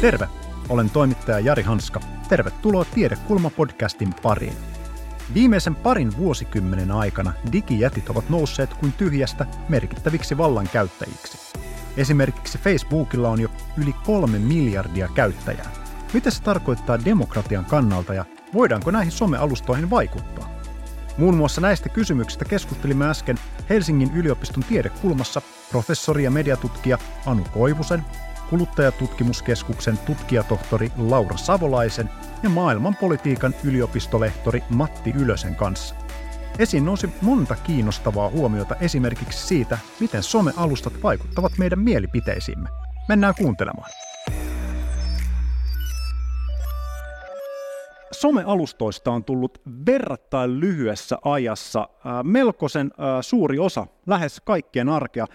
Terve! 0.00 0.28
Olen 0.68 0.90
toimittaja 0.90 1.40
Jari 1.40 1.62
Hanska. 1.62 2.00
Tervetuloa 2.28 2.84
Tiedekulma-podcastin 2.94 4.14
pariin. 4.22 4.56
Viimeisen 5.34 5.74
parin 5.74 6.16
vuosikymmenen 6.16 6.90
aikana 6.90 7.32
digijätit 7.52 8.10
ovat 8.10 8.30
nousseet 8.30 8.74
kuin 8.74 8.92
tyhjästä 8.92 9.46
merkittäviksi 9.68 10.38
vallankäyttäjiksi. 10.38 11.38
Esimerkiksi 11.96 12.58
Facebookilla 12.58 13.28
on 13.28 13.40
jo 13.40 13.48
yli 13.76 13.92
kolme 13.92 14.38
miljardia 14.38 15.08
käyttäjää. 15.14 15.70
Mitä 16.12 16.30
se 16.30 16.42
tarkoittaa 16.42 17.04
demokratian 17.04 17.64
kannalta 17.64 18.14
ja 18.14 18.24
voidaanko 18.54 18.90
näihin 18.90 19.12
somealustoihin 19.12 19.90
vaikuttaa? 19.90 20.50
Muun 21.18 21.36
muassa 21.36 21.60
näistä 21.60 21.88
kysymyksistä 21.88 22.44
keskustelimme 22.44 23.08
äsken 23.08 23.38
Helsingin 23.70 24.14
yliopiston 24.14 24.64
tiedekulmassa 24.68 25.42
professori 25.70 26.24
ja 26.24 26.30
mediatutkija 26.30 26.98
Anu 27.26 27.44
Koivusen, 27.52 28.04
kuluttajatutkimuskeskuksen 28.50 29.98
tutkijatohtori 29.98 30.92
Laura 30.98 31.36
Savolaisen 31.36 32.10
ja 32.42 32.48
maailmanpolitiikan 32.48 33.54
yliopistolehtori 33.64 34.62
Matti 34.70 35.10
Ylösen 35.10 35.54
kanssa. 35.54 35.94
Esiin 36.58 36.84
nousi 36.84 37.10
monta 37.22 37.56
kiinnostavaa 37.56 38.30
huomiota 38.30 38.76
esimerkiksi 38.76 39.46
siitä, 39.46 39.78
miten 40.00 40.22
somealustat 40.22 40.92
vaikuttavat 41.02 41.52
meidän 41.58 41.78
mielipiteisiimme. 41.78 42.68
Mennään 43.08 43.34
kuuntelemaan. 43.38 43.90
Somealustoista 48.12 49.10
on 49.10 49.24
tullut 49.24 49.60
verrattain 49.86 50.60
lyhyessä 50.60 51.18
ajassa 51.24 51.88
melkoisen 52.24 52.90
suuri 53.20 53.58
osa, 53.58 53.86
lähes 54.06 54.40
kaikkien 54.44 54.88
arkea. 54.88 55.26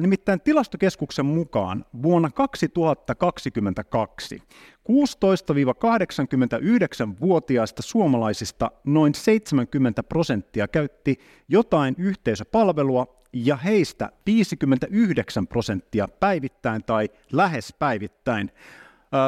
Nimittäin 0.00 0.40
tilastokeskuksen 0.40 1.26
mukaan 1.26 1.84
vuonna 2.02 2.30
2022 2.30 4.42
16-89-vuotiaista 4.88 7.82
suomalaisista 7.82 8.70
noin 8.84 9.14
70 9.14 10.02
prosenttia 10.02 10.68
käytti 10.68 11.18
jotain 11.48 11.94
yhteisöpalvelua 11.98 13.22
ja 13.32 13.56
heistä 13.56 14.12
59 14.26 15.46
prosenttia 15.46 16.08
päivittäin 16.20 16.84
tai 16.84 17.08
lähes 17.32 17.74
päivittäin. 17.78 18.50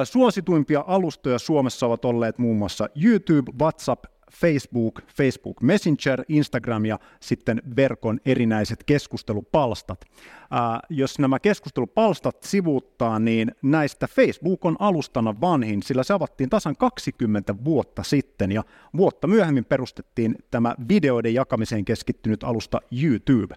Suosituimpia 0.04 0.84
alustoja 0.86 1.38
Suomessa 1.38 1.86
ovat 1.86 2.04
olleet 2.04 2.38
muun 2.38 2.56
muassa 2.56 2.88
YouTube, 3.04 3.52
WhatsApp, 3.60 4.04
Facebook, 4.34 5.00
Facebook 5.16 5.62
Messenger, 5.62 6.24
Instagram 6.28 6.84
ja 6.84 6.98
sitten 7.20 7.62
verkon 7.76 8.20
erinäiset 8.26 8.84
keskustelupalstat. 8.84 10.04
Ää, 10.50 10.80
jos 10.90 11.18
nämä 11.18 11.38
keskustelupalstat 11.38 12.42
sivuuttaa, 12.42 13.18
niin 13.18 13.54
näistä 13.62 14.06
Facebook 14.06 14.64
on 14.64 14.76
alustana 14.78 15.40
vanhin, 15.40 15.82
sillä 15.82 16.02
se 16.02 16.12
avattiin 16.12 16.50
tasan 16.50 16.76
20 16.76 17.54
vuotta 17.64 18.02
sitten 18.02 18.52
ja 18.52 18.64
vuotta 18.96 19.26
myöhemmin 19.26 19.64
perustettiin 19.64 20.36
tämä 20.50 20.74
videoiden 20.88 21.34
jakamiseen 21.34 21.84
keskittynyt 21.84 22.44
alusta 22.44 22.80
YouTube. 23.02 23.54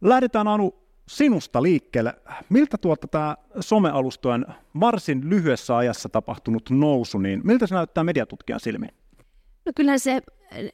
Lähdetään 0.00 0.48
Anu 0.48 0.79
sinusta 1.10 1.62
liikkeelle. 1.62 2.14
Miltä 2.48 2.78
tuota 2.78 3.08
tämä 3.08 3.36
somealustojen 3.60 4.46
varsin 4.80 5.30
lyhyessä 5.30 5.76
ajassa 5.76 6.08
tapahtunut 6.08 6.70
nousu, 6.70 7.18
niin 7.18 7.40
miltä 7.44 7.66
se 7.66 7.74
näyttää 7.74 8.04
mediatutkijan 8.04 8.60
silmiin? 8.60 8.94
No 9.66 9.72
kyllähän 9.76 10.00
se, 10.00 10.22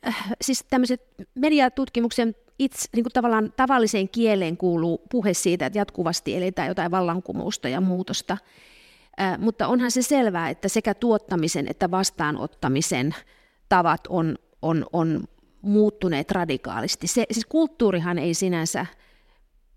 äh, 0.06 0.28
siis 0.40 0.64
tämmöiset 0.70 1.02
mediatutkimuksen 1.34 2.34
itse 2.58 2.88
niin 2.96 3.04
tavallaan 3.12 3.52
tavalliseen 3.56 4.08
kieleen 4.08 4.56
kuuluu 4.56 5.02
puhe 5.10 5.34
siitä, 5.34 5.66
että 5.66 5.78
jatkuvasti 5.78 6.36
eletään 6.36 6.68
jotain 6.68 6.90
vallankumousta 6.90 7.68
ja 7.68 7.80
muutosta. 7.80 8.38
Äh, 9.20 9.38
mutta 9.38 9.68
onhan 9.68 9.90
se 9.90 10.02
selvää, 10.02 10.48
että 10.48 10.68
sekä 10.68 10.94
tuottamisen 10.94 11.68
että 11.68 11.90
vastaanottamisen 11.90 13.14
tavat 13.68 14.00
on, 14.08 14.38
on, 14.62 14.86
on 14.92 15.24
muuttuneet 15.62 16.30
radikaalisti. 16.30 17.06
Se, 17.06 17.24
siis 17.30 17.46
kulttuurihan 17.46 18.18
ei 18.18 18.34
sinänsä 18.34 18.86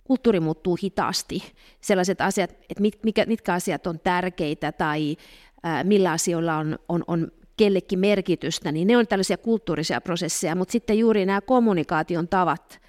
kulttuuri 0.09 0.39
muuttuu 0.39 0.77
hitaasti. 0.83 1.43
Sellaiset 1.81 2.21
asiat, 2.21 2.51
että 2.69 2.83
mitkä, 3.03 3.25
mitkä 3.25 3.53
asiat 3.53 3.87
on 3.87 3.99
tärkeitä 3.99 4.71
tai 4.71 5.15
ää, 5.63 5.83
millä 5.83 6.11
asioilla 6.11 6.57
on, 6.57 6.79
on, 6.89 7.03
on 7.07 7.31
kellekin 7.57 7.99
merkitystä, 7.99 8.71
niin 8.71 8.87
ne 8.87 8.97
on 8.97 9.07
tällaisia 9.07 9.37
kulttuurisia 9.37 10.01
prosesseja, 10.01 10.55
mutta 10.55 10.71
sitten 10.71 10.99
juuri 10.99 11.25
nämä 11.25 11.41
kommunikaation 11.41 12.27
tavat 12.27 12.79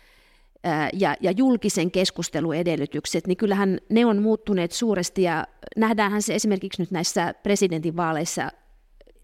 ää, 0.65 0.91
ja, 0.93 1.17
ja 1.21 1.31
julkisen 1.31 1.91
keskustelun 1.91 2.57
edellytykset, 2.57 3.27
niin 3.27 3.37
kyllähän 3.37 3.79
ne 3.89 4.07
on 4.07 4.23
muuttuneet 4.23 4.73
suuresti 4.73 5.23
ja 5.23 5.47
nähdäänhän 5.77 6.23
se 6.23 6.35
esimerkiksi 6.35 6.83
nyt 6.83 6.91
näissä 6.91 7.35
presidentinvaaleissa 7.43 8.49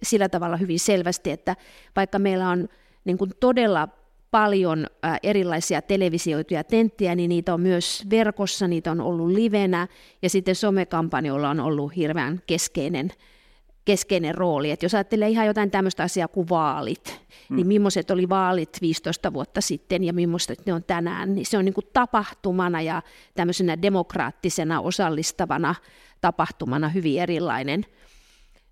sillä 0.03 0.29
tavalla 0.29 0.56
hyvin 0.56 0.81
selvästi, 0.81 1.31
että 1.31 1.56
vaikka 1.97 2.19
meillä 2.19 2.49
on 2.49 2.69
niin 3.05 3.19
kuin 3.19 3.31
todella 3.41 3.89
paljon 4.31 4.87
erilaisia 5.22 5.82
televisioituja 5.82 6.64
tenttiä, 6.64 7.14
niin 7.14 7.28
niitä 7.28 7.54
on 7.54 7.60
myös 7.60 8.04
verkossa, 8.10 8.69
niitä 8.69 8.91
on 8.91 9.00
ollut 9.00 9.31
livenä, 9.31 9.88
ja 10.22 10.31
sitten 10.31 10.54
somekampanjoilla 10.54 11.50
on 11.50 11.60
ollut 11.60 11.97
hirveän 11.97 12.41
keskeinen, 12.47 13.10
keskeinen 13.84 14.34
rooli. 14.34 14.70
Et 14.70 14.82
jos 14.82 14.94
ajattelee 14.94 15.28
ihan 15.28 15.47
jotain 15.47 15.70
tämmöistä 15.70 16.03
asiaa 16.03 16.28
kuin 16.28 16.48
vaalit, 16.48 17.20
mm. 17.48 17.56
niin 17.56 17.66
millaiset 17.66 18.10
oli 18.10 18.28
vaalit 18.28 18.78
15 18.81 19.32
vuotta 19.32 19.60
sitten 19.60 20.04
ja 20.04 20.12
millaiset 20.12 20.66
ne 20.66 20.72
on 20.72 20.84
tänään, 20.84 21.34
niin 21.34 21.47
se 21.47 21.58
on 21.58 21.64
niin 21.64 21.75
kuin 21.75 21.87
tapahtumana 21.93 22.82
ja 22.82 23.03
tämmöisenä 23.34 23.82
demokraattisena 23.82 24.81
osallistavana 24.81 25.75
tapahtumana 26.20 26.88
hyvin 26.88 27.20
erilainen. 27.20 27.87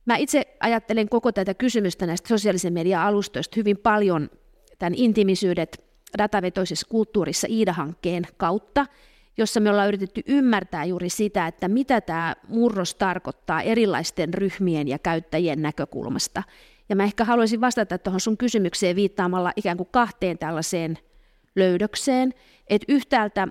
Mä 0.07 0.17
itse 0.17 0.57
ajattelen 0.61 1.09
koko 1.09 1.33
tätä 1.33 1.55
kysymystä 1.55 2.07
näistä 2.07 2.29
sosiaalisen 2.29 2.73
median 2.73 3.03
alustoista 3.03 3.55
hyvin 3.57 3.79
paljon 3.79 4.31
tämän 4.79 4.95
intimisyydet 4.95 5.85
datavetoisessa 6.19 6.87
kulttuurissa 6.91 7.47
IDA-hankkeen 7.51 8.27
kautta, 8.37 8.87
jossa 9.37 9.61
me 9.61 9.71
ollaan 9.71 9.89
yritetty 9.89 10.23
ymmärtää 10.27 10.85
juuri 10.85 11.09
sitä, 11.09 11.47
että 11.47 11.69
mitä 11.69 12.01
tämä 12.01 12.37
murros 12.49 12.95
tarkoittaa 12.95 13.63
erilaisten 13.63 14.35
ryhmien 14.35 14.89
ja 14.89 14.99
käyttäjien 14.99 15.63
näkökulmasta. 15.63 16.43
Ja 16.89 16.97
mä 16.97 17.05
ehkä 17.05 17.25
haluaisin 17.25 17.61
vastata 17.61 17.99
tuohon 17.99 18.21
sun 18.21 18.37
kysymykseen 18.37 18.97
viittaamalla 18.97 19.53
ikään 19.57 19.77
kuin 19.77 19.89
kahteen 19.91 20.39
tällaiseen 20.39 20.99
löydökseen, 21.57 22.35
että 22.67 22.93
yhtäältä 22.93 23.49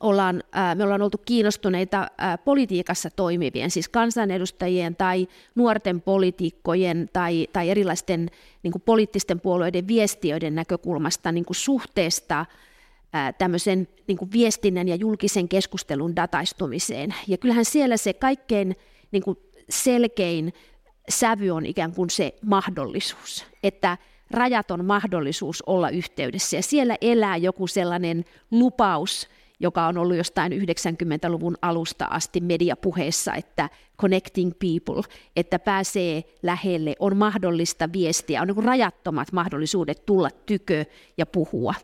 ollaan, 0.00 0.42
me 0.74 0.84
ollaan 0.84 1.02
oltu 1.02 1.18
kiinnostuneita 1.18 2.08
politiikassa 2.44 3.10
toimivien, 3.10 3.70
siis 3.70 3.88
kansanedustajien 3.88 4.96
tai 4.96 5.28
nuorten 5.54 6.00
poliitikkojen 6.00 7.08
tai, 7.12 7.48
tai 7.52 7.70
erilaisten 7.70 8.30
niin 8.62 8.72
kuin 8.72 8.82
poliittisten 8.82 9.40
puolueiden 9.40 9.88
viestiöiden 9.88 10.54
näkökulmasta 10.54 11.32
niin 11.32 11.44
kuin 11.44 11.56
suhteesta 11.56 12.46
tämmöisen 13.38 13.88
niin 14.06 14.18
kuin 14.18 14.32
viestinnän 14.32 14.88
ja 14.88 14.94
julkisen 14.94 15.48
keskustelun 15.48 16.16
dataistumiseen. 16.16 17.14
Ja 17.28 17.38
kyllähän 17.38 17.64
siellä 17.64 17.96
se 17.96 18.12
kaikkein 18.12 18.76
niin 19.12 19.22
kuin 19.22 19.38
selkein 19.68 20.52
sävy 21.08 21.50
on 21.50 21.66
ikään 21.66 21.92
kuin 21.92 22.10
se 22.10 22.34
mahdollisuus, 22.44 23.46
että 23.62 23.98
rajaton 24.30 24.84
mahdollisuus 24.84 25.62
olla 25.62 25.90
yhteydessä. 25.90 26.56
Ja 26.56 26.62
siellä 26.62 26.96
elää 27.00 27.36
joku 27.36 27.66
sellainen 27.66 28.24
lupaus, 28.50 29.28
joka 29.60 29.86
on 29.86 29.98
ollut 29.98 30.16
jostain 30.16 30.52
90-luvun 30.52 31.56
alusta 31.62 32.04
asti 32.04 32.40
mediapuheessa, 32.40 33.34
että 33.34 33.70
connecting 34.00 34.52
people, 34.58 35.02
että 35.36 35.58
pääsee 35.58 36.24
lähelle, 36.42 36.96
on 36.98 37.16
mahdollista 37.16 37.88
viestiä, 37.92 38.42
on 38.42 38.48
niin 38.48 38.64
rajattomat 38.64 39.32
mahdollisuudet 39.32 40.06
tulla 40.06 40.30
tykö 40.46 40.84
ja 41.18 41.26
puhua. 41.26 41.74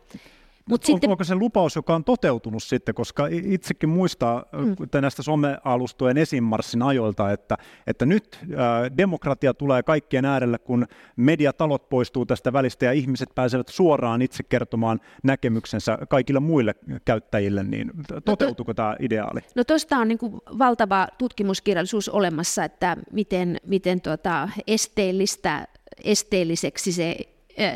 Mut 0.69 0.83
sitten... 0.83 1.09
Onko 1.09 1.23
se 1.23 1.35
lupaus, 1.35 1.75
joka 1.75 1.95
on 1.95 2.03
toteutunut 2.03 2.63
sitten, 2.63 2.95
koska 2.95 3.27
itsekin 3.31 3.89
muistaa 3.89 4.45
mm. 4.51 5.01
näistä 5.01 5.23
somealustojen 5.23 6.17
esimarssin 6.17 6.81
ajoilta, 6.81 7.31
että, 7.31 7.57
että 7.87 8.05
nyt 8.05 8.39
ää, 8.57 8.97
demokratia 8.97 9.53
tulee 9.53 9.83
kaikkien 9.83 10.25
äärelle, 10.25 10.59
kun 10.59 10.85
mediatalot 11.15 11.89
poistuu 11.89 12.25
tästä 12.25 12.53
välistä 12.53 12.85
ja 12.85 12.91
ihmiset 12.91 13.29
pääsevät 13.35 13.67
suoraan 13.67 14.21
itse 14.21 14.43
kertomaan 14.43 14.99
näkemyksensä 15.23 15.97
kaikille 16.09 16.39
muille 16.39 16.75
käyttäjille, 17.05 17.63
niin 17.63 17.91
toteutuuko 18.25 18.69
no 18.69 18.73
to... 18.73 18.77
tämä 18.77 18.95
ideaali? 18.99 19.39
No 19.55 19.63
tuosta 19.63 19.97
on 19.97 20.07
niin 20.07 20.17
kuin 20.17 20.33
valtava 20.57 21.07
tutkimuskirjallisuus 21.17 22.09
olemassa, 22.09 22.63
että 22.63 22.97
miten, 23.11 23.57
miten 23.67 24.01
tuota 24.01 24.49
esteellistä 24.67 25.67
esteelliseksi 26.03 26.91
se 26.91 27.15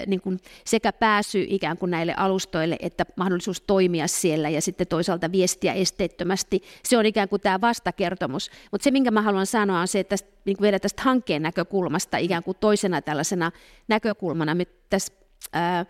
niin 0.07 0.21
kuin 0.21 0.39
sekä 0.65 0.93
pääsy 0.93 1.45
ikään 1.49 1.77
kuin 1.77 1.91
näille 1.91 2.13
alustoille 2.17 2.77
että 2.79 3.05
mahdollisuus 3.15 3.61
toimia 3.61 4.07
siellä 4.07 4.49
ja 4.49 4.61
sitten 4.61 4.87
toisaalta 4.87 5.31
viestiä 5.31 5.73
esteettömästi. 5.73 6.63
Se 6.83 6.97
on 6.97 7.05
ikään 7.05 7.29
kuin 7.29 7.41
tämä 7.41 7.61
vastakertomus. 7.61 8.51
Mutta 8.71 8.83
se, 8.83 8.91
minkä 8.91 9.11
mä 9.11 9.21
haluan 9.21 9.45
sanoa, 9.45 9.79
on 9.79 9.87
se, 9.87 9.99
että 9.99 10.09
tästä, 10.09 10.29
niin 10.45 10.57
kuin 10.57 10.63
vielä 10.63 10.79
tästä 10.79 11.01
hankkeen 11.01 11.41
näkökulmasta 11.41 12.17
ikään 12.17 12.43
kuin 12.43 12.57
toisena 12.59 13.01
tällaisena 13.01 13.51
näkökulmana 13.87 14.55
me 14.55 14.65
tässä 14.89 15.13
ää, 15.53 15.85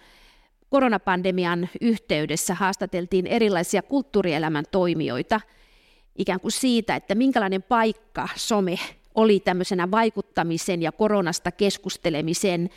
koronapandemian 0.70 1.70
yhteydessä 1.82 2.54
haastateltiin 2.54 3.28
erilaisia 3.28 3.82
kulttuurielämän 3.82 4.66
toimijoita, 4.72 5.42
ikään 6.16 6.40
kuin 6.40 6.52
siitä, 6.52 6.96
että 6.96 7.16
minkälainen 7.16 7.64
paikka 7.64 8.28
some 8.36 8.80
oli 9.16 9.40
tämmöisenä 9.40 9.92
vaikuttamisen 9.92 10.82
ja 10.82 10.92
koronasta 10.92 11.52
keskustelemisen 11.52 12.70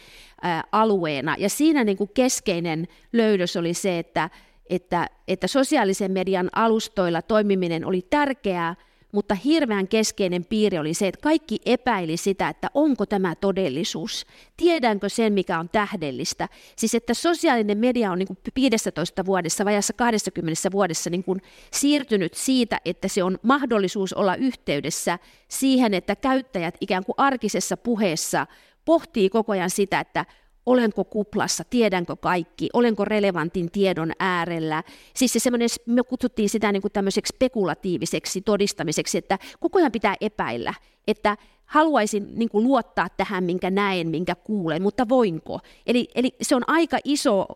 ää, 0.43 0.65
alueena. 0.73 1.35
Ja 1.39 1.49
siinä 1.49 1.85
niin 1.85 1.97
kuin 1.97 2.11
keskeinen 2.15 2.89
löydös 3.13 3.57
oli 3.57 3.75
se, 3.75 3.99
että, 3.99 4.31
että, 4.71 5.07
että 5.29 5.47
sosiaalisen 5.47 6.13
median 6.13 6.49
alustoilla 6.53 7.23
toimiminen 7.23 7.85
oli 7.85 8.07
tärkeää, 8.11 8.77
mutta 9.13 9.35
hirveän 9.35 9.89
keskeinen 9.89 10.45
piirre 10.45 10.81
oli 10.81 10.95
se, 10.95 11.09
että 11.09 11.21
kaikki 11.21 11.59
epäili 11.67 12.17
sitä, 12.17 12.49
että 12.49 12.69
onko 12.75 13.07
tämä 13.07 13.35
todellisuus, 13.35 14.27
tiedänkö 14.57 15.09
sen, 15.09 15.33
mikä 15.33 15.59
on 15.59 15.69
tähdellistä. 15.69 16.49
Siis 16.77 16.95
että 16.95 17.15
sosiaalinen 17.15 17.79
media 17.79 18.13
on 18.13 18.19
niin 18.19 18.27
kuin 18.27 18.39
15 18.57 19.27
vuodessa, 19.27 19.65
vajassa 19.65 19.93
20 19.93 20.73
vuodessa 20.73 21.11
niin 21.11 21.25
kuin 21.25 21.43
siirtynyt 21.73 22.35
siitä, 22.35 22.81
että 22.85 23.09
se 23.09 23.23
on 23.23 23.39
mahdollisuus 23.43 24.13
olla 24.13 24.35
yhteydessä 24.35 25.19
siihen, 25.49 25.95
että 25.95 26.17
käyttäjät 26.17 26.77
ikään 26.81 27.05
kuin 27.05 27.15
arkisessa 27.19 27.77
puheessa 27.77 28.47
pohtii 28.85 29.31
koko 29.31 29.53
ajan 29.53 29.71
sitä, 29.71 30.01
että 30.01 30.25
olenko 30.69 31.05
kuplassa, 31.05 31.65
tiedänkö 31.71 32.17
kaikki, 32.17 32.69
olenko 32.73 33.05
relevantin 33.05 33.71
tiedon 33.71 34.13
äärellä. 34.19 34.83
Siis 35.15 35.33
se 35.33 35.39
semmoinen, 35.39 35.69
me 35.87 36.03
kutsuttiin 36.03 36.49
sitä 36.49 36.73
niin 36.73 36.83
kuin 36.83 36.93
tämmöiseksi 36.93 37.31
spekulatiiviseksi 37.37 38.41
todistamiseksi, 38.41 39.19
että 39.19 39.39
koko 39.61 39.79
ajan 39.79 39.93
pitää 39.93 40.15
epäillä, 40.21 40.75
että 41.07 41.37
haluaisin 41.65 42.29
niin 42.35 42.49
kuin 42.49 42.65
luottaa 42.65 43.09
tähän, 43.17 43.45
minkä 43.45 43.71
näen, 43.71 44.09
minkä 44.09 44.35
kuulen, 44.35 44.83
mutta 44.83 45.09
voinko? 45.09 45.61
Eli, 45.87 46.09
eli 46.15 46.35
se 46.43 46.57
on 46.57 46.63
aika 46.67 46.99
iso 47.05 47.47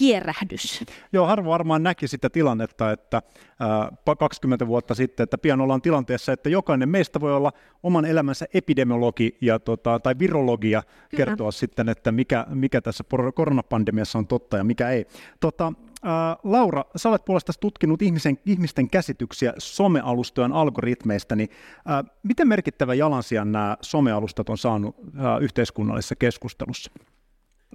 kierrähdys. 0.00 0.84
Joo, 1.12 1.26
harvo 1.26 1.50
varmaan 1.50 1.82
näki 1.82 2.08
sitä 2.08 2.30
tilannetta, 2.30 2.92
että 2.92 3.22
ää, 3.60 3.92
20 4.18 4.66
vuotta 4.66 4.94
sitten, 4.94 5.24
että 5.24 5.38
pian 5.38 5.60
ollaan 5.60 5.82
tilanteessa, 5.82 6.32
että 6.32 6.48
jokainen 6.48 6.88
meistä 6.88 7.20
voi 7.20 7.34
olla 7.34 7.52
oman 7.82 8.04
elämänsä 8.04 8.46
epidemiologi 8.54 9.36
ja, 9.40 9.58
tota, 9.58 9.98
tai 9.98 10.14
virologia 10.18 10.82
Kyllä. 10.82 11.24
kertoa 11.24 11.50
sitten, 11.50 11.88
että 11.88 12.12
mikä, 12.12 12.46
mikä 12.48 12.80
tässä 12.80 13.04
koronapandemiassa 13.34 14.18
on 14.18 14.26
totta 14.26 14.56
ja 14.56 14.64
mikä 14.64 14.90
ei. 14.90 15.06
Tota, 15.40 15.72
ää, 16.02 16.36
Laura, 16.44 16.84
sä 16.96 17.08
olet 17.08 17.24
puolestasi 17.24 17.60
tutkinut 17.60 18.02
ihmisen, 18.02 18.38
ihmisten 18.46 18.90
käsityksiä 18.90 19.54
somealustojen 19.58 20.52
algoritmeista, 20.52 21.36
niin 21.36 21.48
ää, 21.86 22.04
miten 22.22 22.48
merkittävä 22.48 22.94
jalansijan 22.94 23.52
nämä 23.52 23.76
somealustat 23.80 24.48
on 24.48 24.58
saanut 24.58 24.96
ää, 25.18 25.38
yhteiskunnallisessa 25.38 26.16
keskustelussa? 26.16 26.90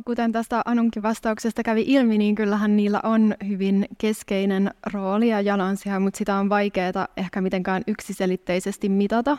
Kuten 0.06 0.32
tästä 0.32 0.62
Anunkin 0.66 1.04
vastauksesta 1.04 1.64
kävi 1.64 1.84
ilmi, 1.88 2.18
niin 2.18 2.36
kyllähän 2.36 2.78
niillä 2.78 3.00
on 3.04 3.36
hyvin 3.48 3.86
keskeinen 3.98 4.72
rooli 4.94 5.30
ja 5.30 5.42
jalansija, 5.42 6.00
mutta 6.00 6.18
sitä 6.18 6.36
on 6.36 6.50
vaikeaa 6.50 7.08
ehkä 7.18 7.42
mitenkään 7.42 7.84
yksiselitteisesti 7.88 8.90
mitata. 8.90 9.38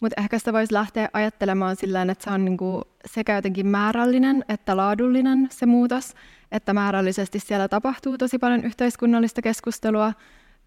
Mutta 0.00 0.22
ehkä 0.22 0.38
sitä 0.38 0.52
voisi 0.52 0.74
lähteä 0.74 1.08
ajattelemaan 1.12 1.76
sillä 1.76 2.02
että 2.02 2.24
se 2.24 2.30
on 2.30 2.44
niinku 2.44 2.82
sekä 3.06 3.34
jotenkin 3.34 3.66
määrällinen 3.66 4.44
että 4.48 4.76
laadullinen 4.76 5.48
se 5.50 5.66
muutos, 5.66 6.14
että 6.52 6.74
määrällisesti 6.74 7.38
siellä 7.38 7.68
tapahtuu 7.68 8.18
tosi 8.18 8.38
paljon 8.38 8.64
yhteiskunnallista 8.64 9.42
keskustelua. 9.42 10.12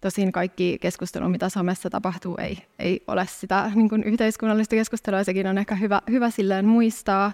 Tosin 0.00 0.32
kaikki 0.32 0.78
keskustelu, 0.80 1.28
mitä 1.28 1.48
somessa 1.48 1.90
tapahtuu, 1.90 2.36
ei, 2.36 2.58
ei 2.78 3.04
ole 3.06 3.26
sitä 3.30 3.72
niin 3.74 4.02
yhteiskunnallista 4.04 4.76
keskustelua, 4.76 5.24
sekin 5.24 5.46
on 5.46 5.58
ehkä 5.58 5.74
hyvä, 5.74 6.00
hyvä 6.10 6.30
silleen 6.30 6.66
muistaa. 6.66 7.32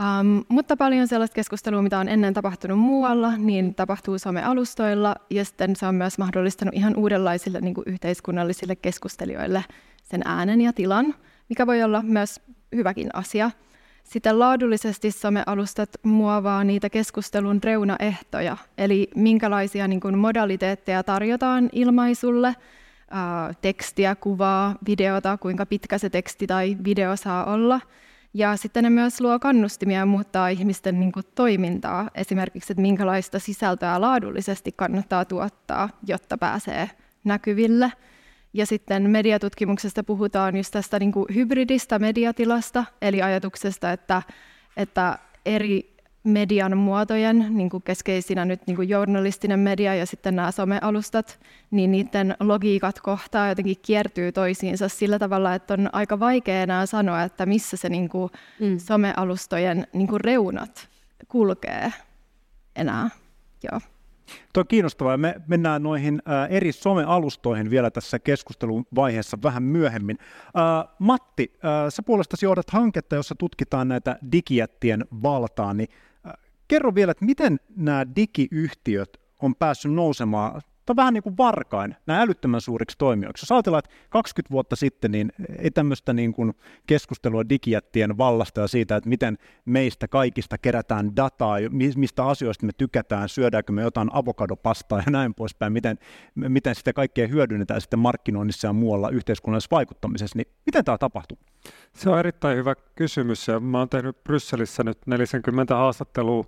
Um, 0.00 0.44
mutta 0.48 0.76
paljon 0.76 1.08
sellaista 1.08 1.34
keskustelua, 1.34 1.82
mitä 1.82 1.98
on 1.98 2.08
ennen 2.08 2.34
tapahtunut 2.34 2.78
muualla, 2.78 3.36
niin 3.36 3.74
tapahtuu 3.74 4.18
somealustoilla, 4.18 5.16
ja 5.30 5.44
sitten 5.44 5.76
se 5.76 5.86
on 5.86 5.94
myös 5.94 6.18
mahdollistanut 6.18 6.74
ihan 6.74 6.96
uudenlaisille 6.96 7.60
niin 7.60 7.74
kuin 7.74 7.84
yhteiskunnallisille 7.86 8.76
keskustelijoille 8.76 9.64
sen 10.02 10.22
äänen 10.24 10.60
ja 10.60 10.72
tilan, 10.72 11.14
mikä 11.48 11.66
voi 11.66 11.82
olla 11.82 12.02
myös 12.02 12.40
hyväkin 12.74 13.08
asia. 13.12 13.50
Sitten 14.04 14.38
laadullisesti 14.38 15.10
somealustat 15.10 15.90
muovaa 16.02 16.64
niitä 16.64 16.90
keskustelun 16.90 17.60
reunaehtoja, 17.64 18.56
eli 18.78 19.10
minkälaisia 19.16 19.88
niin 19.88 20.00
kuin 20.00 20.18
modaliteetteja 20.18 21.02
tarjotaan 21.02 21.68
ilmaisulle, 21.72 22.48
uh, 22.48 23.56
tekstiä, 23.60 24.14
kuvaa, 24.14 24.76
videota, 24.86 25.38
kuinka 25.38 25.66
pitkä 25.66 25.98
se 25.98 26.10
teksti 26.10 26.46
tai 26.46 26.76
video 26.84 27.16
saa 27.16 27.44
olla– 27.44 27.80
ja 28.34 28.56
sitten 28.56 28.84
ne 28.84 28.90
myös 28.90 29.20
luo 29.20 29.38
kannustimia 29.38 30.06
muuttaa 30.06 30.48
ihmisten 30.48 31.00
niin 31.00 31.12
kuin, 31.12 31.26
toimintaa, 31.34 32.10
esimerkiksi, 32.14 32.72
että 32.72 32.82
minkälaista 32.82 33.38
sisältöä 33.38 34.00
laadullisesti 34.00 34.72
kannattaa 34.72 35.24
tuottaa, 35.24 35.88
jotta 36.06 36.38
pääsee 36.38 36.90
näkyville. 37.24 37.92
Ja 38.52 38.66
sitten 38.66 39.10
mediatutkimuksesta 39.10 40.04
puhutaan 40.04 40.56
just 40.56 40.72
tästä 40.72 40.98
niin 40.98 41.12
kuin 41.12 41.26
hybridistä 41.34 41.98
mediatilasta, 41.98 42.84
eli 43.02 43.22
ajatuksesta, 43.22 43.92
että, 43.92 44.22
että 44.76 45.18
eri 45.46 45.93
median 46.24 46.76
muotojen, 46.76 47.46
niin 47.50 47.70
kuin 47.70 47.82
keskeisinä 47.82 48.44
nyt 48.44 48.66
niin 48.66 48.76
kuin 48.76 48.88
journalistinen 48.88 49.58
media 49.58 49.94
ja 49.94 50.06
sitten 50.06 50.36
nämä 50.36 50.50
somealustat, 50.50 51.40
niin 51.70 51.92
niiden 51.92 52.36
logiikat 52.40 53.00
kohtaa 53.00 53.48
jotenkin 53.48 53.76
kiertyy 53.82 54.32
toisiinsa 54.32 54.88
sillä 54.88 55.18
tavalla, 55.18 55.54
että 55.54 55.74
on 55.74 55.88
aika 55.92 56.20
vaikea 56.20 56.62
enää 56.62 56.86
sanoa, 56.86 57.22
että 57.22 57.46
missä 57.46 57.76
se 57.76 57.88
niin 57.88 58.08
kuin 58.08 58.32
mm. 58.60 58.78
somealustojen 58.78 59.86
niin 59.92 60.08
kuin 60.08 60.20
reunat 60.20 60.88
kulkee 61.28 61.92
enää. 62.76 63.10
Joo. 63.70 63.80
Tuo 64.52 64.60
on 64.60 64.66
kiinnostavaa. 64.68 65.16
Me 65.16 65.34
mennään 65.46 65.82
noihin 65.82 66.22
ä, 66.28 66.46
eri 66.46 66.72
somealustoihin 66.72 67.70
vielä 67.70 67.90
tässä 67.90 68.18
keskustelun 68.18 68.86
vaiheessa 68.94 69.38
vähän 69.42 69.62
myöhemmin. 69.62 70.18
Ä, 70.20 70.88
Matti, 70.98 71.52
ä, 71.86 71.90
sä 71.90 72.02
puolestasi 72.02 72.46
johdat 72.46 72.70
hanketta, 72.70 73.16
jossa 73.16 73.34
tutkitaan 73.34 73.88
näitä 73.88 74.18
digijättien 74.32 75.04
valtaa, 75.22 75.74
niin 75.74 75.88
kerro 76.68 76.94
vielä, 76.94 77.10
että 77.10 77.24
miten 77.24 77.60
nämä 77.76 78.06
digiyhtiöt 78.16 79.20
on 79.42 79.54
päässyt 79.54 79.92
nousemaan 79.92 80.62
tai 80.86 80.96
vähän 80.96 81.14
niin 81.14 81.22
kuin 81.22 81.36
varkain 81.36 81.96
nämä 82.06 82.20
älyttömän 82.20 82.60
suuriksi 82.60 82.98
toimijoiksi. 82.98 83.44
Jos 83.44 83.52
ajatellaan, 83.52 83.82
että 83.84 83.96
20 84.10 84.52
vuotta 84.52 84.76
sitten 84.76 85.12
niin 85.12 85.32
ei 85.58 85.70
tämmöistä 85.70 86.12
niin 86.12 86.32
kuin 86.32 86.54
keskustelua 86.86 87.48
digijättien 87.48 88.18
vallasta 88.18 88.60
ja 88.60 88.68
siitä, 88.68 88.96
että 88.96 89.08
miten 89.08 89.38
meistä 89.64 90.08
kaikista 90.08 90.58
kerätään 90.58 91.16
dataa, 91.16 91.56
mistä 91.96 92.26
asioista 92.26 92.66
me 92.66 92.72
tykätään, 92.78 93.28
syödäänkö 93.28 93.72
me 93.72 93.82
jotain 93.82 94.10
avokadopastaa 94.12 94.98
ja 94.98 95.10
näin 95.10 95.34
poispäin, 95.34 95.72
miten, 95.72 95.98
miten 96.34 96.74
sitä 96.74 96.92
kaikkea 96.92 97.28
hyödynnetään 97.28 97.80
sitten 97.80 97.98
markkinoinnissa 97.98 98.68
ja 98.68 98.72
muualla 98.72 99.10
yhteiskunnallisessa 99.10 99.76
vaikuttamisessa, 99.76 100.36
niin 100.38 100.48
miten 100.66 100.84
tämä 100.84 100.98
tapahtuu? 100.98 101.38
Se 101.92 102.10
on 102.10 102.18
erittäin 102.18 102.56
hyvä 102.56 102.74
kysymys 102.94 103.48
ja 103.48 103.60
mä 103.60 103.78
oon 103.78 103.88
tehnyt 103.88 104.24
Brysselissä 104.24 104.84
nyt 104.84 104.98
40 105.06 105.74
haastattelua 105.74 106.44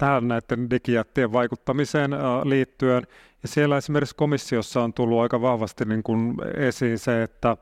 tähän 0.00 0.28
näiden 0.28 0.70
digijättien 0.70 1.32
vaikuttamiseen 1.32 2.10
liittyen. 2.44 3.06
Ja 3.42 3.48
siellä 3.48 3.76
esimerkiksi 3.76 4.14
komissiossa 4.16 4.82
on 4.82 4.92
tullut 4.92 5.20
aika 5.20 5.40
vahvasti 5.40 5.84
niin 5.84 6.02
kuin 6.02 6.34
esiin 6.56 6.98
se, 6.98 7.22
että, 7.22 7.56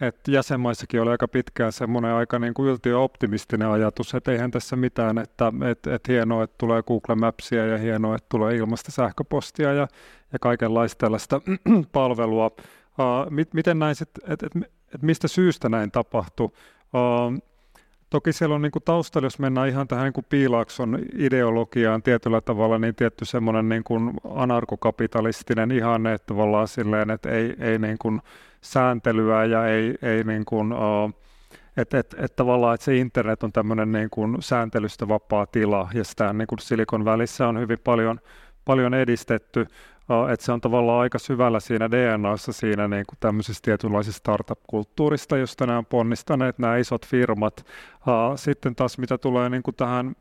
että 0.00 0.30
jäsenmaissakin 0.30 1.02
oli 1.02 1.10
aika 1.10 1.28
pitkään 1.28 1.72
semmoinen 1.72 2.10
aika 2.10 2.38
niin 2.38 2.54
kuin 2.54 2.78
optimistinen 2.96 3.68
ajatus, 3.68 4.14
että 4.14 4.32
eihän 4.32 4.50
tässä 4.50 4.76
mitään, 4.76 5.18
että 5.18 5.52
että 5.70 5.94
että 5.94 6.12
hienoa, 6.12 6.44
että 6.44 6.54
tulee 6.58 6.82
Google 6.82 7.14
Mapsia 7.14 7.66
ja 7.66 7.78
hienoa, 7.78 8.16
että 8.16 8.26
tulee 8.28 8.56
ilmasta 8.56 8.92
sähköpostia 8.92 9.72
ja, 9.72 9.88
ja 10.32 10.38
kaikenlaista 10.38 10.98
tällaista 10.98 11.40
palvelua. 11.92 12.46
Uh, 12.46 13.30
mit, 13.30 13.54
miten 13.54 13.78
näin 13.78 13.94
sit, 13.94 14.10
että 14.28 14.46
et, 14.46 14.64
et 14.94 15.02
mistä 15.02 15.28
syystä 15.28 15.68
näin 15.68 15.90
tapahtui? 15.90 16.46
Uh, 16.46 17.55
Toki 18.16 18.32
siellä 18.32 18.54
on 18.54 18.62
niin 18.62 18.72
kuin 18.72 18.82
taustalla, 18.82 19.26
jos 19.26 19.38
mennään 19.38 19.68
ihan 19.68 19.88
tähän 19.88 20.04
niin 20.04 20.12
kuin 20.12 20.26
piilaakson 20.28 20.98
ideologiaan 21.18 22.02
tietyllä 22.02 22.40
tavalla, 22.40 22.78
niin 22.78 22.94
tietty 22.94 23.24
semmoinen 23.24 23.68
niin 23.68 23.84
kuin 23.84 24.10
anarkokapitalistinen 24.34 25.70
ihanne, 25.70 26.12
että 26.12 26.26
tavallaan 26.26 26.68
silleen, 26.68 27.10
että 27.10 27.30
ei, 27.30 27.56
ei 27.58 27.78
niin 27.78 27.98
kuin 27.98 28.20
sääntelyä 28.60 29.44
ja 29.44 29.66
ei, 29.66 29.94
ei 30.02 30.24
niin 30.24 30.44
kuin, 30.44 30.72
uh, 30.72 31.12
että 31.76 31.98
et, 31.98 32.14
et 32.18 32.36
tavallaan 32.36 32.74
että 32.74 32.84
se 32.84 32.96
internet 32.96 33.42
on 33.42 33.52
tämmöinen 33.52 33.92
niin 33.92 34.10
kuin 34.10 34.36
sääntelystä 34.40 35.08
vapaa 35.08 35.46
tila 35.46 35.88
ja 35.94 36.04
sitä 36.04 36.32
niin 36.32 36.46
kuin 36.46 36.58
Silikon 36.58 37.04
välissä 37.04 37.48
on 37.48 37.60
hyvin 37.60 37.78
paljon, 37.84 38.20
paljon 38.64 38.94
edistetty 38.94 39.66
että 40.32 40.46
se 40.46 40.52
on 40.52 40.60
tavallaan 40.60 41.00
aika 41.00 41.18
syvällä 41.18 41.60
siinä 41.60 41.90
DNAssa 41.90 42.52
siinä 42.52 42.88
niin 42.88 43.04
kuin 43.08 43.16
tämmöisessä 43.20 43.62
tietynlaisessa 43.62 44.18
startup-kulttuurista, 44.18 45.36
josta 45.36 45.66
nämä 45.66 45.78
on 45.78 45.86
ponnistaneet 45.86 46.58
nämä 46.58 46.76
isot 46.76 47.06
firmat. 47.06 47.66
Sitten 48.36 48.74
taas 48.74 48.98
mitä 48.98 49.18
tulee 49.18 49.50
niin 49.50 49.62
kuin 49.62 49.74
tähän 49.74 50.16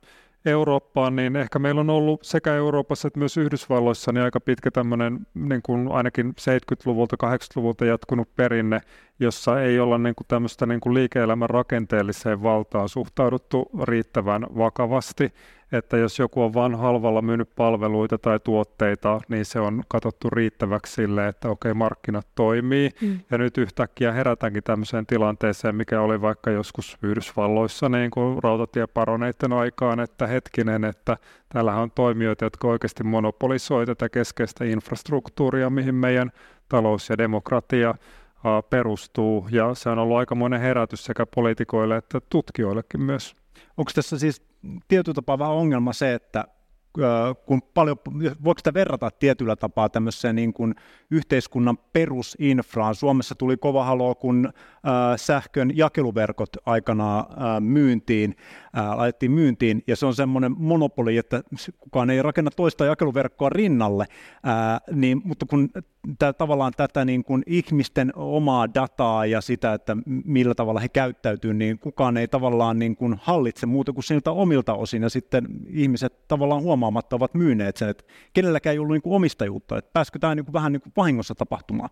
Eurooppaan, 0.45 1.15
niin 1.15 1.35
ehkä 1.35 1.59
meillä 1.59 1.81
on 1.81 1.89
ollut 1.89 2.23
sekä 2.23 2.53
Euroopassa 2.53 3.07
että 3.07 3.19
myös 3.19 3.37
Yhdysvalloissa 3.37 4.11
niin 4.11 4.23
aika 4.23 4.39
pitkä 4.39 4.71
tämmöinen 4.71 5.27
niin 5.33 5.61
kuin 5.61 5.91
ainakin 5.91 6.33
70-luvulta, 6.41 7.15
80-luvulta 7.25 7.85
jatkunut 7.85 8.35
perinne, 8.35 8.81
jossa 9.19 9.61
ei 9.61 9.79
olla 9.79 9.97
niin 9.97 10.15
kuin 10.15 10.27
tämmöistä 10.27 10.65
niin 10.65 10.79
kuin 10.79 10.93
liike-elämän 10.93 11.49
rakenteelliseen 11.49 12.43
valtaan 12.43 12.89
suhtauduttu 12.89 13.69
riittävän 13.83 14.47
vakavasti 14.57 15.33
että 15.71 15.97
jos 15.97 16.19
joku 16.19 16.43
on 16.43 16.53
vain 16.53 16.75
halvalla 16.75 17.21
myynyt 17.21 17.49
palveluita 17.55 18.17
tai 18.17 18.39
tuotteita, 18.39 19.19
niin 19.27 19.45
se 19.45 19.59
on 19.59 19.83
katsottu 19.87 20.29
riittäväksi 20.29 20.93
sille, 20.93 21.27
että 21.27 21.49
okei, 21.49 21.73
markkinat 21.73 22.27
toimii. 22.35 22.89
Mm. 23.01 23.19
Ja 23.31 23.37
nyt 23.37 23.57
yhtäkkiä 23.57 24.11
herätäänkin 24.11 24.63
tämmöiseen 24.63 25.05
tilanteeseen, 25.05 25.75
mikä 25.75 26.01
oli 26.01 26.21
vaikka 26.21 26.51
joskus 26.51 26.97
Yhdysvalloissa 27.01 27.89
niin 27.89 28.11
kuin 28.11 28.43
rautatieparoneiden 28.43 29.53
aikaan, 29.53 29.99
että 29.99 30.27
hetkinen, 30.27 30.83
että 30.83 31.17
täällähän 31.49 31.81
on 31.81 31.91
toimijoita, 31.91 32.45
jotka 32.45 32.67
oikeasti 32.67 33.03
monopolisoi 33.03 33.85
tätä 33.85 34.09
keskeistä 34.09 34.65
infrastruktuuria, 34.65 35.69
mihin 35.69 35.95
meidän 35.95 36.31
talous 36.69 37.09
ja 37.09 37.17
demokratia 37.17 37.95
perustuu, 38.69 39.47
ja 39.51 39.75
se 39.75 39.89
on 39.89 39.99
ollut 39.99 40.17
aikamoinen 40.17 40.61
herätys 40.61 41.05
sekä 41.05 41.25
poliitikoille 41.25 41.97
että 41.97 42.21
tutkijoillekin 42.29 43.01
myös. 43.01 43.33
Onko 43.77 43.91
tässä 43.95 44.19
siis 44.19 44.41
tietyllä 44.87 45.15
tapaa 45.15 45.39
vähän 45.39 45.53
ongelma 45.53 45.93
se, 45.93 46.13
että 46.13 46.45
kun 47.45 47.61
paljon, 47.73 47.97
voiko 48.43 48.59
sitä 48.59 48.73
verrata 48.73 49.11
tietyllä 49.11 49.55
tapaa 49.55 49.89
tämmöiseen 49.89 50.35
niin 50.35 50.53
kuin 50.53 50.75
yhteiskunnan 51.11 51.77
perusinfraan. 51.93 52.95
Suomessa 52.95 53.35
tuli 53.35 53.57
kova 53.57 53.83
halo, 53.83 54.15
kun 54.15 54.45
äh, 54.45 54.53
sähkön 55.15 55.77
jakeluverkot 55.77 56.49
aikanaan 56.65 57.63
myyntiin, 57.63 58.35
laitettiin 58.95 59.31
myyntiin, 59.31 59.83
ja 59.87 59.95
se 59.95 60.05
on 60.05 60.15
semmoinen 60.15 60.55
monopoli, 60.57 61.17
että 61.17 61.43
kukaan 61.79 62.09
ei 62.09 62.21
rakenna 62.21 62.51
toista 62.55 62.85
jakeluverkkoa 62.85 63.49
rinnalle, 63.49 64.05
niin, 64.91 65.21
mutta 65.23 65.45
kun 65.45 65.69
tää, 66.19 66.33
tavallaan 66.33 66.73
tätä 66.77 67.05
niin 67.05 67.23
kuin 67.23 67.43
ihmisten 67.47 68.11
omaa 68.15 68.73
dataa 68.73 69.25
ja 69.25 69.41
sitä, 69.41 69.73
että 69.73 69.97
millä 70.05 70.55
tavalla 70.55 70.79
he 70.79 70.89
käyttäytyy, 70.89 71.53
niin 71.53 71.79
kukaan 71.79 72.17
ei 72.17 72.27
tavallaan 72.27 72.79
niin 72.79 72.95
kuin 72.95 73.15
hallitse 73.21 73.65
muuta 73.65 73.93
kuin 73.93 74.03
siltä 74.03 74.31
omilta 74.31 74.73
osin, 74.73 75.01
ja 75.01 75.09
sitten 75.09 75.47
ihmiset 75.67 76.27
tavallaan 76.27 76.63
huomaamatta 76.85 77.15
ovat 77.15 77.33
myyneet 77.33 77.77
sen, 77.77 77.89
että 77.89 78.03
kenelläkään 78.33 78.73
ei 78.73 78.79
ollut 78.79 78.93
niin 78.93 79.01
kuin 79.01 79.15
omistajuutta, 79.15 79.77
että 79.77 79.91
pääskö 79.93 80.19
tämä 80.19 80.35
niin 80.35 80.45
kuin 80.45 80.53
vähän 80.53 80.71
niin 80.71 80.81
kuin 80.81 80.93
vahingossa 80.97 81.35
tapahtumaan? 81.35 81.89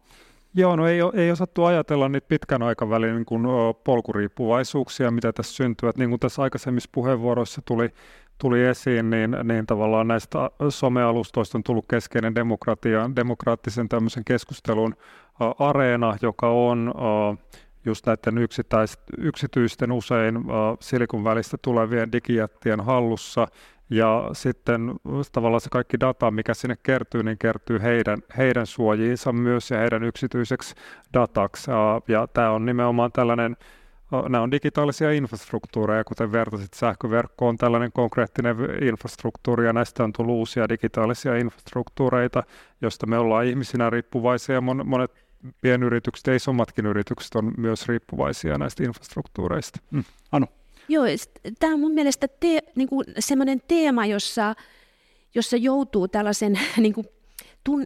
Joo, 0.56 0.76
no 0.76 0.88
ei, 0.88 1.00
ei 1.14 1.32
osattu 1.32 1.64
ajatella 1.64 2.10
niitä 2.10 2.28
pitkän 2.28 2.62
aikavälin 2.62 3.16
niin 3.16 3.26
kuin 3.26 3.44
polkuriippuvaisuuksia, 3.84 5.12
mitä 5.12 5.34
tässä 5.34 5.54
syntyy. 5.56 5.90
Että 5.90 6.00
niin 6.02 6.10
kuin 6.10 6.20
tässä 6.20 6.42
aikaisemmissa 6.42 6.90
puheenvuoroissa 6.92 7.62
tuli, 7.66 7.90
tuli 8.38 8.64
esiin, 8.64 9.10
niin, 9.10 9.36
niin 9.44 9.66
tavallaan 9.66 10.08
näistä 10.08 10.40
somealustoista 10.70 11.58
on 11.58 11.64
tullut 11.64 11.86
keskeinen 11.90 12.36
demokratia, 12.36 13.10
demokraattisen 13.16 13.90
tämmöisen 13.90 14.24
keskustelun 14.26 14.96
areena, 15.60 16.18
joka 16.22 16.50
on 16.50 16.94
just 17.86 18.06
näiden 18.06 18.48
yksityisten 19.18 19.92
usein 19.92 20.36
silikon 20.80 21.24
välistä 21.24 21.58
tulevien 21.62 22.12
digijättien 22.12 22.82
hallussa– 22.82 23.48
ja 23.90 24.30
sitten 24.34 24.94
tavallaan 25.32 25.62
se 25.62 25.70
kaikki 25.70 26.00
data, 26.00 26.32
mikä 26.32 26.54
sinne 26.54 26.76
kertyy, 26.84 27.24
niin 27.24 27.38
kertyy 27.38 27.82
heidän, 27.82 28.20
heidän 28.38 28.66
suojiinsa 28.66 29.32
myös 29.32 29.72
ja 29.72 29.78
heidän 29.78 30.04
yksityiseksi 30.04 30.76
dataksi. 31.14 31.72
Ja 32.08 32.28
tämä 32.28 32.52
on 32.52 32.66
nimenomaan 32.66 33.12
tällainen, 33.12 33.58
nämä 34.30 34.44
on 34.44 34.52
digitaalisia 34.52 35.12
infrastruktuureja, 35.12 36.04
kuten 36.04 36.32
vertaisit, 36.32 36.74
sähköverkko 36.74 37.48
on 37.48 37.58
tällainen 37.58 37.92
konkreettinen 37.92 38.56
infrastruktuuri, 38.82 39.66
ja 39.66 39.74
näistä 39.74 40.04
on 40.04 40.14
tullut 40.14 40.36
uusia 40.36 40.70
digitaalisia 40.70 41.36
infrastruktuureita, 41.36 42.44
joista 42.82 43.06
me 43.06 43.18
ollaan 43.18 43.46
ihmisinä 43.46 43.90
riippuvaisia, 43.90 44.62
monet 44.62 45.12
pienyritykset 45.62 46.28
ja 46.28 46.36
isommatkin 46.36 46.86
yritykset 46.86 47.36
on 47.36 47.54
myös 47.58 47.88
riippuvaisia 47.88 48.58
näistä 48.58 48.84
infrastruktuureista. 48.84 49.80
Mm. 49.92 50.04
Anu. 50.32 50.46
Joo, 50.88 51.06
tämä 51.60 51.74
on 51.74 51.80
mun 51.80 51.92
mielestä 51.92 52.28
te, 52.28 52.60
niin 52.76 52.90
kuin 52.90 53.06
semmoinen 53.20 53.62
teema, 53.68 54.06
jossa, 54.06 54.56
jossa 55.36 55.58
joutuu 55.58 56.08
tällaisen 56.08 56.60
niin 56.78 56.94
kuin 56.94 57.08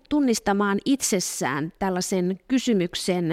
tunnistamaan 0.09 0.77
itsessään 0.85 1.73
tällaisen 1.79 2.39
kysymyksen 2.47 3.31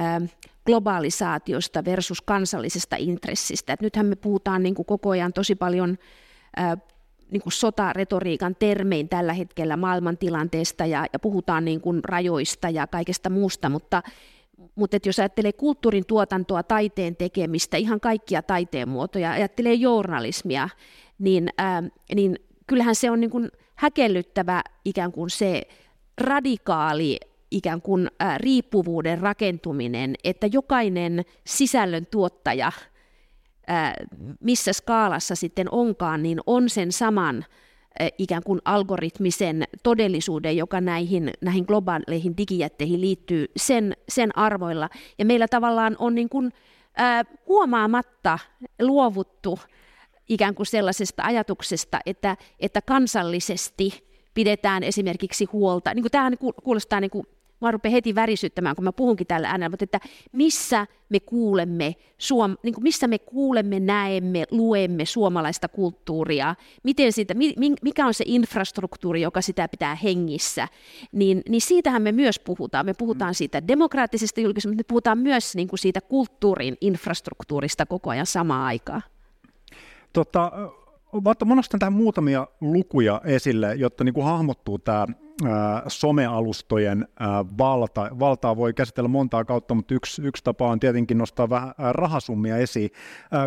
äh, 0.00 0.30
globalisaatiosta 0.66 1.84
versus 1.84 2.22
kansallisesta 2.22 2.96
intressistä. 2.98 3.72
Et 3.72 3.80
nythän 3.80 4.06
me 4.06 4.16
puhutaan 4.16 4.62
niin 4.62 4.74
kuin 4.74 4.86
koko 4.86 5.10
ajan 5.10 5.32
tosi 5.32 5.54
paljon 5.54 5.98
äh, 6.58 6.76
niin 7.30 7.42
kuin 7.42 7.52
sotaretoriikan 7.52 8.56
termein 8.58 9.08
tällä 9.08 9.32
hetkellä 9.32 9.76
maailmantilanteesta 9.76 10.86
ja, 10.86 11.06
ja 11.12 11.18
puhutaan 11.18 11.64
niin 11.64 11.80
kuin 11.80 12.04
rajoista 12.04 12.70
ja 12.70 12.86
kaikesta 12.86 13.30
muusta, 13.30 13.68
mutta 13.68 14.02
mutta 14.74 14.96
jos 15.06 15.18
ajattelee 15.18 15.52
kulttuurin 15.52 16.06
tuotantoa, 16.06 16.62
taiteen 16.62 17.16
tekemistä, 17.16 17.76
ihan 17.76 18.00
kaikkia 18.00 18.42
taiteen 18.42 18.88
muotoja, 18.88 19.30
ajattelee 19.30 19.74
journalismia, 19.74 20.68
niin, 21.18 21.48
ää, 21.58 21.82
niin 22.14 22.38
kyllähän 22.66 22.94
se 22.94 23.10
on 23.10 23.20
niin 23.20 23.30
kuin 23.30 23.50
häkellyttävä 23.74 24.62
ikään 24.84 25.12
kuin 25.12 25.30
se 25.30 25.62
radikaali 26.18 27.18
ikään 27.50 27.82
kuin 27.82 28.10
ää, 28.20 28.38
riippuvuuden 28.38 29.18
rakentuminen, 29.18 30.14
että 30.24 30.48
jokainen 30.52 31.24
sisällön 31.46 32.06
tuottaja, 32.06 32.72
ää, 33.66 33.94
missä 34.40 34.72
skaalassa 34.72 35.34
sitten 35.34 35.66
onkaan, 35.70 36.22
niin 36.22 36.40
on 36.46 36.70
sen 36.70 36.92
saman 36.92 37.44
ikään 38.18 38.42
kuin 38.42 38.60
algoritmisen 38.64 39.64
todellisuuden, 39.82 40.56
joka 40.56 40.80
näihin, 40.80 41.30
näihin 41.40 41.64
globaaleihin 41.64 42.36
digijätteihin 42.36 43.00
liittyy, 43.00 43.46
sen, 43.56 43.96
sen 44.08 44.38
arvoilla. 44.38 44.88
Ja 45.18 45.24
meillä 45.24 45.48
tavallaan 45.48 45.96
on 45.98 46.14
niin 46.14 46.28
kuin, 46.28 46.52
ää, 46.96 47.24
huomaamatta 47.46 48.38
luovuttu 48.82 49.58
ikään 50.28 50.54
kuin 50.54 50.66
sellaisesta 50.66 51.22
ajatuksesta, 51.22 52.00
että, 52.06 52.36
että 52.60 52.82
kansallisesti 52.82 54.06
pidetään 54.34 54.82
esimerkiksi 54.82 55.44
huolta, 55.44 55.94
niin 55.94 56.02
kuin 56.02 56.10
tämä 56.10 56.30
kuulostaa 56.64 57.00
niin 57.00 57.10
kuin 57.10 57.26
Mä 57.60 57.70
rupean 57.70 57.92
heti 57.92 58.14
värisyttämään, 58.14 58.76
kun 58.76 58.84
mä 58.84 58.92
puhunkin 58.92 59.26
tällä 59.26 59.48
äänellä, 59.48 59.70
mutta 59.70 59.84
että 59.84 60.00
missä 60.32 60.86
me 61.08 61.20
kuulemme, 61.20 61.94
suom, 62.18 62.56
niin 62.62 62.74
kuin 62.74 62.82
missä 62.82 63.06
me 63.06 63.18
kuulemme, 63.18 63.80
näemme, 63.80 64.44
luemme 64.50 65.04
suomalaista 65.04 65.68
kulttuuria, 65.68 66.54
miten 66.82 67.12
siitä, 67.12 67.34
mikä 67.82 68.06
on 68.06 68.14
se 68.14 68.24
infrastruktuuri, 68.26 69.22
joka 69.22 69.40
sitä 69.40 69.68
pitää 69.68 69.94
hengissä, 69.94 70.68
niin, 71.12 71.42
niin 71.48 71.60
siitähän 71.60 72.02
me 72.02 72.12
myös 72.12 72.38
puhutaan. 72.38 72.86
Me 72.86 72.94
puhutaan 72.94 73.30
mm. 73.30 73.34
siitä 73.34 73.68
demokraattisesta 73.68 74.40
julkisuudesta, 74.40 74.68
mutta 74.68 74.88
me 74.88 74.88
puhutaan 74.88 75.18
myös 75.18 75.56
niin 75.56 75.68
kuin 75.68 75.78
siitä 75.78 76.00
kulttuurin 76.00 76.76
infrastruktuurista 76.80 77.86
koko 77.86 78.10
ajan 78.10 78.26
samaan 78.26 78.62
aikaan. 78.62 79.02
Tota, 80.12 80.52
mä 81.44 81.54
nostan 81.54 81.80
tähän 81.80 81.92
muutamia 81.92 82.46
lukuja 82.60 83.20
esille, 83.24 83.74
jotta 83.74 84.04
niin 84.04 84.14
kuin 84.14 84.24
hahmottuu 84.24 84.78
tämä 84.78 85.06
somealustojen 85.88 87.08
valta. 87.58 88.10
Valtaa 88.18 88.56
voi 88.56 88.74
käsitellä 88.74 89.08
montaa 89.08 89.44
kautta, 89.44 89.74
mutta 89.74 89.94
yksi, 89.94 90.22
yksi 90.22 90.44
tapa 90.44 90.68
on 90.70 90.80
tietenkin 90.80 91.18
nostaa 91.18 91.50
vähän 91.50 91.74
rahasummia 91.78 92.56
esiin, 92.56 92.90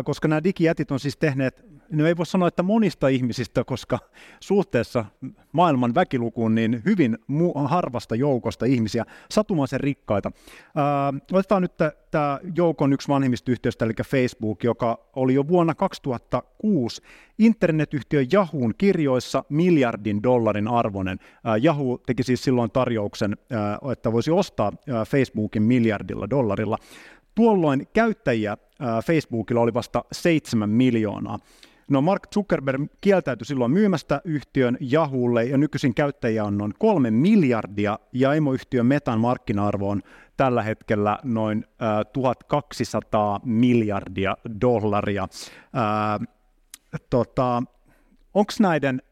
koska 0.04 0.28
nämä 0.28 0.44
digijätit 0.44 0.90
on 0.90 1.00
siis 1.00 1.16
tehneet 1.16 1.64
no 1.92 2.06
ei 2.06 2.16
voi 2.16 2.26
sanoa, 2.26 2.48
että 2.48 2.62
monista 2.62 3.08
ihmisistä, 3.08 3.64
koska 3.64 3.98
suhteessa 4.40 5.04
maailman 5.52 5.94
väkilukuun 5.94 6.54
niin 6.54 6.82
hyvin 6.84 7.18
mu- 7.32 7.68
harvasta 7.68 8.14
joukosta 8.14 8.66
ihmisiä 8.66 9.04
satumaisen 9.30 9.80
rikkaita. 9.80 10.32
Ää, 10.76 11.12
otetaan 11.32 11.62
nyt 11.62 11.72
tämä 12.10 12.40
joukon 12.56 12.92
yksi 12.92 13.08
vanhimmista 13.08 13.50
yhtiöistä, 13.50 13.84
eli 13.84 13.92
Facebook, 14.04 14.64
joka 14.64 14.98
oli 15.16 15.34
jo 15.34 15.48
vuonna 15.48 15.74
2006 15.74 17.02
internetyhtiö 17.38 18.24
Yahoon 18.32 18.74
kirjoissa 18.78 19.44
miljardin 19.48 20.22
dollarin 20.22 20.68
arvoinen. 20.68 21.18
Ää, 21.44 21.56
Yahoo 21.56 21.98
teki 22.06 22.22
siis 22.22 22.44
silloin 22.44 22.70
tarjouksen, 22.70 23.36
ää, 23.50 23.78
että 23.92 24.12
voisi 24.12 24.30
ostaa 24.30 24.72
ää, 24.88 25.04
Facebookin 25.04 25.62
miljardilla 25.62 26.30
dollarilla. 26.30 26.78
Tuolloin 27.34 27.86
käyttäjiä 27.92 28.56
Facebookilla 29.04 29.60
oli 29.60 29.74
vasta 29.74 30.04
7 30.12 30.70
miljoonaa. 30.70 31.38
No 31.90 32.00
Mark 32.00 32.22
Zuckerberg 32.34 32.82
kieltäytyi 33.00 33.46
silloin 33.46 33.72
myymästä 33.72 34.20
yhtiön 34.24 34.78
Yahoolle 34.92 35.44
ja 35.44 35.58
nykyisin 35.58 35.94
käyttäjiä 35.94 36.44
on 36.44 36.58
noin 36.58 36.74
kolme 36.78 37.10
miljardia 37.10 37.98
ja 38.12 38.34
emoyhtiön 38.34 38.86
Metan 38.86 39.20
markkina-arvo 39.20 39.90
on 39.90 40.02
tällä 40.36 40.62
hetkellä 40.62 41.18
noin 41.22 41.64
äh, 41.82 41.88
1200 42.12 43.40
miljardia 43.44 44.36
dollaria. 44.60 45.22
Äh, 45.22 46.28
tota, 47.10 47.62
Onko 48.34 48.52
näiden, 48.60 49.02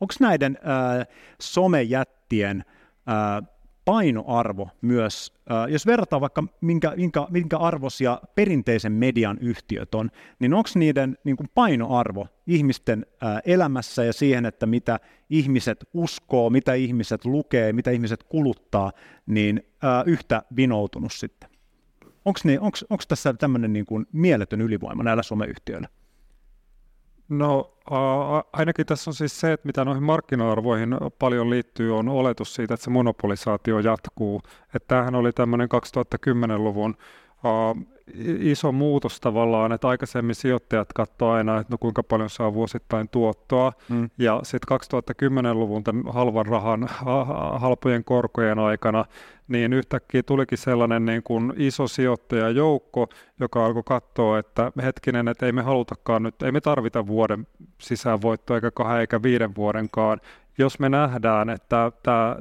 onks 0.00 0.20
näiden 0.20 0.58
äh, 0.58 1.06
somejättien 1.40 2.64
äh, 3.08 3.48
painoarvo 3.84 4.68
myös, 4.80 5.32
jos 5.68 5.86
verrataan 5.86 6.20
vaikka 6.20 6.44
minkä, 6.60 6.92
minkä, 6.96 7.26
minkä 7.30 7.58
arvoisia 7.58 8.20
perinteisen 8.34 8.92
median 8.92 9.38
yhtiöt 9.40 9.94
on, 9.94 10.10
niin 10.38 10.54
onko 10.54 10.68
niiden 10.74 11.18
niin 11.24 11.36
kuin 11.36 11.48
painoarvo 11.54 12.26
ihmisten 12.46 13.06
elämässä 13.44 14.04
ja 14.04 14.12
siihen, 14.12 14.46
että 14.46 14.66
mitä 14.66 15.00
ihmiset 15.30 15.84
uskoo, 15.94 16.50
mitä 16.50 16.74
ihmiset 16.74 17.24
lukee, 17.24 17.72
mitä 17.72 17.90
ihmiset 17.90 18.22
kuluttaa, 18.22 18.92
niin 19.26 19.62
yhtä 20.06 20.42
vinoutunut 20.56 21.12
sitten? 21.12 21.50
Onko 22.24 23.02
tässä 23.08 23.34
tämmöinen 23.34 23.72
niin 23.72 23.86
kuin 23.86 24.06
mieletön 24.12 24.60
ylivoima 24.60 25.02
näillä 25.02 25.22
someyhtiöillä? 25.22 25.88
No 27.28 27.70
ainakin 28.52 28.86
tässä 28.86 29.10
on 29.10 29.14
siis 29.14 29.40
se, 29.40 29.52
että 29.52 29.66
mitä 29.66 29.84
noihin 29.84 30.02
markkina-arvoihin 30.02 30.96
paljon 31.18 31.50
liittyy, 31.50 31.96
on 31.96 32.08
oletus 32.08 32.54
siitä, 32.54 32.74
että 32.74 32.84
se 32.84 32.90
monopolisaatio 32.90 33.78
jatkuu. 33.78 34.42
Että 34.74 34.88
tämähän 34.88 35.14
oli 35.14 35.32
tämmöinen 35.32 35.68
2010-luvun 36.16 36.96
iso 38.38 38.72
muutos 38.72 39.20
tavallaan, 39.20 39.72
että 39.72 39.88
aikaisemmin 39.88 40.34
sijoittajat 40.34 40.92
katsoivat 40.92 41.36
aina, 41.36 41.60
että 41.60 41.72
no 41.72 41.78
kuinka 41.78 42.02
paljon 42.02 42.30
saa 42.30 42.54
vuosittain 42.54 43.08
tuottoa, 43.08 43.72
mm. 43.88 44.10
ja 44.18 44.40
sitten 44.42 44.78
2010-luvun 44.78 45.84
tämän 45.84 46.04
halvan 46.12 46.46
rahan, 46.46 46.88
halpojen 47.52 48.04
korkojen 48.04 48.58
aikana, 48.58 49.04
niin 49.48 49.72
yhtäkkiä 49.72 50.22
tulikin 50.22 50.58
sellainen 50.58 51.04
niin 51.04 51.22
kuin 51.22 51.52
iso 51.56 51.88
sijoittajajoukko, 51.88 53.08
joka 53.40 53.66
alkoi 53.66 53.82
katsoa, 53.86 54.38
että 54.38 54.72
hetkinen, 54.82 55.28
että 55.28 55.46
ei 55.46 55.52
me 55.52 55.62
halutakaan 55.62 56.22
nyt, 56.22 56.42
ei 56.42 56.52
me 56.52 56.60
tarvita 56.60 57.06
vuoden 57.06 57.46
sisään 57.80 58.22
voittoa 58.22 58.56
eikä 58.56 58.70
kahden 58.70 59.00
eikä 59.00 59.22
viiden 59.22 59.54
vuodenkaan, 59.54 60.20
jos 60.58 60.78
me 60.78 60.88
nähdään, 60.88 61.50
että 61.50 61.92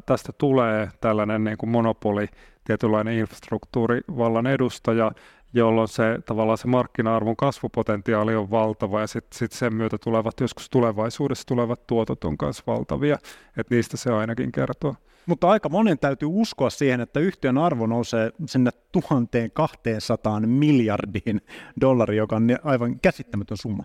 tästä 0.06 0.32
tulee 0.38 0.90
tällainen 1.02 1.44
niin 1.44 1.58
kuin 1.58 1.70
monopoli, 1.70 2.28
tietynlainen 2.64 3.14
infrastruktuurivallan 3.14 4.48
edustaja, 4.48 5.12
jolloin 5.54 5.88
se 5.88 6.20
tavallaan 6.26 6.58
se 6.58 6.68
markkina-arvon 6.68 7.36
kasvupotentiaali 7.36 8.36
on 8.36 8.52
valtava 8.52 9.02
ja 9.02 9.08
sitten 9.08 9.38
sit 9.40 9.52
sen 9.52 9.76
myötä 9.76 9.98
tulevat 9.98 10.40
joskus 10.40 10.70
tulevaisuudessa 10.70 11.48
tulevat 11.48 11.88
tuotot 11.88 12.24
on 12.24 12.36
myös 12.42 12.68
valtavia, 12.68 13.18
että 13.58 13.76
niistä 13.76 13.98
se 13.98 14.12
ainakin 14.12 14.52
kertoo. 14.52 14.96
Mutta 15.26 15.50
aika 15.50 15.70
monen 15.70 16.00
täytyy 16.00 16.30
uskoa 16.32 16.70
siihen, 16.70 17.02
että 17.02 17.20
yhtiön 17.20 17.58
arvo 17.58 17.88
nousee 17.88 18.32
sinne 18.46 18.72
1200 18.92 20.40
miljardiin 20.40 21.42
dollariin, 21.82 22.18
joka 22.18 22.36
on 22.36 22.48
aivan 22.64 23.00
käsittämätön 23.00 23.58
summa. 23.58 23.84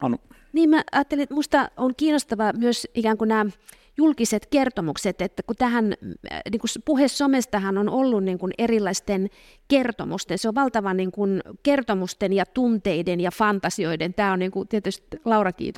Anu. 0.00 0.16
Niin 0.52 0.70
mä 0.70 0.82
ajattelin, 0.92 1.22
että 1.22 1.34
minusta 1.34 1.70
on 1.76 1.94
kiinnostavaa 1.96 2.52
myös 2.52 2.88
ikään 2.94 3.18
kuin 3.18 3.28
nämä 3.28 3.46
julkiset 3.96 4.46
kertomukset, 4.46 5.20
että 5.20 5.42
kun 5.42 5.56
tähän 5.56 5.94
niin 6.50 6.60
kuin 6.60 6.82
puhe 6.84 7.08
somestahan 7.08 7.78
on 7.78 7.88
ollut 7.88 8.24
niin 8.24 8.38
kuin 8.38 8.52
erilaisten 8.58 9.30
kertomusten, 9.68 10.38
se 10.38 10.48
on 10.48 10.54
valtavan 10.54 10.96
niin 10.96 11.12
kuin 11.12 11.42
kertomusten 11.62 12.32
ja 12.32 12.46
tunteiden 12.46 13.20
ja 13.20 13.30
fantasioiden, 13.30 14.14
tämä 14.14 14.32
on 14.32 14.38
niin 14.38 14.50
kuin 14.50 14.68
tietysti 14.68 15.06
Laurakin 15.24 15.74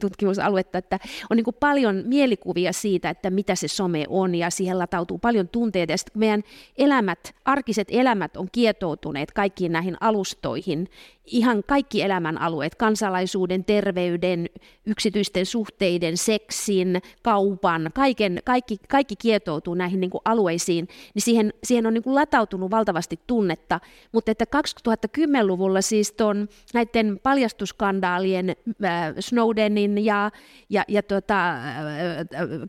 tutkimusaluetta, 0.00 0.78
että 0.78 0.98
on 1.30 1.36
niin 1.36 1.44
kuin 1.44 1.56
paljon 1.60 2.02
mielikuvia 2.06 2.72
siitä, 2.72 3.10
että 3.10 3.30
mitä 3.30 3.54
se 3.54 3.68
some 3.68 4.04
on 4.08 4.34
ja 4.34 4.50
siihen 4.50 4.78
latautuu 4.78 5.18
paljon 5.18 5.48
tunteita. 5.48 5.92
Ja 5.92 5.98
sitten 5.98 6.20
meidän 6.20 6.42
elämät, 6.78 7.34
arkiset 7.44 7.88
elämät 7.90 8.36
on 8.36 8.48
kietoutuneet 8.52 9.32
kaikkiin 9.32 9.72
näihin 9.72 9.96
alustoihin, 10.00 10.88
ihan 11.30 11.62
kaikki 11.66 12.02
elämänalueet, 12.02 12.74
kansalaisuuden, 12.74 13.64
terveyden, 13.64 14.46
yksityisten 14.86 15.46
suhteiden, 15.46 16.16
seksin, 16.16 17.02
kaupan, 17.22 17.90
kaiken, 17.94 18.40
kaikki, 18.44 18.76
kaikki 18.88 19.16
kietoutuu 19.16 19.74
näihin 19.74 20.00
niin 20.00 20.10
kuin 20.10 20.22
alueisiin, 20.24 20.88
niin 21.14 21.22
siihen, 21.22 21.52
siihen 21.64 21.86
on 21.86 21.94
niin 21.94 22.02
kuin 22.02 22.14
latautunut 22.14 22.70
valtavasti 22.70 23.20
tunnetta, 23.26 23.80
mutta 24.12 24.30
että 24.30 24.44
2010-luvulla 24.56 25.80
siis 25.80 26.12
ton, 26.12 26.48
näiden 26.74 27.20
paljastusskandaalien, 27.22 28.56
äh, 28.84 29.14
Snowdenin 29.20 30.04
ja, 30.04 30.30
ja, 30.70 30.84
ja 30.88 31.02
tota, 31.02 31.52
äh, 31.52 31.60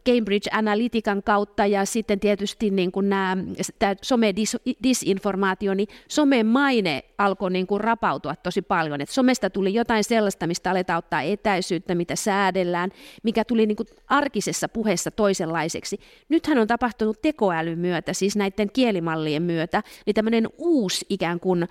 Cambridge 0.09 0.49
Analytican 0.51 1.23
kautta 1.23 1.65
ja 1.65 1.85
sitten 1.85 2.19
tietysti 2.19 2.69
niin 2.69 2.91
kuin 2.91 3.09
nämä, 3.09 3.37
tämä 3.79 3.95
some-disinformaatio, 4.01 5.73
niin 5.73 5.87
somen 6.07 6.47
maine 6.47 7.03
alkoi 7.17 7.51
niin 7.51 7.67
kuin 7.67 7.81
rapautua 7.81 8.35
tosi 8.51 8.61
paljon. 8.61 9.01
Et 9.01 9.09
somesta 9.09 9.49
tuli 9.49 9.73
jotain 9.73 10.03
sellaista, 10.03 10.47
mistä 10.47 10.71
aletaan 10.71 10.97
ottaa 10.97 11.21
etäisyyttä, 11.21 11.95
mitä 11.95 12.15
säädellään, 12.15 12.91
mikä 13.23 13.45
tuli 13.45 13.65
niin 13.65 13.75
kuin 13.75 13.87
arkisessa 14.07 14.69
puheessa 14.69 15.11
toisenlaiseksi. 15.11 15.99
Nythän 16.29 16.57
on 16.57 16.67
tapahtunut 16.67 17.21
tekoälyn 17.21 17.79
myötä, 17.79 18.13
siis 18.13 18.35
näiden 18.35 18.71
kielimallien 18.73 19.43
myötä, 19.43 19.83
niin 20.05 20.13
tämmöinen 20.13 20.49
uusi 20.57 21.05
ikään 21.09 21.39
kuin 21.39 21.67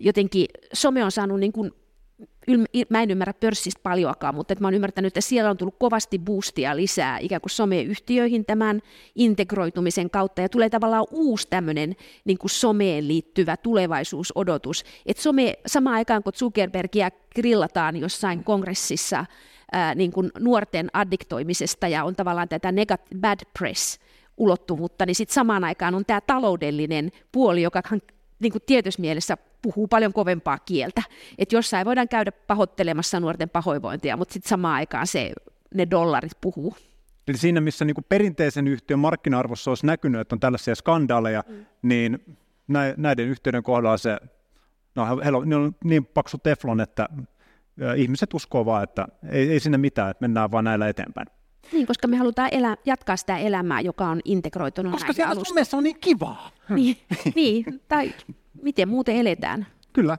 jotenkin 0.00 0.46
some 0.72 1.04
on 1.04 1.12
saanut 1.12 1.40
niin 1.40 1.52
kuin 1.52 1.72
mä 2.88 3.02
en 3.02 3.10
ymmärrä 3.10 3.34
pörssistä 3.34 3.80
paljoakaan, 3.82 4.34
mutta 4.34 4.54
mä 4.60 4.66
oon 4.66 4.74
ymmärtänyt, 4.74 5.06
että 5.06 5.20
siellä 5.20 5.50
on 5.50 5.56
tullut 5.56 5.78
kovasti 5.78 6.18
boostia 6.18 6.76
lisää 6.76 7.18
ikään 7.18 7.40
kuin 7.40 7.50
someyhtiöihin 7.50 8.44
tämän 8.44 8.82
integroitumisen 9.14 10.10
kautta, 10.10 10.40
ja 10.40 10.48
tulee 10.48 10.70
tavallaan 10.70 11.06
uusi 11.10 11.48
tämmöinen 11.50 11.96
niin 12.24 12.38
kuin 12.38 12.50
someen 12.50 13.08
liittyvä 13.08 13.56
tulevaisuusodotus, 13.56 14.84
että 15.06 15.22
some 15.22 15.54
samaan 15.66 15.96
aikaan, 15.96 16.22
kun 16.22 16.32
Zuckerbergia 16.32 17.10
grillataan 17.34 17.96
jossain 17.96 18.44
kongressissa 18.44 19.26
ää, 19.72 19.94
niin 19.94 20.12
kuin 20.12 20.30
nuorten 20.38 20.90
addiktoimisesta, 20.92 21.88
ja 21.88 22.04
on 22.04 22.16
tavallaan 22.16 22.48
tätä 22.48 22.70
negat- 22.70 23.18
bad 23.20 23.38
press, 23.58 23.98
ulottuvuutta, 24.36 25.06
niin 25.06 25.14
sitten 25.14 25.34
samaan 25.34 25.64
aikaan 25.64 25.94
on 25.94 26.04
tämä 26.04 26.20
taloudellinen 26.20 27.10
puoli, 27.32 27.62
joka 27.62 27.82
niin 28.40 28.52
kuin 28.52 28.62
tietyssä 28.66 29.00
mielessä 29.00 29.36
puhuu 29.64 29.88
paljon 29.88 30.12
kovempaa 30.12 30.58
kieltä. 30.58 31.02
Että 31.38 31.56
jossain 31.56 31.86
voidaan 31.86 32.08
käydä 32.08 32.32
pahoittelemassa 32.32 33.20
nuorten 33.20 33.50
pahoinvointia, 33.50 34.16
mutta 34.16 34.32
sitten 34.32 34.48
samaan 34.48 34.74
aikaan 34.74 35.06
se, 35.06 35.32
ne 35.74 35.86
dollarit 35.90 36.32
puhuu. 36.40 36.76
Eli 37.28 37.36
siinä, 37.36 37.60
missä 37.60 37.84
niin 37.84 37.96
perinteisen 38.08 38.68
yhtiön 38.68 38.98
markkina-arvossa 38.98 39.70
olisi 39.70 39.86
näkynyt, 39.86 40.20
että 40.20 40.34
on 40.34 40.40
tällaisia 40.40 40.74
skandaaleja, 40.74 41.44
mm. 41.48 41.66
niin 41.82 42.36
näiden 42.96 43.28
yhtiöiden 43.28 43.62
kohdalla 43.62 43.96
se, 43.96 44.18
no, 44.94 45.06
heillä 45.24 45.38
on, 45.38 45.52
on 45.52 45.74
niin 45.84 46.06
paksu 46.06 46.38
teflon, 46.38 46.80
että 46.80 47.08
ihmiset 47.96 48.34
uskoo 48.34 48.64
vaan, 48.64 48.84
että 48.84 49.06
ei, 49.30 49.50
ei 49.50 49.60
sinne 49.60 49.78
mitään, 49.78 50.10
että 50.10 50.22
mennään 50.22 50.50
vaan 50.50 50.64
näillä 50.64 50.88
eteenpäin. 50.88 51.26
Niin, 51.72 51.86
koska 51.86 52.08
me 52.08 52.16
halutaan 52.16 52.48
elää, 52.52 52.76
jatkaa 52.84 53.16
sitä 53.16 53.38
elämää, 53.38 53.80
joka 53.80 54.08
on 54.08 54.20
integroitunut 54.24 54.92
Koska 54.92 55.12
siellä 55.12 55.32
alusta. 55.32 55.48
Suomessa 55.48 55.76
on 55.76 55.84
niin 55.84 56.00
kivaa. 56.00 56.50
niin, 56.68 56.96
niin, 57.34 57.64
tai 57.88 58.14
miten 58.62 58.88
muuten 58.88 59.16
eletään. 59.16 59.66
Kyllä. 59.92 60.12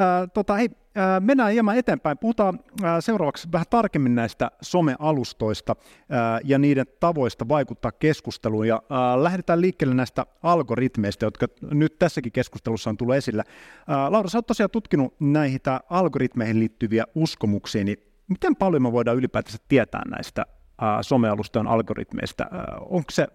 Äh, 0.00 0.30
tota, 0.34 0.54
hei, 0.54 0.68
äh, 0.98 1.20
mennään 1.20 1.52
hieman 1.52 1.78
eteenpäin. 1.78 2.18
Puhutaan 2.18 2.60
äh, 2.84 2.96
seuraavaksi 3.00 3.48
vähän 3.52 3.66
tarkemmin 3.70 4.14
näistä 4.14 4.50
somealustoista 4.60 5.76
äh, 5.80 6.40
ja 6.44 6.58
niiden 6.58 6.86
tavoista 7.00 7.48
vaikuttaa 7.48 7.92
keskusteluun. 7.92 8.68
Ja 8.68 8.74
äh, 8.74 9.22
lähdetään 9.22 9.60
liikkeelle 9.60 9.94
näistä 9.94 10.26
algoritmeista, 10.42 11.24
jotka 11.24 11.46
nyt 11.70 11.98
tässäkin 11.98 12.32
keskustelussa 12.32 12.90
on 12.90 12.96
tullut 12.96 13.14
esille. 13.14 13.42
Äh, 13.46 14.10
Laura, 14.10 14.28
sä 14.28 14.38
oot 14.38 14.46
tosiaan 14.46 14.70
tutkinut 14.70 15.14
näihin 15.20 15.60
algoritmeihin 15.90 16.58
liittyviä 16.58 17.04
uskomuksia, 17.14 17.84
niin 17.84 17.98
miten 18.28 18.56
paljon 18.56 18.82
me 18.82 18.92
voidaan 18.92 19.16
ylipäätänsä 19.16 19.58
tietää 19.68 20.02
näistä 20.10 20.46
äh, 20.82 20.98
somealustojen 21.00 21.66
algoritmeista? 21.66 22.44
Äh, 22.44 22.60
onko 22.80 23.10
se, 23.10 23.26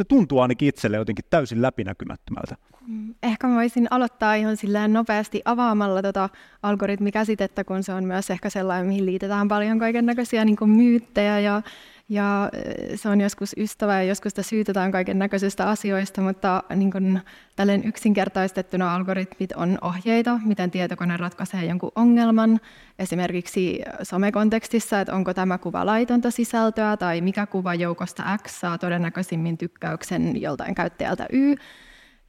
se 0.00 0.04
tuntuu 0.04 0.40
ainakin 0.40 0.68
itselle 0.68 0.96
jotenkin 0.96 1.24
täysin 1.30 1.62
läpinäkymättömältä. 1.62 2.56
Mm, 2.86 3.14
ehkä 3.22 3.48
voisin 3.48 3.88
aloittaa 3.90 4.34
ihan 4.34 4.56
silleen 4.56 4.92
nopeasti 4.92 5.42
avaamalla 5.44 6.02
tota 6.02 6.28
algoritmikäsitettä, 6.62 7.64
kun 7.64 7.82
se 7.82 7.92
on 7.92 8.04
myös 8.04 8.30
ehkä 8.30 8.50
sellainen, 8.50 8.86
mihin 8.86 9.06
liitetään 9.06 9.48
paljon 9.48 9.78
kaiken 9.78 10.06
näköisiä 10.06 10.44
niin 10.44 10.56
myyttejä 10.66 11.40
ja 11.40 11.62
ja 12.10 12.50
se 12.94 13.08
on 13.08 13.20
joskus 13.20 13.54
ystävä 13.56 14.02
ja 14.02 14.08
joskus 14.08 14.30
sitä 14.30 14.42
syytetään 14.42 14.92
kaiken 14.92 15.18
näköisistä 15.18 15.68
asioista, 15.68 16.20
mutta 16.20 16.62
niin 16.74 16.90
kuin 16.90 17.20
tälleen 17.56 17.84
yksinkertaistettuna 17.84 18.94
algoritmit 18.94 19.52
on 19.52 19.78
ohjeita, 19.80 20.40
miten 20.44 20.70
tietokone 20.70 21.16
ratkaisee 21.16 21.64
jonkun 21.64 21.92
ongelman. 21.96 22.60
Esimerkiksi 22.98 23.82
somekontekstissa, 24.02 25.00
että 25.00 25.14
onko 25.14 25.34
tämä 25.34 25.58
kuva 25.58 25.86
laitonta 25.86 26.30
sisältöä 26.30 26.96
tai 26.96 27.20
mikä 27.20 27.46
kuva 27.46 27.74
joukosta 27.74 28.38
X 28.42 28.60
saa 28.60 28.78
todennäköisimmin 28.78 29.58
tykkäyksen 29.58 30.40
joltain 30.40 30.74
käyttäjältä 30.74 31.26
Y. 31.32 31.54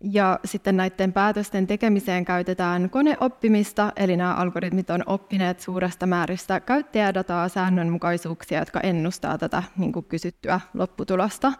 Ja 0.03 0.39
sitten 0.45 0.77
näiden 0.77 1.13
päätösten 1.13 1.67
tekemiseen 1.67 2.25
käytetään 2.25 2.89
koneoppimista, 2.89 3.91
eli 3.95 4.17
nämä 4.17 4.33
algoritmit 4.33 4.89
on 4.89 5.03
oppineet 5.05 5.59
suuresta 5.59 6.05
määristä 6.05 6.59
käyttäjädataa, 6.59 7.49
säännönmukaisuuksia, 7.49 8.59
jotka 8.59 8.79
ennustaa 8.79 9.37
tätä 9.37 9.63
niin 9.77 9.91
kuin 9.91 10.05
kysyttyä 10.05 10.59
lopputulosta. 10.73 11.53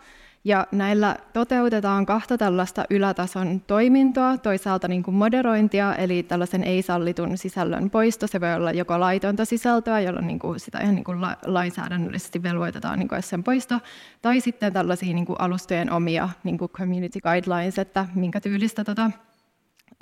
Ja 0.43 0.67
näillä 0.71 1.15
toteutetaan 1.34 2.06
kahta 2.06 2.38
tällaista 2.38 2.86
ylätason 2.89 3.62
toimintoa, 3.67 4.38
toisaalta 4.38 4.88
niin 4.88 5.04
kuin 5.04 5.15
moderointia, 5.15 5.95
eli 5.95 6.23
tällaisen 6.23 6.63
ei-sallitun 6.63 7.38
sisällön 7.38 7.89
poisto, 7.89 8.27
se 8.27 8.41
voi 8.41 8.54
olla 8.54 8.71
joko 8.71 8.99
laitonta 8.99 9.45
sisältöä, 9.45 9.99
jolloin 9.99 10.27
niin 10.27 10.39
kuin 10.39 10.60
sitä 10.60 10.80
ihan 10.80 10.95
niin 10.95 11.04
kuin 11.04 11.21
la- 11.21 11.38
lainsäädännöllisesti 11.45 12.43
velvoitetaan 12.43 12.99
niin 12.99 13.08
kuin 13.08 13.23
sen 13.23 13.43
poisto, 13.43 13.80
tai 14.21 14.41
sitten 14.41 14.73
tällaisia 14.73 15.13
niin 15.13 15.25
kuin 15.25 15.41
alustojen 15.41 15.91
omia 15.91 16.30
niin 16.43 16.58
kuin 16.58 16.71
community 16.71 17.19
guidelines, 17.19 17.80
että 17.80 18.06
minkä 18.15 18.41
tyylistä 18.41 18.84
tota, 18.84 19.12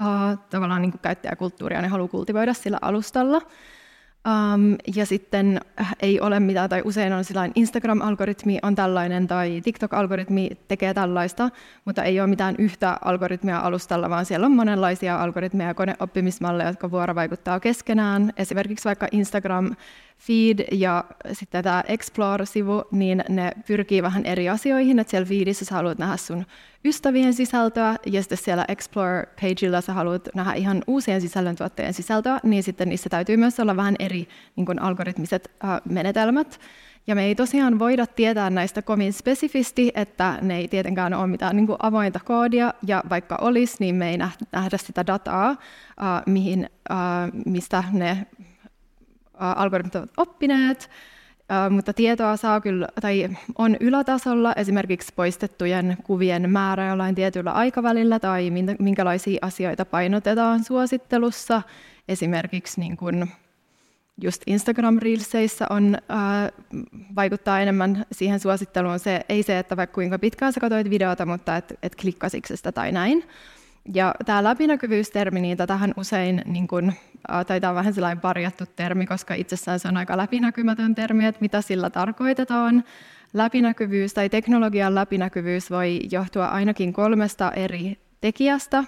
uh, 0.02 0.40
tavallaan 0.50 0.82
niin 0.82 0.92
kuin 0.92 1.02
käyttäjäkulttuuria 1.02 1.82
ne 1.82 1.88
haluaa 1.88 2.08
kultivoida 2.08 2.54
sillä 2.54 2.78
alustalla. 2.82 3.42
Um, 4.28 4.76
ja 4.96 5.06
sitten 5.06 5.62
äh, 5.82 5.96
ei 6.02 6.20
ole 6.20 6.40
mitään, 6.40 6.70
tai 6.70 6.82
usein 6.86 7.14
on 7.14 7.24
sellainen 7.24 7.54
Instagram-algoritmi 7.56 8.60
on 8.64 8.76
tällainen, 8.76 9.28
tai 9.28 9.62
TikTok-algoritmi 9.62 10.50
tekee 10.68 10.94
tällaista, 10.94 11.50
mutta 11.86 12.04
ei 12.04 12.20
ole 12.20 12.28
mitään 12.28 12.56
yhtä 12.58 12.98
algoritmia 13.06 13.60
alustalla, 13.60 14.10
vaan 14.10 14.26
siellä 14.26 14.46
on 14.46 14.52
monenlaisia 14.52 15.22
algoritmeja 15.22 15.70
ja 15.70 15.74
koneoppimismalleja, 15.74 16.70
jotka 16.70 16.92
vuorovaikuttaa 16.92 17.60
keskenään. 17.60 18.34
Esimerkiksi 18.38 18.86
vaikka 18.86 19.08
Instagram 19.12 19.76
feed 20.20 20.60
ja 20.72 21.04
sitten 21.34 21.64
tämä 21.64 21.84
Explore-sivu, 21.88 22.84
niin 22.92 23.24
ne 23.30 23.52
pyrkii 23.68 24.04
vähän 24.04 24.26
eri 24.26 24.50
asioihin, 24.50 25.00
että 25.00 25.12
siellä 25.12 25.26
feedissä 25.26 25.66
sä 25.66 25.76
haluat 25.76 25.98
nähdä 25.98 26.18
sun 26.18 26.46
ystävien 26.86 27.34
sisältöä, 27.34 27.96
ja 28.06 28.22
sitten 28.22 28.38
siellä 28.38 28.66
Explore-pageilla 28.68 29.82
sä 29.82 29.94
haluat 29.94 30.30
nähdä 30.36 30.54
ihan 30.54 30.84
uusien 30.88 31.22
sisällöntuottajien 31.22 31.94
sisältöä, 31.94 32.40
niin 32.44 32.64
sitten 32.64 32.90
niissä 32.90 33.10
täytyy 33.10 33.38
myös 33.38 33.60
olla 33.60 33.76
vähän 33.76 33.96
eri 34.00 34.28
niin 34.56 34.66
kuin 34.66 34.82
algoritmiset 34.82 35.52
äh, 35.64 35.82
menetelmät. 35.90 36.60
Ja 37.08 37.16
me 37.16 37.26
ei 37.26 37.36
tosiaan 37.36 37.80
voida 37.80 38.08
tietää 38.08 38.50
näistä 38.50 38.82
kovin 38.82 39.14
spesifisti, 39.14 39.92
että 39.96 40.40
ne 40.42 40.58
ei 40.58 40.68
tietenkään 40.68 41.14
ole 41.14 41.28
mitään 41.28 41.56
niin 41.56 41.68
kuin 41.68 41.78
avointa 41.80 42.20
koodia, 42.26 42.74
ja 42.88 43.04
vaikka 43.10 43.38
olisi, 43.42 43.78
niin 43.80 43.96
me 43.96 44.10
ei 44.10 44.18
nähdä 44.52 44.78
sitä 44.78 45.08
dataa, 45.08 45.50
äh, 45.50 45.58
mihin, 46.26 46.70
äh, 46.92 46.98
mistä 47.46 47.84
ne 47.92 48.28
algoritmit 49.40 49.96
ovat 49.96 50.10
oppineet, 50.18 50.90
mutta 51.70 51.94
tietoa 51.94 52.38
saa 52.38 52.62
kyllä, 52.62 52.88
tai 53.02 53.30
on 53.58 53.78
ylätasolla 53.80 54.54
esimerkiksi 54.54 55.14
poistettujen 55.16 55.98
kuvien 56.04 56.50
määrä 56.50 56.88
jollain 56.88 57.16
tietyllä 57.16 57.52
aikavälillä 57.52 58.20
tai 58.20 58.52
minkälaisia 58.80 59.40
asioita 59.42 59.86
painotetaan 59.86 60.64
suosittelussa. 60.64 61.62
Esimerkiksi 62.08 62.80
niin 62.80 62.98
kuin 62.98 63.32
just 64.22 64.42
Instagram-reelseissä 64.48 65.66
on, 65.70 65.98
ää, 66.10 66.50
vaikuttaa 67.16 67.60
enemmän 67.60 68.06
siihen 68.12 68.40
suositteluun 68.40 69.00
se, 69.00 69.22
ei 69.30 69.44
se, 69.44 69.60
että 69.60 69.78
vaikka 69.78 69.94
kuinka 69.94 70.20
pitkään 70.20 70.54
sä 70.54 70.60
katsoit 70.60 70.90
videota, 70.90 71.26
mutta 71.26 71.58
et, 71.58 71.80
et 71.84 71.96
klikkasitko 71.96 72.56
sitä 72.56 72.72
tai 72.72 72.92
näin. 72.92 73.24
Ja 73.94 74.16
tämä 74.26 74.44
läpinäkyvyystermi, 74.44 75.42
niin 75.42 75.58
tätähän 75.58 75.94
usein, 75.98 76.42
niin 76.46 76.68
kun, 76.68 76.94
tai 77.48 77.62
tämä 77.62 77.72
on 77.72 77.76
vähän 77.76 77.94
sellainen 77.94 78.22
parjattu 78.22 78.64
termi, 78.76 79.06
koska 79.06 79.34
itsessään 79.34 79.80
se 79.80 79.88
on 79.88 79.98
aika 79.98 80.18
läpinäkymätön 80.18 80.96
termi, 80.96 81.26
että 81.26 81.42
mitä 81.42 81.62
sillä 81.62 81.90
tarkoitetaan. 81.90 82.84
Läpinäkyvyys 83.34 84.14
tai 84.14 84.30
teknologian 84.30 84.96
läpinäkyvyys 84.96 85.72
voi 85.72 86.00
johtua 86.12 86.46
ainakin 86.46 86.94
kolmesta 86.94 87.52
eri 87.52 87.98
tekijästä. 88.22 88.84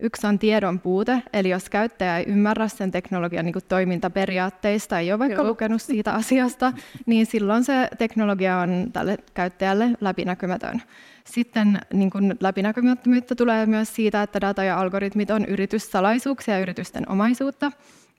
Yksi 0.00 0.26
on 0.26 0.38
tiedon 0.38 0.80
puute, 0.80 1.22
eli 1.32 1.48
jos 1.48 1.70
käyttäjä 1.70 2.18
ei 2.18 2.24
ymmärrä 2.24 2.68
sen 2.68 2.90
teknologian 2.90 3.44
niin 3.44 3.54
toimintaperiaatteista, 3.68 4.98
ei 4.98 5.12
ole 5.12 5.18
vaikka 5.18 5.42
Joo. 5.42 5.48
lukenut 5.48 5.82
siitä 5.82 6.12
asiasta, 6.12 6.72
niin 7.06 7.26
silloin 7.26 7.64
se 7.64 7.88
teknologia 7.98 8.58
on 8.58 8.86
tälle 8.92 9.18
käyttäjälle 9.34 9.90
läpinäkymätön. 10.00 10.82
Sitten 11.24 11.78
niin 11.92 12.10
kuin 12.10 12.34
läpinäkymättömyyttä 12.40 13.34
tulee 13.34 13.66
myös 13.66 13.94
siitä, 13.94 14.22
että 14.22 14.40
data 14.40 14.64
ja 14.64 14.80
algoritmit 14.80 15.30
on 15.30 15.44
yrityssalaisuuksia 15.44 16.54
ja 16.54 16.60
yritysten 16.60 17.10
omaisuutta, 17.10 17.72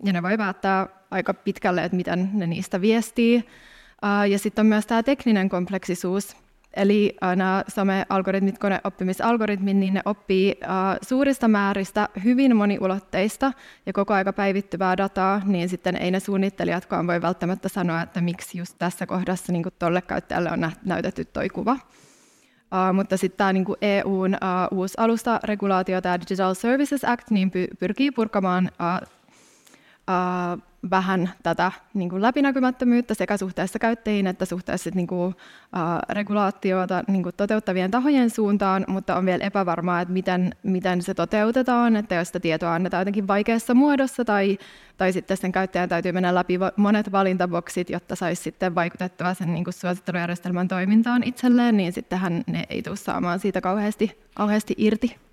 ja 0.03 0.13
ne 0.13 0.23
voi 0.23 0.37
päättää 0.37 0.87
aika 1.11 1.33
pitkälle, 1.33 1.83
että 1.83 1.97
miten 1.97 2.29
ne 2.33 2.47
niistä 2.47 2.81
viestii. 2.81 3.45
Ja 4.29 4.39
sitten 4.39 4.63
on 4.63 4.67
myös 4.67 4.85
tämä 4.85 5.03
tekninen 5.03 5.49
kompleksisuus, 5.49 6.37
Eli 6.77 7.15
nämä 7.35 7.63
some-algoritmit, 7.67 8.57
koneoppimisalgoritmit, 8.57 9.77
niin 9.77 9.93
ne 9.93 10.01
oppii 10.05 10.55
suurista 11.01 11.47
määristä 11.47 12.09
hyvin 12.23 12.55
moniulotteista 12.55 13.53
ja 13.85 13.93
koko 13.93 14.13
aika 14.13 14.33
päivittyvää 14.33 14.97
dataa, 14.97 15.41
niin 15.45 15.69
sitten 15.69 15.95
ei 15.95 16.11
ne 16.11 16.19
suunnittelijatkaan 16.19 17.07
voi 17.07 17.21
välttämättä 17.21 17.69
sanoa, 17.69 18.01
että 18.01 18.21
miksi 18.21 18.57
just 18.57 18.75
tässä 18.79 19.05
kohdassa 19.05 19.53
niin 19.53 19.63
tuolle 19.79 20.01
käyttäjälle 20.01 20.51
on 20.51 20.71
näytetty 20.85 21.25
tuo 21.25 21.43
kuva. 21.53 21.77
Uh, 22.71 22.93
mutta 22.93 23.17
sitten 23.17 23.37
tämä 23.37 23.53
niinku 23.53 23.75
EUn 23.81 24.33
uh, 24.33 24.77
uusi 24.77 24.93
alustaregulaatio, 24.97 26.01
tämä 26.01 26.19
Digital 26.19 26.53
Services 26.53 27.05
Act, 27.05 27.31
niin 27.31 27.51
py- 27.51 27.77
pyrkii 27.79 28.11
purkamaan 28.11 28.71
uh, 28.79 29.07
uh, 30.07 30.61
vähän 30.91 31.29
tätä 31.43 31.71
niin 31.93 32.09
kuin 32.09 32.21
läpinäkymättömyyttä 32.21 33.13
sekä 33.13 33.37
suhteessa 33.37 33.79
käyttäjiin 33.79 34.27
että 34.27 34.45
suhteessa 34.45 34.89
niin 34.93 35.07
kuin, 35.07 35.27
uh, 35.27 35.35
regulaatiota 36.09 37.03
niin 37.07 37.23
kuin 37.23 37.35
toteuttavien 37.37 37.91
tahojen 37.91 38.29
suuntaan, 38.29 38.85
mutta 38.87 39.15
on 39.15 39.25
vielä 39.25 39.43
epävarmaa, 39.43 40.01
että 40.01 40.13
miten, 40.13 40.55
miten 40.63 41.01
se 41.01 41.13
toteutetaan, 41.13 41.95
että 41.95 42.15
jos 42.15 42.27
sitä 42.27 42.39
tietoa 42.39 42.73
annetaan 42.73 43.01
jotenkin 43.01 43.27
vaikeassa 43.27 43.73
muodossa 43.73 44.25
tai, 44.25 44.57
tai 44.97 45.13
sitten 45.13 45.37
sen 45.37 45.51
käyttäjän 45.51 45.89
täytyy 45.89 46.11
mennä 46.11 46.35
läpi 46.35 46.59
monet 46.75 47.11
valintaboksit, 47.11 47.89
jotta 47.89 48.15
saisi 48.15 48.43
sitten 48.43 48.75
vaikutettua 48.75 49.33
sen 49.33 49.53
niin 49.53 49.63
kuin 49.63 49.73
suosittelujärjestelmän 49.73 50.67
toimintaan 50.67 51.23
itselleen, 51.23 51.77
niin 51.77 51.93
sittenhän 51.93 52.43
ne 52.47 52.63
ei 52.69 52.81
tule 52.81 52.95
saamaan 52.95 53.39
siitä 53.39 53.61
kauheasti, 53.61 54.19
kauheasti 54.35 54.75
irti. 54.77 55.26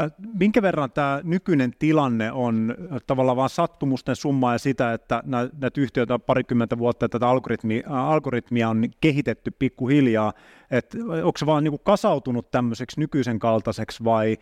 Äh, 0.00 0.12
minkä 0.38 0.62
verran 0.62 0.92
tämä 0.92 1.20
nykyinen 1.24 1.72
tilanne 1.78 2.32
on 2.32 2.74
äh, 2.92 2.98
tavallaan 3.06 3.36
vain 3.36 3.50
sattumusten 3.50 4.16
summa 4.16 4.52
ja 4.52 4.58
sitä, 4.58 4.92
että 4.92 5.22
näitä 5.26 5.80
yhtiöitä 5.80 6.18
parikymmentä 6.18 6.78
vuotta 6.78 7.08
tätä 7.08 7.28
algoritmia, 7.28 7.82
äh, 7.86 7.94
algoritmia 7.94 8.68
on 8.68 8.84
kehitetty 9.00 9.50
pikkuhiljaa, 9.50 10.32
että 10.70 10.98
onko 11.24 11.38
se 11.38 11.46
vaan 11.46 11.64
niin 11.64 11.72
kuin 11.72 11.84
kasautunut 11.84 12.50
tämmöiseksi 12.50 13.00
nykyisen 13.00 13.38
kaltaiseksi 13.38 14.04
vai 14.04 14.38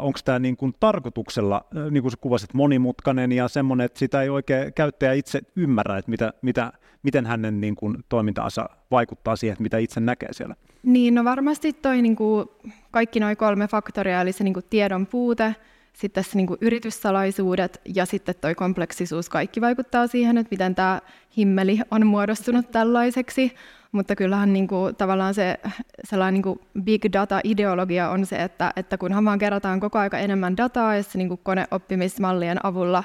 onko 0.00 0.18
tämä 0.24 0.38
niin 0.38 0.56
kuin 0.56 0.74
tarkoituksella, 0.80 1.64
niin 1.90 2.02
kuin 2.02 2.12
sä 2.12 2.18
kuvasit, 2.20 2.54
monimutkainen 2.54 3.32
ja 3.32 3.48
semmoinen, 3.48 3.84
että 3.84 3.98
sitä 3.98 4.22
ei 4.22 4.28
oikein 4.28 4.72
käyttäjä 4.72 5.12
itse 5.12 5.40
ymmärrä, 5.56 5.98
että 5.98 6.10
mitä, 6.10 6.32
mitä, 6.42 6.72
miten 7.02 7.26
hänen 7.26 7.60
niin 7.60 7.76
kuin 7.76 7.96
toimintaansa 8.08 8.68
vaikuttaa 8.90 9.36
siihen, 9.36 9.52
että 9.52 9.62
mitä 9.62 9.78
itse 9.78 10.00
näkee 10.00 10.32
siellä? 10.32 10.56
Niin, 10.86 11.14
no 11.14 11.24
varmasti 11.24 11.72
toi 11.72 12.02
niin 12.02 12.16
kuin 12.16 12.48
kaikki 12.90 13.20
nuo 13.20 13.36
kolme 13.36 13.68
faktoria, 13.68 14.20
eli 14.20 14.32
se 14.32 14.44
niin 14.44 14.54
kuin 14.54 14.64
tiedon 14.70 15.06
puute, 15.06 15.54
sitten 15.92 16.24
se 16.24 16.30
niin 16.34 16.46
kuin 16.46 16.58
yrityssalaisuudet 16.60 17.80
ja 17.94 18.06
sitten 18.06 18.34
tuo 18.40 18.54
kompleksisuus, 18.56 19.28
kaikki 19.28 19.60
vaikuttaa 19.60 20.06
siihen, 20.06 20.38
että 20.38 20.50
miten 20.50 20.74
tämä 20.74 21.00
himmeli 21.36 21.80
on 21.90 22.06
muodostunut 22.06 22.70
tällaiseksi. 22.70 23.54
Mutta 23.92 24.16
kyllähän 24.16 24.52
niin 24.52 24.68
kuin, 24.68 24.96
tavallaan 24.96 25.34
se 25.34 25.60
sellainen 26.04 26.34
niin 26.34 26.42
kuin 26.42 26.60
big 26.82 27.04
data-ideologia 27.12 28.10
on 28.10 28.26
se, 28.26 28.36
että, 28.36 28.72
että 28.76 28.98
kunhan 28.98 29.24
vaan 29.24 29.38
kerätään 29.38 29.80
koko 29.80 29.98
aika 29.98 30.18
enemmän 30.18 30.56
dataa 30.56 30.96
ja 30.96 31.02
se 31.02 31.18
niin 31.18 31.28
kuin 31.28 31.40
koneoppimismallien 31.42 32.66
avulla 32.66 33.04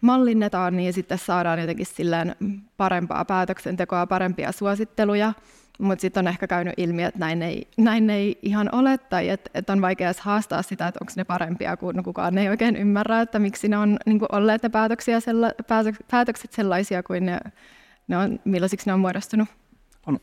mallinnetaan, 0.00 0.76
niin 0.76 0.92
sitten 0.92 1.18
saadaan 1.18 1.60
jotenkin 1.60 1.86
silleen 1.86 2.34
parempaa 2.76 3.24
päätöksentekoa, 3.24 4.06
parempia 4.06 4.52
suositteluja. 4.52 5.32
Mutta 5.80 6.00
sitten 6.00 6.20
on 6.20 6.28
ehkä 6.28 6.46
käynyt 6.46 6.74
ilmi, 6.76 7.02
että 7.02 7.18
näin 7.18 7.42
ei, 7.42 7.68
näin 7.76 8.10
ei 8.10 8.38
ihan 8.42 8.74
ole, 8.74 8.98
tai 8.98 9.28
että 9.28 9.50
et 9.54 9.70
on 9.70 9.82
vaikea 9.82 10.12
haastaa 10.20 10.62
sitä, 10.62 10.86
että 10.86 10.98
onko 11.02 11.12
ne 11.16 11.24
parempia, 11.24 11.76
kun 11.76 12.04
kukaan 12.04 12.38
ei 12.38 12.48
oikein 12.48 12.76
ymmärrä, 12.76 13.20
että 13.20 13.38
miksi 13.38 13.68
ne 13.68 13.78
on 13.78 13.96
niin 14.06 14.20
olleet 14.32 14.62
ne 14.62 14.68
päätöksiä 14.68 15.20
sella, 15.20 15.50
päätökset 16.10 16.52
sellaisia 16.52 17.02
kuin 17.02 17.26
ne, 17.26 17.38
ne 18.08 18.16
on, 18.16 18.40
millaisiksi 18.44 18.86
ne 18.86 18.92
on 18.92 19.00
muodostunut. 19.00 19.48
On. 20.06 20.20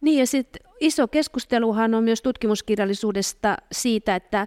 Niin 0.00 0.18
ja 0.18 0.26
sitten 0.26 0.62
iso 0.80 1.08
keskusteluhan 1.08 1.94
on 1.94 2.04
myös 2.04 2.22
tutkimuskirjallisuudesta 2.22 3.56
siitä, 3.72 4.16
että 4.16 4.46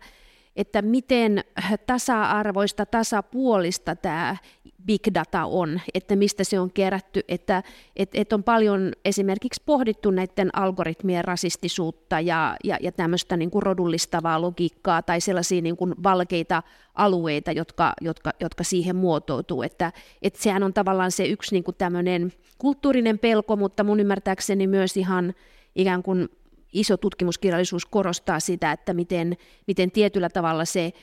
että 0.55 0.81
miten 0.81 1.43
tasa-arvoista, 1.85 2.85
tasapuolista 2.85 3.95
tämä 3.95 4.37
big 4.85 5.01
data 5.13 5.45
on, 5.45 5.81
että 5.93 6.15
mistä 6.15 6.43
se 6.43 6.59
on 6.59 6.71
kerätty, 6.71 7.21
että 7.27 7.63
et, 7.95 8.09
et 8.13 8.33
on 8.33 8.43
paljon 8.43 8.91
esimerkiksi 9.05 9.61
pohdittu 9.65 10.11
näiden 10.11 10.49
algoritmien 10.53 11.25
rasistisuutta 11.25 12.19
ja, 12.19 12.55
ja, 12.63 12.77
ja 12.81 12.91
tämmöistä 12.91 13.37
niin 13.37 13.51
kuin 13.51 13.63
rodullistavaa 13.63 14.41
logiikkaa 14.41 15.01
tai 15.01 15.21
sellaisia 15.21 15.61
niin 15.61 15.77
kuin 15.77 15.93
valkeita 16.03 16.63
alueita, 16.95 17.51
jotka, 17.51 17.93
jotka, 18.01 18.31
jotka 18.39 18.63
siihen 18.63 18.95
muotoutuu, 18.95 19.61
että 19.61 19.91
et 20.21 20.35
sehän 20.35 20.63
on 20.63 20.73
tavallaan 20.73 21.11
se 21.11 21.25
yksi 21.25 21.55
niin 21.55 21.63
kuin 21.63 21.75
tämmöinen 21.77 22.33
kulttuurinen 22.57 23.19
pelko, 23.19 23.55
mutta 23.55 23.83
mun 23.83 23.99
ymmärtääkseni 23.99 24.67
myös 24.67 24.97
ihan 24.97 25.33
ikään 25.75 26.03
kuin 26.03 26.29
iso 26.71 26.97
tutkimuskirjallisuus 26.97 27.85
korostaa 27.85 28.39
sitä, 28.39 28.71
että 28.71 28.93
miten, 28.93 29.37
miten 29.67 29.91
tietyllä 29.91 30.29
tavalla 30.29 30.65
se 30.65 30.93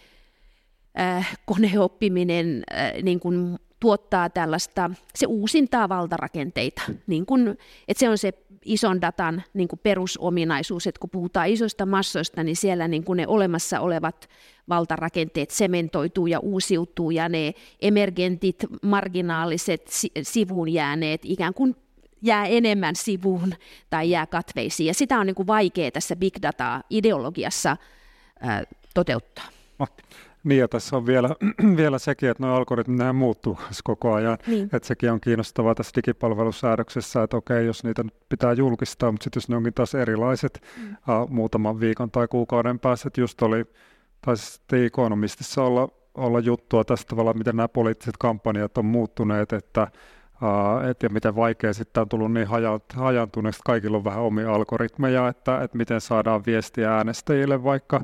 äh, 1.00 1.38
koneoppiminen 1.46 2.62
äh, 2.72 3.02
niin 3.02 3.20
kuin 3.20 3.58
tuottaa 3.80 4.30
tällaista, 4.30 4.90
se 5.14 5.26
uusintaa 5.26 5.88
valtarakenteita, 5.88 6.82
niin 7.06 7.26
kuin, 7.26 7.48
että 7.88 8.00
se 8.00 8.08
on 8.08 8.18
se 8.18 8.32
ison 8.64 9.00
datan 9.00 9.42
niin 9.54 9.68
kuin 9.68 9.80
perusominaisuus, 9.82 10.86
että 10.86 11.00
kun 11.00 11.10
puhutaan 11.10 11.48
isoista 11.48 11.86
massoista, 11.86 12.42
niin 12.42 12.56
siellä 12.56 12.88
niin 12.88 13.04
kuin 13.04 13.16
ne 13.16 13.26
olemassa 13.26 13.80
olevat 13.80 14.28
valtarakenteet 14.68 15.50
sementoituu 15.50 16.26
ja 16.26 16.40
uusiutuu, 16.40 17.10
ja 17.10 17.28
ne 17.28 17.54
emergentit, 17.80 18.56
marginaaliset, 18.82 19.90
sivuun 20.22 20.68
jääneet 20.68 21.20
ikään 21.24 21.54
kuin 21.54 21.76
jää 22.22 22.46
enemmän 22.46 22.96
sivuun 22.96 23.54
tai 23.90 24.10
jää 24.10 24.26
katveisiin. 24.26 24.86
Ja 24.86 24.94
sitä 24.94 25.18
on 25.18 25.26
niin 25.26 25.34
kuin 25.34 25.46
vaikea 25.46 25.90
tässä 25.90 26.16
big 26.16 26.34
data-ideologiassa 26.42 27.76
ää, 28.40 28.62
toteuttaa. 28.94 29.44
Matti. 29.78 30.02
Niin 30.44 30.58
ja 30.58 30.68
tässä 30.68 30.96
on 30.96 31.06
vielä, 31.06 31.28
vielä 31.76 31.98
sekin, 31.98 32.28
että 32.28 32.42
nuo 32.42 32.56
algoritmit 32.56 32.98
nämä 32.98 33.12
muuttuu 33.12 33.58
koko 33.84 34.12
ajan. 34.12 34.38
Niin. 34.46 34.70
Että 34.72 34.88
sekin 34.88 35.12
on 35.12 35.20
kiinnostavaa 35.20 35.74
tässä 35.74 35.92
digipalvelusäädöksessä, 35.96 37.22
että 37.22 37.36
okei, 37.36 37.66
jos 37.66 37.84
niitä 37.84 38.04
pitää 38.28 38.52
julkistaa, 38.52 39.12
mutta 39.12 39.24
sitten 39.24 39.40
jos 39.40 39.48
ne 39.48 39.56
onkin 39.56 39.74
taas 39.74 39.94
erilaiset 39.94 40.62
mm. 40.76 40.90
uh, 40.90 41.30
muutaman 41.30 41.80
viikon 41.80 42.10
tai 42.10 42.28
kuukauden 42.28 42.78
päästä, 42.78 43.08
että 43.08 43.20
just 43.20 43.42
oli, 43.42 43.64
taisi 44.20 44.46
sitten 44.46 44.84
Economistissa 44.84 45.62
olla, 45.62 45.88
olla 46.14 46.40
juttua 46.40 46.84
tästä 46.84 47.08
tavalla, 47.08 47.34
miten 47.34 47.56
nämä 47.56 47.68
poliittiset 47.68 48.16
kampanjat 48.18 48.78
on 48.78 48.84
muuttuneet, 48.84 49.52
että 49.52 49.88
Uh, 50.42 50.88
et, 50.88 51.02
ja 51.02 51.08
miten 51.08 51.36
vaikea 51.36 51.72
sitten 51.72 52.00
on 52.00 52.08
tullut 52.08 52.32
niin 52.32 52.48
hajantuneeksi, 52.94 53.60
kaikilla 53.64 53.96
on 53.96 54.04
vähän 54.04 54.22
omia 54.22 54.54
algoritmeja, 54.54 55.28
että, 55.28 55.62
että 55.62 55.76
miten 55.76 56.00
saadaan 56.00 56.42
viestiä 56.46 56.94
äänestäjille 56.96 57.64
vaikka 57.64 58.00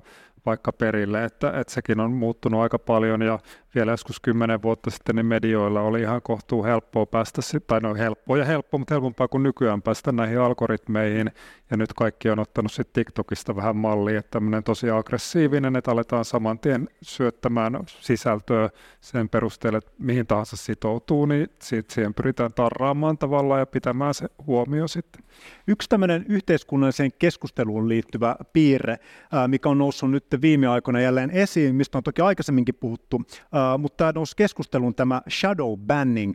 vaikka 0.47 0.73
perille, 0.73 1.25
että, 1.25 1.61
että 1.61 1.73
sekin 1.73 2.01
on 2.01 2.13
muuttunut 2.13 2.61
aika 2.61 2.79
paljon 2.79 3.23
ja 3.23 3.39
vielä 3.75 3.91
joskus 3.91 4.21
kymmenen 4.21 4.63
vuotta 4.63 4.91
sitten 4.91 5.17
niin 5.17 5.27
medioilla 5.27 5.81
oli 5.81 6.01
ihan 6.01 6.23
kohtuu 6.23 6.65
helppoa 6.65 7.07
päästä, 7.07 7.43
tai 7.67 7.81
no 7.81 7.95
helppoa 7.95 8.39
ja 8.39 8.45
helppoa, 8.45 8.79
mutta 8.79 8.95
helpompaa 8.95 9.29
kuin 9.29 9.43
nykyään 9.43 9.83
päästä 9.83 10.13
näihin 10.13 10.41
algoritmeihin 10.41 11.31
ja 11.71 11.77
nyt 11.77 11.93
kaikki 11.93 12.31
on 12.31 12.39
ottanut 12.39 12.73
sitten 12.73 13.05
TikTokista 13.05 13.57
vähän 13.57 13.77
mallia, 13.77 14.19
että 14.19 14.31
tämmöinen 14.31 14.65
tosi 14.65 14.91
aggressiivinen, 14.91 15.77
että 15.77 15.91
aletaan 15.91 16.25
saman 16.25 16.59
tien 16.59 16.89
syöttämään 17.03 17.79
sisältöä 17.87 18.71
sen 19.01 19.29
perusteella, 19.29 19.79
että 19.79 19.91
mihin 19.99 20.27
tahansa 20.27 20.57
sitoutuu, 20.57 21.27
niin 21.27 21.49
siitä 21.63 21.95
siihen 21.95 22.15
pyritään 22.15 22.53
tarraamaan 22.53 23.19
tavallaan 23.19 23.61
ja 23.61 23.67
pitämään 23.67 24.15
se 24.15 24.29
huomio 24.47 24.89
sitten. 24.89 25.23
Yksi 25.67 25.89
tämmöinen 25.89 26.25
yhteiskunnalliseen 26.29 27.11
keskusteluun 27.19 27.89
liittyvä 27.89 28.37
piirre, 28.53 28.99
mikä 29.47 29.69
on 29.69 29.79
noussut 29.79 30.11
nyt 30.11 30.27
viime 30.41 30.67
aikoina 30.67 31.01
jälleen 31.01 31.31
esiin, 31.31 31.75
mistä 31.75 31.99
on 31.99 32.05
toki 32.05 32.23
aikaisemminkin 32.23 32.75
puhuttu, 32.75 33.23
mutta 33.79 33.97
tämä 33.97 34.13
nousi 34.15 34.37
keskusteluun 34.37 34.95
tämä 34.95 35.23
shadow 35.31 35.79
banning, 35.79 36.35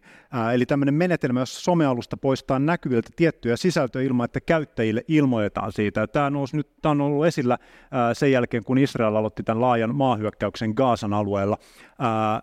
eli 0.54 0.66
tämmöinen 0.66 0.94
menetelmä, 0.94 1.40
jossa 1.40 1.62
somealusta 1.62 2.18
poistaa 2.18 2.60
näkyviltä 2.60 3.10
tiettyjä 3.16 3.58
sisältöjä 3.58 4.08
ilman, 4.08 4.26
että 4.26 4.42
käyttäjille 4.42 5.04
ilmoitetaan 5.08 5.72
siitä. 5.72 6.08
Tämä, 6.08 6.30
nousi 6.30 6.58
nyt, 6.58 6.70
tämä 6.82 6.92
on 6.92 7.02
ollut 7.02 7.26
esillä 7.26 7.58
sen 8.14 8.32
jälkeen, 8.32 8.64
kun 8.64 8.78
Israel 8.78 9.16
aloitti 9.16 9.44
tämän 9.44 9.62
laajan 9.62 9.96
maahyökkäyksen 9.96 10.74
Gaasan 10.76 11.14
alueella, 11.14 11.58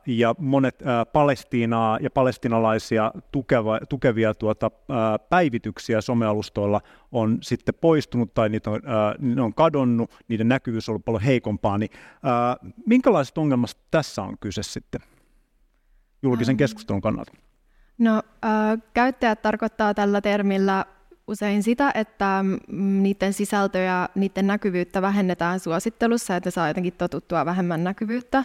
ja 0.07 0.35
monet 0.39 0.83
Palestiinaa 1.13 1.99
ja 2.01 2.11
palestinalaisia 2.11 3.13
tukeva, 3.33 3.79
tukevia 3.89 4.35
tuota, 4.35 4.71
päivityksiä 5.29 6.01
somealustoilla 6.01 6.81
on 7.13 7.39
sitten 7.43 7.75
poistunut 7.81 8.35
tai 8.35 8.49
niitä 8.49 8.71
on, 8.71 8.81
ne 9.19 9.43
on 9.43 9.55
kadonnut, 9.55 10.11
niiden 10.29 10.49
näkyvyys 10.49 10.89
on 10.89 10.93
ollut 10.93 11.05
paljon 11.05 11.23
heikompaa, 11.23 11.79
niin 11.79 11.91
minkälaisesta 12.87 13.41
ongelmasta 13.41 13.81
tässä 13.91 14.23
on 14.23 14.37
kyse 14.41 14.63
sitten 14.77 15.01
julkisen 16.23 16.57
keskustelun 16.57 17.01
kannalta? 17.01 17.33
No, 17.99 18.23
äh, 18.45 18.83
käyttäjät 18.95 19.43
tarkoittaa 19.43 19.95
tällä 19.95 20.21
termillä 20.21 20.85
usein 21.27 21.63
sitä, 21.63 21.93
että 21.95 22.45
mm, 22.69 23.03
niiden 23.03 23.33
sisältöjä, 23.33 24.09
niiden 24.15 24.47
näkyvyyttä 24.47 25.03
vähennetään 25.03 25.61
suosittelussa, 25.61 26.37
että 26.37 26.51
saa 26.51 26.69
jotenkin 26.69 26.93
totuttua 26.93 27.45
vähemmän 27.45 27.85
näkyvyyttä. 27.85 28.45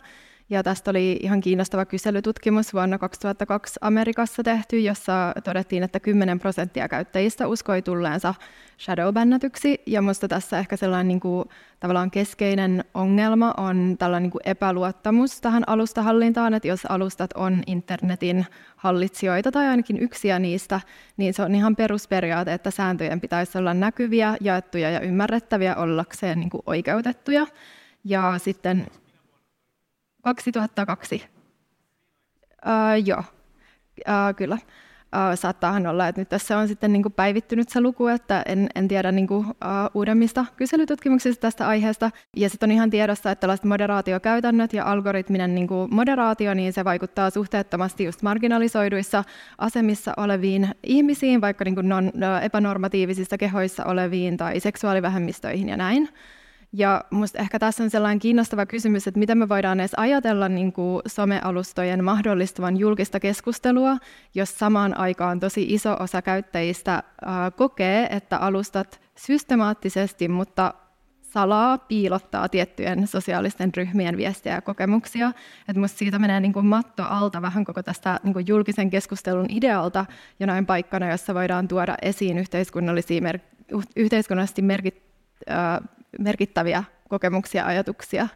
Ja 0.51 0.63
tästä 0.63 0.91
oli 0.91 1.19
ihan 1.21 1.41
kiinnostava 1.41 1.85
kyselytutkimus 1.85 2.73
vuonna 2.73 2.97
2002 2.97 3.79
Amerikassa 3.81 4.43
tehty, 4.43 4.79
jossa 4.79 5.33
todettiin, 5.43 5.83
että 5.83 5.99
10 5.99 6.39
prosenttia 6.39 6.89
käyttäjistä 6.89 7.47
uskoi 7.47 7.81
tulleensa 7.81 8.33
shadowbannätyksi. 8.79 9.81
Ja 9.85 10.01
minusta 10.01 10.27
tässä 10.27 10.59
ehkä 10.59 10.77
sellainen 10.77 11.07
niin 11.07 11.19
kuin, 11.19 11.49
tavallaan 11.79 12.11
keskeinen 12.11 12.83
ongelma 12.93 13.53
on 13.57 13.95
tällainen 13.99 14.23
niin 14.23 14.31
kuin 14.31 14.41
epäluottamus 14.45 15.41
tähän 15.41 15.63
alustahallintaan, 15.67 16.53
että 16.53 16.67
jos 16.67 16.85
alustat 16.85 17.33
on 17.33 17.63
internetin 17.67 18.45
hallitsijoita 18.75 19.51
tai 19.51 19.67
ainakin 19.67 19.99
yksiä 19.99 20.39
niistä, 20.39 20.81
niin 21.17 21.33
se 21.33 21.43
on 21.43 21.55
ihan 21.55 21.75
perusperiaate, 21.75 22.53
että 22.53 22.71
sääntöjen 22.71 23.21
pitäisi 23.21 23.57
olla 23.57 23.73
näkyviä, 23.73 24.37
jaettuja 24.41 24.89
ja 24.89 24.99
ymmärrettäviä 24.99 25.75
ollakseen 25.75 26.39
niin 26.39 26.49
kuin 26.49 26.63
oikeutettuja. 26.65 27.47
Ja 28.03 28.33
sitten 28.37 28.87
2002. 30.21 31.23
Uh, 32.65 33.05
joo, 33.05 33.19
uh, 33.19 34.35
kyllä. 34.35 34.57
Uh, 35.15 35.37
saattaahan 35.37 35.87
olla, 35.87 36.07
että 36.07 36.21
nyt 36.21 36.29
tässä 36.29 36.57
on 36.57 36.67
sitten 36.67 36.93
niin 36.93 37.03
kuin 37.03 37.13
päivittynyt 37.13 37.69
se 37.69 37.81
luku, 37.81 38.07
että 38.07 38.43
en, 38.45 38.69
en 38.75 38.87
tiedä 38.87 39.11
niin 39.11 39.27
kuin, 39.27 39.45
uh, 39.47 39.53
uudemmista 39.93 40.45
kyselytutkimuksista 40.57 41.41
tästä 41.41 41.67
aiheesta. 41.67 42.11
Ja 42.35 42.49
sitten 42.49 42.67
on 42.67 42.71
ihan 42.71 42.89
tiedossa, 42.89 43.31
että 43.31 43.39
tällaiset 43.41 43.65
moderaatiokäytännöt 43.65 44.73
ja 44.73 44.85
algoritminen 44.85 45.55
niin 45.55 45.67
kuin 45.67 45.95
moderaatio, 45.95 46.53
niin 46.53 46.73
se 46.73 46.85
vaikuttaa 46.85 47.29
suhteettomasti 47.29 48.03
just 48.03 48.21
marginalisoiduissa 48.21 49.23
asemissa 49.57 50.13
oleviin 50.17 50.67
ihmisiin, 50.83 51.41
vaikka 51.41 51.65
niin 51.65 51.75
kuin 51.75 51.89
non, 51.89 52.11
epänormatiivisissa 52.41 53.37
kehoissa 53.37 53.85
oleviin 53.85 54.37
tai 54.37 54.59
seksuaalivähemmistöihin 54.59 55.69
ja 55.69 55.77
näin. 55.77 56.09
Ja 56.73 57.03
minusta 57.11 57.39
ehkä 57.39 57.59
tässä 57.59 57.83
on 57.83 57.89
sellainen 57.89 58.19
kiinnostava 58.19 58.65
kysymys, 58.65 59.07
että 59.07 59.19
miten 59.19 59.37
me 59.37 59.49
voidaan 59.49 59.79
edes 59.79 59.93
ajatella 59.97 60.49
niin 60.49 60.73
kuin 60.73 61.01
somealustojen 61.07 62.03
mahdollistavan 62.03 62.77
julkista 62.77 63.19
keskustelua, 63.19 63.97
jos 64.35 64.59
samaan 64.59 64.97
aikaan 64.97 65.39
tosi 65.39 65.65
iso 65.69 65.97
osa 65.99 66.21
käyttäjistä 66.21 66.93
äh, 66.93 67.03
kokee, 67.55 68.07
että 68.09 68.37
alustat 68.37 69.01
systemaattisesti, 69.15 70.27
mutta 70.27 70.73
salaa 71.21 71.77
piilottaa 71.77 72.49
tiettyjen 72.49 73.07
sosiaalisten 73.07 73.71
ryhmien 73.77 74.17
viestejä 74.17 74.55
ja 74.55 74.61
kokemuksia. 74.61 75.31
Että 75.67 75.79
musta 75.79 75.97
siitä 75.97 76.19
menee 76.19 76.39
niin 76.39 76.53
kuin 76.53 76.65
matto 76.65 77.03
alta 77.03 77.41
vähän 77.41 77.65
koko 77.65 77.83
tästä 77.83 78.19
niin 78.23 78.33
kuin 78.33 78.47
julkisen 78.47 78.89
keskustelun 78.89 79.45
idealta 79.49 80.05
jonain 80.39 80.65
paikkana, 80.65 81.11
jossa 81.11 81.33
voidaan 81.33 81.67
tuoda 81.67 81.95
esiin 82.01 82.37
yhteiskunnallisia 82.37 83.21
mer- 83.21 83.39
yhteiskunnallisesti 83.95 84.61
merkit, 84.61 85.10
merkittäviä 86.19 86.83
kokemuksia 87.09 87.61
ja 87.61 87.67
ajatuksia. 87.67 88.27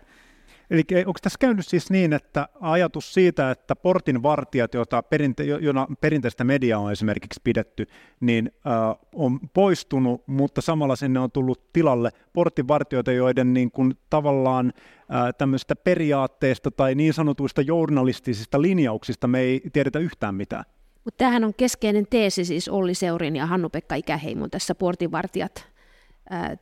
Eli 0.70 0.84
onko 1.06 1.20
tässä 1.22 1.38
käynyt 1.40 1.68
siis 1.68 1.90
niin, 1.90 2.14
että 2.14 2.48
ajatus 2.62 3.14
siitä, 3.14 3.52
että 3.52 3.76
portin 3.76 4.24
vartijat, 4.24 4.74
joita 4.74 5.04
perinte, 5.04 5.44
jona 5.44 5.88
perinteistä 6.02 6.44
mediaa 6.44 6.80
on 6.80 6.92
esimerkiksi 6.92 7.42
pidetty, 7.44 7.88
niin 8.20 8.52
äh, 8.68 8.74
on 9.16 9.40
poistunut, 9.54 10.28
mutta 10.28 10.62
samalla 10.62 10.96
sinne 10.96 11.20
on 11.20 11.32
tullut 11.32 11.74
tilalle 11.74 12.10
portinvartijoita, 12.34 13.12
joiden 13.12 13.54
niin 13.54 13.72
kuin, 13.72 13.94
tavallaan 14.10 14.74
äh, 14.76 15.34
tämmöistä 15.38 15.76
periaatteista 15.76 16.72
tai 16.72 16.96
niin 16.96 17.14
sanotuista 17.14 17.62
journalistisista 17.62 18.62
linjauksista 18.62 19.28
me 19.28 19.40
ei 19.40 19.62
tiedetä 19.74 20.00
yhtään 20.00 20.36
mitään. 20.36 20.66
Mutta 21.04 21.18
tämähän 21.18 21.44
on 21.44 21.54
keskeinen 21.58 22.08
teesi 22.10 22.46
siis 22.46 22.70
Olli 22.70 22.94
Seurin 22.94 23.36
ja 23.36 23.46
Hannu-Pekka 23.46 23.96
Ikäheimon 23.96 24.50
tässä 24.50 24.76
portinvartijat 24.76 25.75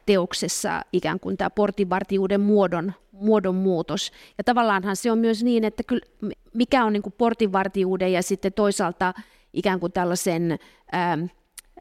teoksessa 0.06 0.82
ikään 0.93 1.19
kuin 1.19 1.38
tämä 1.38 1.49
portinvartijuuden 1.49 2.41
muodon, 2.41 2.93
muodon 3.12 3.56
muutos. 3.56 4.12
Ja 4.38 4.43
tavallaanhan 4.43 4.95
se 4.95 5.12
on 5.12 5.17
myös 5.17 5.43
niin, 5.43 5.63
että 5.63 5.84
kyllä, 5.84 6.06
mikä 6.54 6.86
on 6.86 6.93
niin 6.93 7.04
kuin 7.04 7.13
portinvartijuuden 7.17 8.13
ja 8.13 8.23
sitten 8.23 8.54
toisaalta 8.54 9.13
ikään 9.54 9.80
kuin 9.80 9.91
tällaisen 9.91 10.60
ää, 10.91 11.17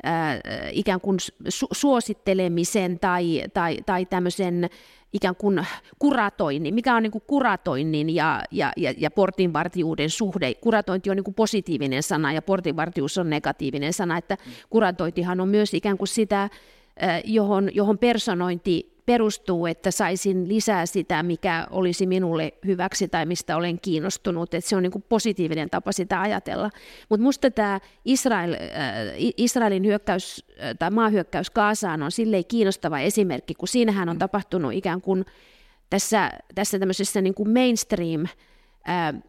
ää, 0.02 0.40
ikään 0.72 1.00
kuin 1.00 1.18
su- 1.44 1.68
suosittelemisen 1.72 2.98
tai, 2.98 3.42
tai, 3.54 3.78
tai 3.86 4.06
tämmöisen 4.06 4.70
ikään 5.12 5.36
kuin 5.36 5.66
kuratoinnin, 5.98 6.74
mikä 6.74 6.96
on 6.96 7.02
niin 7.02 7.10
kuin 7.10 7.24
kuratoinnin 7.26 8.10
ja, 8.10 8.42
ja, 8.50 8.72
ja, 8.76 8.94
ja 8.96 9.10
portinvartijuuden 9.10 10.10
suhde. 10.10 10.54
Kuratointi 10.54 11.10
on 11.10 11.16
niin 11.16 11.24
kuin 11.24 11.34
positiivinen 11.34 12.02
sana 12.02 12.32
ja 12.32 12.42
portinvartijuus 12.42 13.18
on 13.18 13.30
negatiivinen 13.30 13.92
sana, 13.92 14.18
että 14.18 14.36
kuratointihan 14.70 15.40
on 15.40 15.48
myös 15.48 15.74
ikään 15.74 15.98
kuin 15.98 16.08
sitä 16.08 16.50
johon, 17.24 17.70
johon 17.74 17.98
personointi 17.98 18.92
perustuu, 19.06 19.66
että 19.66 19.90
saisin 19.90 20.48
lisää 20.48 20.86
sitä, 20.86 21.22
mikä 21.22 21.66
olisi 21.70 22.06
minulle 22.06 22.52
hyväksi 22.66 23.08
tai 23.08 23.26
mistä 23.26 23.56
olen 23.56 23.80
kiinnostunut. 23.80 24.54
Että 24.54 24.68
se 24.68 24.76
on 24.76 24.82
niin 24.82 24.90
kuin 24.90 25.04
positiivinen 25.08 25.70
tapa 25.70 25.92
sitä 25.92 26.20
ajatella. 26.20 26.70
Mutta 27.08 27.22
minusta 27.22 27.50
tämä 27.50 27.80
Israel, 28.04 28.52
äh, 28.52 28.58
Israelin 29.36 29.84
hyökkäys 29.84 30.44
tai 30.78 30.90
maahyökkäys 30.90 31.50
Kaasaan 31.50 32.02
on 32.02 32.10
silleen 32.10 32.44
kiinnostava 32.48 32.98
esimerkki, 32.98 33.54
kun 33.54 33.68
siinähän 33.68 34.08
on 34.08 34.18
tapahtunut 34.18 34.72
ikään 34.72 35.00
kuin 35.00 35.24
tässä, 35.90 36.30
tässä 36.54 36.78
tämmöisessä 36.78 37.20
niin 37.20 37.34
kuin 37.34 37.50
mainstream 37.50 38.24
äh, 38.88 39.22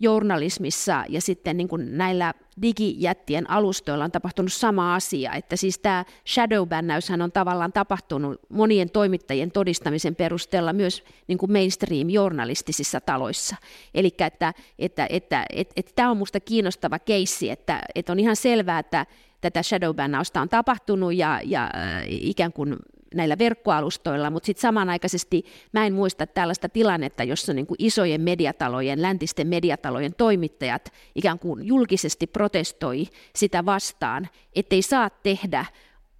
journalismissa 0.00 1.04
ja 1.08 1.20
sitten 1.20 1.56
niin 1.56 1.68
kuin 1.68 1.98
näillä 1.98 2.34
digijättien 2.62 3.50
alustoilla 3.50 4.04
on 4.04 4.10
tapahtunut 4.12 4.52
sama 4.52 4.94
asia, 4.94 5.32
että 5.32 5.56
siis 5.56 5.78
tämä 5.78 6.04
shadowbännäyshän 6.28 7.22
on 7.22 7.32
tavallaan 7.32 7.72
tapahtunut 7.72 8.40
monien 8.48 8.90
toimittajien 8.90 9.50
todistamisen 9.50 10.16
perusteella 10.16 10.72
myös 10.72 11.04
niin 11.28 11.38
kuin 11.38 11.52
mainstream-journalistisissa 11.52 13.00
taloissa. 13.00 13.56
Eli 13.94 14.06
että, 14.06 14.26
että, 14.26 14.54
että, 14.78 15.06
että, 15.10 15.46
että, 15.50 15.72
että 15.76 15.92
tämä 15.94 16.10
on 16.10 16.16
minusta 16.16 16.40
kiinnostava 16.40 16.98
keissi, 16.98 17.50
että, 17.50 17.82
että 17.94 18.12
on 18.12 18.18
ihan 18.18 18.36
selvää, 18.36 18.78
että 18.78 19.06
tätä 19.40 19.62
shadowbännäystä 19.62 20.40
on 20.40 20.48
tapahtunut 20.48 21.14
ja, 21.14 21.40
ja 21.44 21.62
äh, 21.64 22.02
ikään 22.08 22.52
kuin 22.52 22.76
näillä 23.14 23.38
verkkoalustoilla, 23.38 24.30
mutta 24.30 24.46
sitten 24.46 24.60
samanaikaisesti 24.60 25.44
mä 25.72 25.86
en 25.86 25.92
muista 25.92 26.26
tällaista 26.26 26.68
tilannetta, 26.68 27.24
jossa 27.24 27.52
niin 27.52 27.66
kuin 27.66 27.76
isojen 27.78 28.20
mediatalojen, 28.20 29.02
läntisten 29.02 29.46
mediatalojen 29.46 30.14
toimittajat 30.14 30.92
ikään 31.14 31.38
kuin 31.38 31.66
julkisesti 31.66 32.26
protestoi 32.26 33.06
sitä 33.36 33.66
vastaan, 33.66 34.28
ettei 34.56 34.82
saa 34.82 35.10
tehdä 35.10 35.66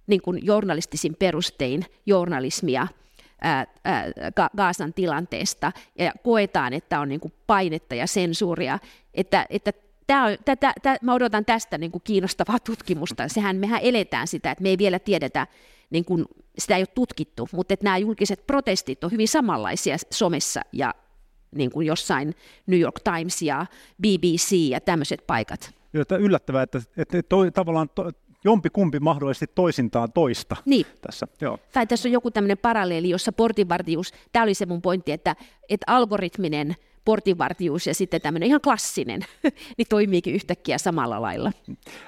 niin 0.07 0.21
kuin 0.21 0.45
journalistisin 0.45 1.15
perustein 1.19 1.85
journalismia 2.05 2.87
ää, 3.41 3.67
ää, 3.83 4.05
Gaasan 4.57 4.93
tilanteesta 4.93 5.71
ja 5.99 6.13
koetaan, 6.23 6.73
että 6.73 6.99
on 6.99 7.09
niin 7.09 7.19
kuin 7.19 7.33
painetta 7.47 7.95
ja 7.95 8.07
sensuuria, 8.07 8.79
että, 9.13 9.45
että 9.49 9.73
Tämä 10.09 10.25
on, 10.25 10.37
tätä, 10.45 10.73
tätä, 10.81 10.97
mä 11.01 11.13
odotan 11.13 11.45
tästä 11.45 11.77
niin 11.77 11.91
kuin 11.91 12.01
kiinnostavaa 12.03 12.59
tutkimusta. 12.59 13.27
Sehän 13.27 13.55
mehän 13.55 13.79
eletään 13.83 14.27
sitä, 14.27 14.51
että 14.51 14.61
me 14.61 14.69
ei 14.69 14.77
vielä 14.77 14.99
tiedetä, 14.99 15.47
niin 15.89 16.05
kuin, 16.05 16.25
sitä 16.59 16.75
ei 16.75 16.81
ole 16.81 16.87
tutkittu, 16.95 17.49
mutta 17.51 17.73
että 17.73 17.83
nämä 17.83 17.97
julkiset 17.97 18.47
protestit 18.47 19.03
on 19.03 19.11
hyvin 19.11 19.27
samanlaisia 19.27 19.97
somessa 20.11 20.61
ja 20.73 20.93
niin 21.55 21.71
kuin 21.71 21.87
jossain 21.87 22.35
New 22.67 22.79
York 22.79 22.99
Times 23.03 23.41
ja 23.41 23.65
BBC 24.01 24.51
ja 24.51 24.81
tämmöiset 24.81 25.23
paikat. 25.27 25.73
Joo, 25.93 26.03
yllättävää, 26.19 26.63
että, 26.63 26.81
että 26.97 27.23
toi, 27.23 27.51
tavallaan 27.51 27.89
to, 27.95 28.11
jompi 28.43 28.69
kumpi 28.69 28.99
mahdollisesti 28.99 29.47
toisintaan 29.55 30.11
toista 30.11 30.55
niin. 30.65 30.85
tässä. 31.01 31.27
Joo. 31.41 31.59
Tai 31.73 31.87
tässä 31.87 32.09
on 32.09 32.13
joku 32.13 32.31
tämmöinen 32.31 32.57
paralleeli, 32.57 33.09
jossa 33.09 33.31
portinvartijuus, 33.31 34.13
tämä 34.31 34.43
oli 34.43 34.53
se 34.53 34.65
mun 34.65 34.81
pointti, 34.81 35.11
että, 35.11 35.35
että 35.69 35.93
algoritminen 35.93 36.75
portinvartijuus 37.05 37.87
ja 37.87 37.93
sitten 37.93 38.21
tämmöinen 38.21 38.47
ihan 38.47 38.61
klassinen, 38.61 39.21
niin 39.77 39.87
toimiikin 39.89 40.35
yhtäkkiä 40.35 40.77
samalla 40.77 41.21
lailla. 41.21 41.51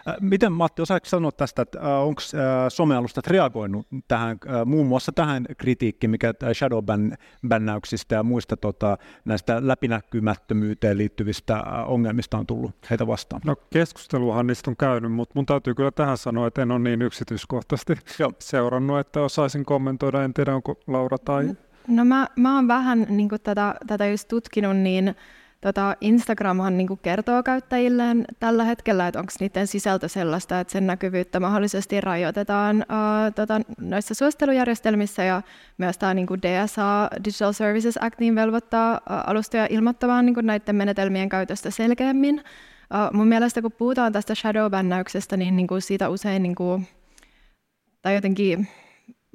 Äh, 0.08 0.16
miten 0.22 0.52
Matti, 0.52 0.82
osaatko 0.82 1.10
sanoa 1.10 1.32
tästä, 1.32 1.62
että 1.62 1.80
äh, 1.80 1.86
onko 1.86 2.22
äh, 2.34 2.42
somealustat 2.70 3.28
reagoinut 3.28 3.88
tähän, 4.08 4.38
muun 4.66 4.88
muassa 4.88 5.12
tähän 5.12 5.46
kritiikkiin, 5.58 6.12
mikä 6.12 6.34
shadowbännäyksistä 6.54 8.16
ja 8.16 8.24
muista 8.24 8.58
tota, 8.58 8.98
näistä 9.26 9.68
läpinäkymättömyyteen 9.68 10.98
liittyvistä 10.98 11.64
ongelmista 11.86 12.38
on 12.38 12.48
tullut 12.48 12.76
heitä 12.90 13.08
vastaan? 13.08 13.42
No 13.46 13.56
keskusteluhan 13.56 14.48
niistä 14.48 14.72
on 14.72 14.78
käynyt, 14.78 15.12
mutta 15.12 15.34
mun 15.36 15.46
täytyy 15.46 15.76
kyllä 15.76 15.92
tähän 15.92 16.18
sanoa, 16.18 16.48
että 16.48 16.62
en 16.62 16.72
ole 16.72 16.80
niin 16.80 17.02
yksityiskohtaisesti 17.02 17.94
Joo. 18.20 18.32
seurannut, 18.40 19.00
että 19.00 19.22
osaisin 19.22 19.66
kommentoida. 19.66 20.24
En 20.24 20.34
tiedä, 20.34 20.56
onko 20.56 20.76
Laura 20.88 21.18
tai 21.18 21.44
mm. 21.44 21.56
No 21.88 22.06
mä, 22.06 22.28
mä 22.36 22.56
oon 22.56 22.68
vähän 22.68 23.06
niin 23.10 23.30
tätä, 23.44 23.76
tätä 23.88 24.08
just 24.08 24.28
tutkinut, 24.28 24.78
niin 24.78 25.16
tota 25.62 25.96
Instagramhan 26.02 26.78
niin 26.78 27.00
kertoo 27.02 27.44
käyttäjilleen 27.44 28.26
tällä 28.40 28.64
hetkellä, 28.64 29.08
että 29.08 29.20
onko 29.20 29.32
niiden 29.40 29.68
sisältö 29.68 30.08
sellaista, 30.08 30.60
että 30.60 30.72
sen 30.72 30.88
näkyvyyttä 30.88 31.40
mahdollisesti 31.40 32.02
rajoitetaan 32.02 32.78
uh, 32.78 33.34
tota, 33.36 33.62
noissa 33.82 34.14
suosittelujärjestelmissä 34.14 35.24
ja 35.24 35.42
myös 35.78 35.98
tämä 35.98 36.14
niin 36.14 36.28
DSA, 36.28 37.10
Digital 37.26 37.54
Services 37.54 37.98
Act, 38.02 38.20
niin 38.20 38.36
velvoittaa 38.36 38.94
uh, 38.94 39.00
alustoja 39.30 39.68
ilmoittamaan 39.70 40.26
niin 40.26 40.36
näiden 40.42 40.76
menetelmien 40.76 41.30
käytöstä 41.30 41.72
selkeämmin. 41.72 42.36
Uh, 42.40 43.18
mun 43.18 43.28
mielestä 43.28 43.62
kun 43.62 43.72
puhutaan 43.72 44.14
tästä 44.14 44.36
shadow-bännäyksestä, 44.36 45.38
niin, 45.38 45.56
niin 45.56 45.68
siitä 45.80 46.10
usein, 46.10 46.44
niin 46.44 46.56
kuin, 46.56 46.88
tai 48.02 48.16
jotenkin 48.16 48.68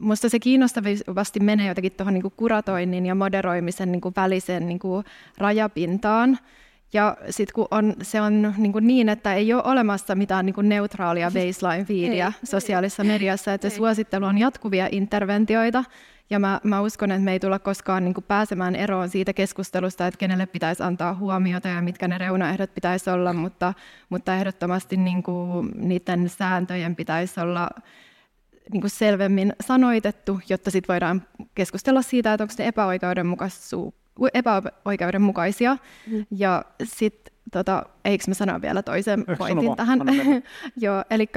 Minusta 0.00 0.28
se 0.28 0.38
kiinnostavasti 0.38 1.40
menee 1.40 1.68
jotenkin 1.68 1.92
tuohon 1.92 2.14
niin 2.14 2.32
kuratoinnin 2.36 3.06
ja 3.06 3.14
moderoimisen 3.14 3.92
niin 3.92 4.00
kuin 4.00 4.14
välisen 4.16 4.68
niin 4.68 4.78
kuin 4.78 5.04
rajapintaan. 5.38 6.38
Ja 6.92 7.16
sitten 7.30 7.54
kun 7.54 7.68
on, 7.70 7.94
se 8.02 8.20
on 8.20 8.54
niin, 8.56 8.72
kuin 8.72 8.86
niin, 8.86 9.08
että 9.08 9.34
ei 9.34 9.52
ole 9.52 9.62
olemassa 9.64 10.14
mitään 10.14 10.46
niin 10.46 10.54
kuin 10.54 10.68
neutraalia 10.68 11.30
baseline 11.30 11.84
feedia 11.84 12.32
sosiaalisessa 12.44 13.04
mediassa, 13.04 13.54
että 13.54 13.70
se 13.70 13.76
suosittelu 13.76 14.24
on 14.24 14.38
jatkuvia 14.38 14.88
interventioita. 14.92 15.84
Ja 16.30 16.38
mä, 16.38 16.60
mä 16.62 16.80
uskon, 16.80 17.10
että 17.10 17.24
me 17.24 17.32
ei 17.32 17.40
tulla 17.40 17.58
koskaan 17.58 18.04
niin 18.04 18.14
kuin 18.14 18.24
pääsemään 18.24 18.76
eroon 18.76 19.08
siitä 19.08 19.32
keskustelusta, 19.32 20.06
että 20.06 20.18
kenelle 20.18 20.46
pitäisi 20.46 20.82
antaa 20.82 21.14
huomiota 21.14 21.68
ja 21.68 21.82
mitkä 21.82 22.08
ne 22.08 22.18
reunaehdot 22.18 22.74
pitäisi 22.74 23.10
olla, 23.10 23.32
mutta, 23.32 23.74
mutta 24.08 24.34
ehdottomasti 24.34 24.96
niin 24.96 25.22
kuin 25.22 25.70
niiden 25.74 26.28
sääntöjen 26.28 26.96
pitäisi 26.96 27.40
olla 27.40 27.68
niin 28.72 28.80
kuin 28.80 28.90
selvemmin 28.90 29.52
sanoitettu, 29.60 30.40
jotta 30.48 30.70
sitten 30.70 30.92
voidaan 30.92 31.22
keskustella 31.54 32.02
siitä, 32.02 32.32
että 32.32 32.44
onko 32.44 32.54
ne 32.58 34.30
epäoikeudenmukaisia. 34.34 35.76
Mm. 36.06 36.26
Ja 36.30 36.64
sitten 36.84 37.25
tota, 37.52 37.82
eikö 38.04 38.24
mä 38.28 38.34
sano 38.34 38.62
vielä 38.62 38.82
toisen 38.82 39.24
eh, 39.28 39.38
pointin 39.38 39.76
tähän? 39.76 40.00
Joo, 40.76 41.04
eli 41.10 41.28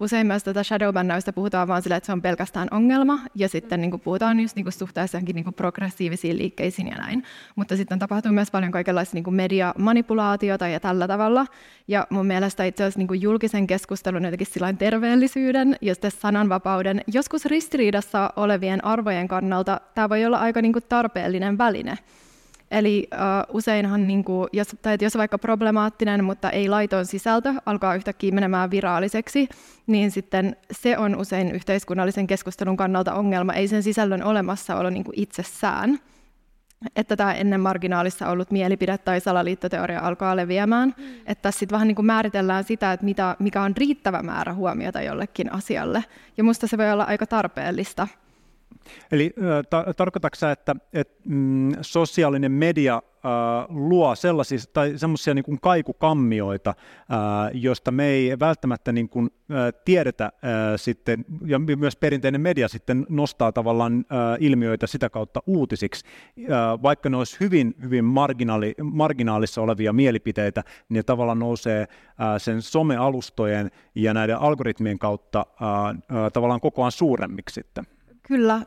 usein 0.00 0.26
myös 0.26 0.44
tätä 0.44 0.62
shadowbannausta 0.62 1.32
puhutaan 1.32 1.68
vaan 1.68 1.82
sillä, 1.82 1.96
että 1.96 2.06
se 2.06 2.12
on 2.12 2.22
pelkästään 2.22 2.68
ongelma, 2.70 3.18
ja 3.34 3.48
sitten 3.48 3.80
niin 3.80 3.90
kuin 3.90 4.00
puhutaan 4.00 4.40
just 4.40 4.56
niin 4.56 4.64
kuin 4.64 4.72
suhteessa 4.72 5.16
johonkin 5.16 5.34
niin 5.34 5.44
kuin 5.44 5.54
progressiivisiin 5.54 6.38
liikkeisiin 6.38 6.88
ja 6.88 6.96
näin. 6.96 7.24
Mutta 7.56 7.76
sitten 7.76 7.98
tapahtuu 7.98 8.32
myös 8.32 8.50
paljon 8.50 8.72
kaikenlaista 8.72 9.16
niin 9.16 9.24
kuin 9.24 9.34
mediamanipulaatiota 9.34 10.68
ja 10.68 10.80
tällä 10.80 11.08
tavalla, 11.08 11.46
ja 11.88 12.06
mun 12.10 12.26
mielestä 12.26 12.64
itse 12.64 12.84
asiassa 12.84 12.98
niin 12.98 13.08
kuin 13.08 13.22
julkisen 13.22 13.66
keskustelun 13.66 14.24
jotenkin 14.24 14.46
sillain 14.46 14.78
terveellisyyden 14.78 15.76
ja 15.80 15.94
sitten 15.94 16.10
sananvapauden, 16.10 17.00
joskus 17.12 17.44
ristiriidassa 17.44 18.32
olevien 18.36 18.84
arvojen 18.84 19.28
kannalta 19.28 19.80
tämä 19.94 20.08
voi 20.08 20.24
olla 20.24 20.38
aika 20.38 20.62
niin 20.62 20.72
kuin 20.72 20.84
tarpeellinen 20.88 21.58
väline. 21.58 21.98
Eli 22.70 23.08
uh, 23.12 23.56
useinhan, 23.56 24.06
niin 24.06 24.24
kuin, 24.24 24.48
jos, 24.52 24.76
tai 24.82 24.96
jos 25.00 25.16
vaikka 25.16 25.38
problemaattinen, 25.38 26.24
mutta 26.24 26.50
ei 26.50 26.68
laiton 26.68 27.06
sisältö 27.06 27.54
alkaa 27.66 27.94
yhtäkkiä 27.94 28.32
menemään 28.32 28.70
viraaliseksi, 28.70 29.48
niin 29.86 30.10
sitten 30.10 30.56
se 30.72 30.98
on 30.98 31.16
usein 31.16 31.50
yhteiskunnallisen 31.50 32.26
keskustelun 32.26 32.76
kannalta 32.76 33.14
ongelma, 33.14 33.52
ei 33.52 33.68
sen 33.68 33.82
sisällön 33.82 34.22
olemassaolo 34.22 34.90
niin 34.90 35.04
kuin 35.04 35.20
itsessään. 35.20 35.98
Että 36.96 37.16
tämä 37.16 37.34
ennen 37.34 37.60
marginaalissa 37.60 38.28
ollut 38.28 38.50
mielipide 38.50 38.98
tai 38.98 39.20
salaliittoteoria 39.20 40.00
alkaa 40.00 40.36
leviämään. 40.36 40.94
Mm. 40.96 41.04
Että 41.26 41.50
sitten 41.50 41.76
vähän 41.76 41.88
niin 41.88 41.96
kuin 41.96 42.06
määritellään 42.06 42.64
sitä, 42.64 42.92
että 42.92 43.04
mitä, 43.04 43.36
mikä 43.38 43.62
on 43.62 43.76
riittävä 43.76 44.22
määrä 44.22 44.54
huomiota 44.54 45.02
jollekin 45.02 45.52
asialle. 45.52 46.04
Ja 46.36 46.44
musta 46.44 46.66
se 46.66 46.78
voi 46.78 46.92
olla 46.92 47.04
aika 47.04 47.26
tarpeellista. 47.26 48.08
Eli 49.12 49.34
ta- 49.70 49.94
tarkoitatko 49.96 50.46
että, 50.52 50.76
että 50.92 51.22
mm, 51.24 51.72
sosiaalinen 51.80 52.52
media 52.52 52.94
äh, 53.24 53.66
luo 53.68 54.14
sellaisia 54.14 54.58
tai 54.72 54.92
semmoisia 54.96 55.34
niin 55.34 55.60
kaikukammioita, 55.62 56.70
äh, 56.70 57.16
joista 57.54 57.90
me 57.90 58.06
ei 58.06 58.38
välttämättä 58.38 58.92
niin 58.92 59.08
kuin, 59.08 59.30
äh, 59.50 59.72
tiedetä 59.84 60.24
äh, 60.24 60.30
sitten, 60.76 61.24
ja 61.46 61.58
myös 61.58 61.96
perinteinen 61.96 62.40
media 62.40 62.68
sitten 62.68 63.06
nostaa 63.08 63.52
tavallaan 63.52 63.92
äh, 64.12 64.36
ilmiöitä 64.40 64.86
sitä 64.86 65.10
kautta 65.10 65.42
uutisiksi, 65.46 66.06
äh, 66.38 66.82
vaikka 66.82 67.08
ne 67.08 67.16
olisi 67.16 67.36
hyvin, 67.40 67.74
hyvin 67.82 68.04
marginaali, 68.04 68.74
marginaalissa 68.82 69.62
olevia 69.62 69.92
mielipiteitä, 69.92 70.64
niin 70.88 70.96
ne 70.96 71.02
tavallaan 71.02 71.38
nousee 71.38 71.80
äh, 71.80 71.88
sen 72.38 72.62
somealustojen 72.62 73.70
ja 73.94 74.14
näiden 74.14 74.38
algoritmien 74.38 74.98
kautta 74.98 75.46
äh, 75.62 75.88
äh, 75.88 76.32
tavallaan 76.32 76.60
kokoaan 76.60 76.92
suuremmiksi 76.92 77.54
sitten. 77.54 77.99
Kyllä, 78.30 78.60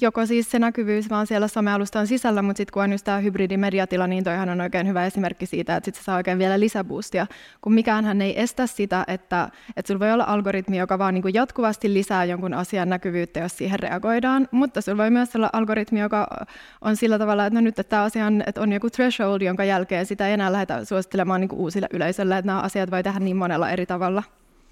joko 0.00 0.26
siis 0.26 0.50
se 0.50 0.58
näkyvyys 0.58 1.10
vaan 1.10 1.26
siellä 1.26 1.48
somealustan 1.48 2.06
sisällä, 2.06 2.42
mutta 2.42 2.56
sitten 2.56 2.72
kun 2.72 2.82
on 2.82 2.92
just 2.92 3.04
tämä 3.04 3.18
hybridimediatila, 3.18 4.06
niin 4.06 4.24
toihan 4.24 4.48
on 4.48 4.60
oikein 4.60 4.86
hyvä 4.86 5.06
esimerkki 5.06 5.46
siitä, 5.46 5.76
että 5.76 5.84
sitten 5.84 6.04
saa 6.04 6.16
oikein 6.16 6.38
vielä 6.38 6.60
lisäboostia, 6.60 7.26
kun 7.60 7.72
mikään 7.72 8.22
ei 8.22 8.40
estä 8.40 8.66
sitä, 8.66 9.04
että, 9.06 9.48
että 9.76 9.88
sulla 9.88 10.00
voi 10.00 10.12
olla 10.12 10.24
algoritmi, 10.24 10.78
joka 10.78 10.98
vaan 10.98 11.14
niin 11.14 11.22
kuin 11.22 11.34
jatkuvasti 11.34 11.94
lisää 11.94 12.24
jonkun 12.24 12.54
asian 12.54 12.88
näkyvyyttä, 12.88 13.40
jos 13.40 13.56
siihen 13.56 13.80
reagoidaan, 13.80 14.48
mutta 14.50 14.80
sulla 14.80 14.98
voi 14.98 15.10
myös 15.10 15.36
olla 15.36 15.50
algoritmi, 15.52 16.00
joka 16.00 16.46
on 16.80 16.96
sillä 16.96 17.18
tavalla, 17.18 17.46
että 17.46 17.54
no 17.54 17.60
nyt 17.60 17.78
että 17.78 17.90
tämä 17.90 18.02
asia 18.02 18.26
on, 18.26 18.42
että 18.46 18.60
on 18.60 18.72
joku 18.72 18.90
threshold, 18.90 19.40
jonka 19.40 19.64
jälkeen 19.64 20.06
sitä 20.06 20.26
ei 20.26 20.32
enää 20.32 20.52
lähdetä 20.52 20.84
suosittelemaan 20.84 21.40
niin 21.40 21.48
kuin 21.48 21.60
uusille 21.60 21.86
yleisölle, 21.92 22.38
että 22.38 22.46
nämä 22.46 22.60
asiat 22.60 22.90
voi 22.90 23.02
tehdä 23.02 23.20
niin 23.20 23.36
monella 23.36 23.70
eri 23.70 23.86
tavalla. 23.86 24.22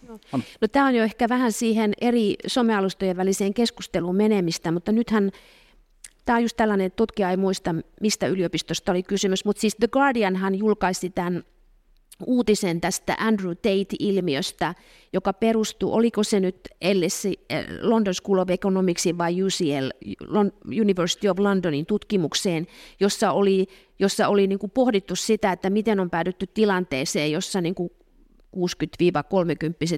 No. 0.09 0.69
tämä 0.73 0.87
on 0.87 0.95
jo 0.95 1.05
ehkä 1.05 1.29
vähän 1.29 1.53
siihen 1.53 1.93
eri 2.01 2.37
somealustojen 2.47 3.17
väliseen 3.17 3.55
keskusteluun 3.55 4.17
menemistä, 4.17 4.73
mutta 4.73 4.93
nythän 4.93 5.31
tämä 6.25 6.37
on 6.37 6.43
just 6.43 6.57
tällainen, 6.57 6.87
että 6.87 6.97
tutkija 6.97 7.31
ei 7.31 7.37
muista, 7.37 7.75
mistä 8.01 8.27
yliopistosta 8.27 8.93
oli 8.93 9.03
kysymys, 9.03 9.45
mutta 9.45 9.61
siis 9.61 9.77
The 9.77 9.89
Guardianhan 9.89 10.55
julkaisi 10.55 11.11
tämän 11.11 11.45
uutisen 12.27 12.81
tästä 12.81 13.17
Andrew 13.19 13.51
Tate-ilmiöstä, 13.51 14.75
joka 15.13 15.33
perustuu, 15.33 15.95
oliko 15.95 16.23
se 16.23 16.41
nyt 16.41 16.69
LSI, 16.95 17.41
eh, 17.51 17.67
London 17.81 18.15
School 18.15 18.39
of 18.39 18.51
Economicsin 18.51 19.19
vai 19.19 19.43
UCL, 19.43 19.89
University 20.81 21.29
of 21.29 21.39
Londonin 21.39 21.87
tutkimukseen, 21.87 22.67
jossa 23.01 23.33
oli, 23.33 23.67
jossa 23.99 24.29
oli 24.29 24.47
niin 24.47 24.59
kuin 24.59 24.71
pohdittu 24.71 25.17
sitä, 25.17 25.53
että 25.53 25.71
miten 25.71 26.01
on 26.01 26.11
päädytty 26.11 26.47
tilanteeseen, 26.47 27.33
jossa 27.33 27.61
niin 27.61 27.75
kuin 27.75 27.91
60-30 28.57 28.59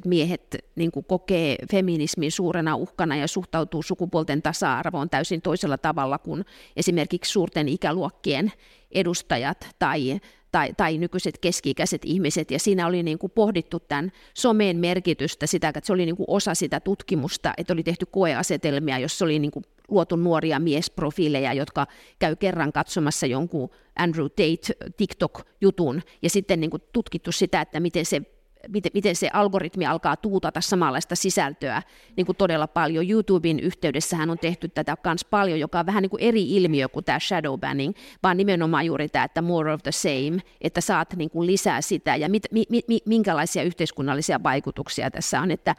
miehet 0.05 0.57
niin 0.77 0.90
kuin 0.90 1.05
kokee 1.05 1.57
feminismin 1.71 2.33
suurena 2.33 2.77
uhkana 2.77 3.17
ja 3.17 3.29
suhtautuu 3.29 3.83
sukupuolten 3.83 4.42
tasa-arvoon 4.42 5.11
täysin 5.11 5.42
toisella 5.42 5.79
tavalla 5.79 6.19
kuin 6.19 6.44
esimerkiksi 6.77 7.33
suurten 7.33 7.69
ikäluokkien 7.69 8.52
edustajat 8.92 9.69
tai, 9.79 10.21
tai, 10.52 10.73
tai 10.77 10.98
nykyiset 10.98 11.38
keski-ikäiset 11.38 12.02
ihmiset, 12.04 12.50
ja 12.50 12.59
siinä 12.59 12.87
oli 12.87 13.02
niin 13.02 13.19
kuin 13.19 13.33
pohdittu 13.35 13.81
tämän 13.81 14.13
someen 14.35 14.77
merkitystä, 14.77 15.46
sitä, 15.46 15.69
että 15.69 15.81
se 15.85 15.92
oli 15.92 16.06
niin 16.06 16.17
kuin 16.17 16.27
osa 16.29 16.54
sitä 16.54 16.81
tutkimusta, 16.81 17.52
että 17.56 17.73
oli 17.73 17.83
tehty 17.83 18.06
koeasetelmia, 18.06 18.98
jossa 18.98 19.25
oli 19.25 19.38
niin 19.38 19.50
kuin 19.50 19.65
luotu 19.88 20.17
nuoria 20.17 20.59
miesprofiileja, 20.59 21.52
jotka 21.52 21.87
käy 22.19 22.37
kerran 22.37 22.73
katsomassa 22.73 23.27
jonkun 23.27 23.71
Andrew 23.98 24.27
Tate 24.27 24.92
TikTok-jutun, 24.96 26.02
ja 26.23 26.31
sitten 26.31 26.61
niin 26.61 26.71
kuin 26.71 26.83
tutkittu 26.92 27.33
sitä, 27.33 27.61
että 27.61 27.81
miten 27.81 28.06
se 28.06 28.23
miten, 28.69 28.90
miten 28.94 29.17
se 29.17 29.31
algoritmi 29.33 29.87
alkaa 29.87 30.17
tuutata 30.17 30.61
samanlaista 30.61 31.17
sisältöä 31.17 31.83
niin 32.17 32.27
kuin 32.27 32.37
todella 32.37 32.67
paljon. 32.67 33.11
YouTuben 33.11 33.61
yhteydessähän 33.61 34.31
on 34.31 34.38
tehty 34.38 34.69
tätä 34.69 34.96
myös 35.04 35.25
paljon, 35.25 35.61
joka 35.61 35.81
on 35.81 35.87
vähän 35.87 36.02
niin 36.02 36.11
kuin 36.11 36.23
eri 36.23 36.56
ilmiö 36.56 36.88
kuin 36.88 37.04
tämä 37.04 37.19
shadow 37.19 37.61
banning, 37.61 37.94
vaan 38.23 38.37
nimenomaan 38.37 38.87
juuri 38.87 39.09
tämä, 39.09 39.25
että 39.25 39.42
more 39.42 39.73
of 39.73 39.83
the 39.83 39.92
same, 39.92 40.38
että 40.61 40.81
saat 40.81 41.15
niin 41.17 41.31
kuin 41.31 41.46
lisää 41.46 41.81
sitä 41.81 42.17
ja 42.17 42.29
mit, 42.29 42.42
mi, 42.50 42.65
mi, 42.88 42.98
minkälaisia 43.06 43.63
yhteiskunnallisia 43.63 44.42
vaikutuksia 44.42 45.11
tässä 45.11 45.40
on, 45.40 45.50
että 45.50 45.75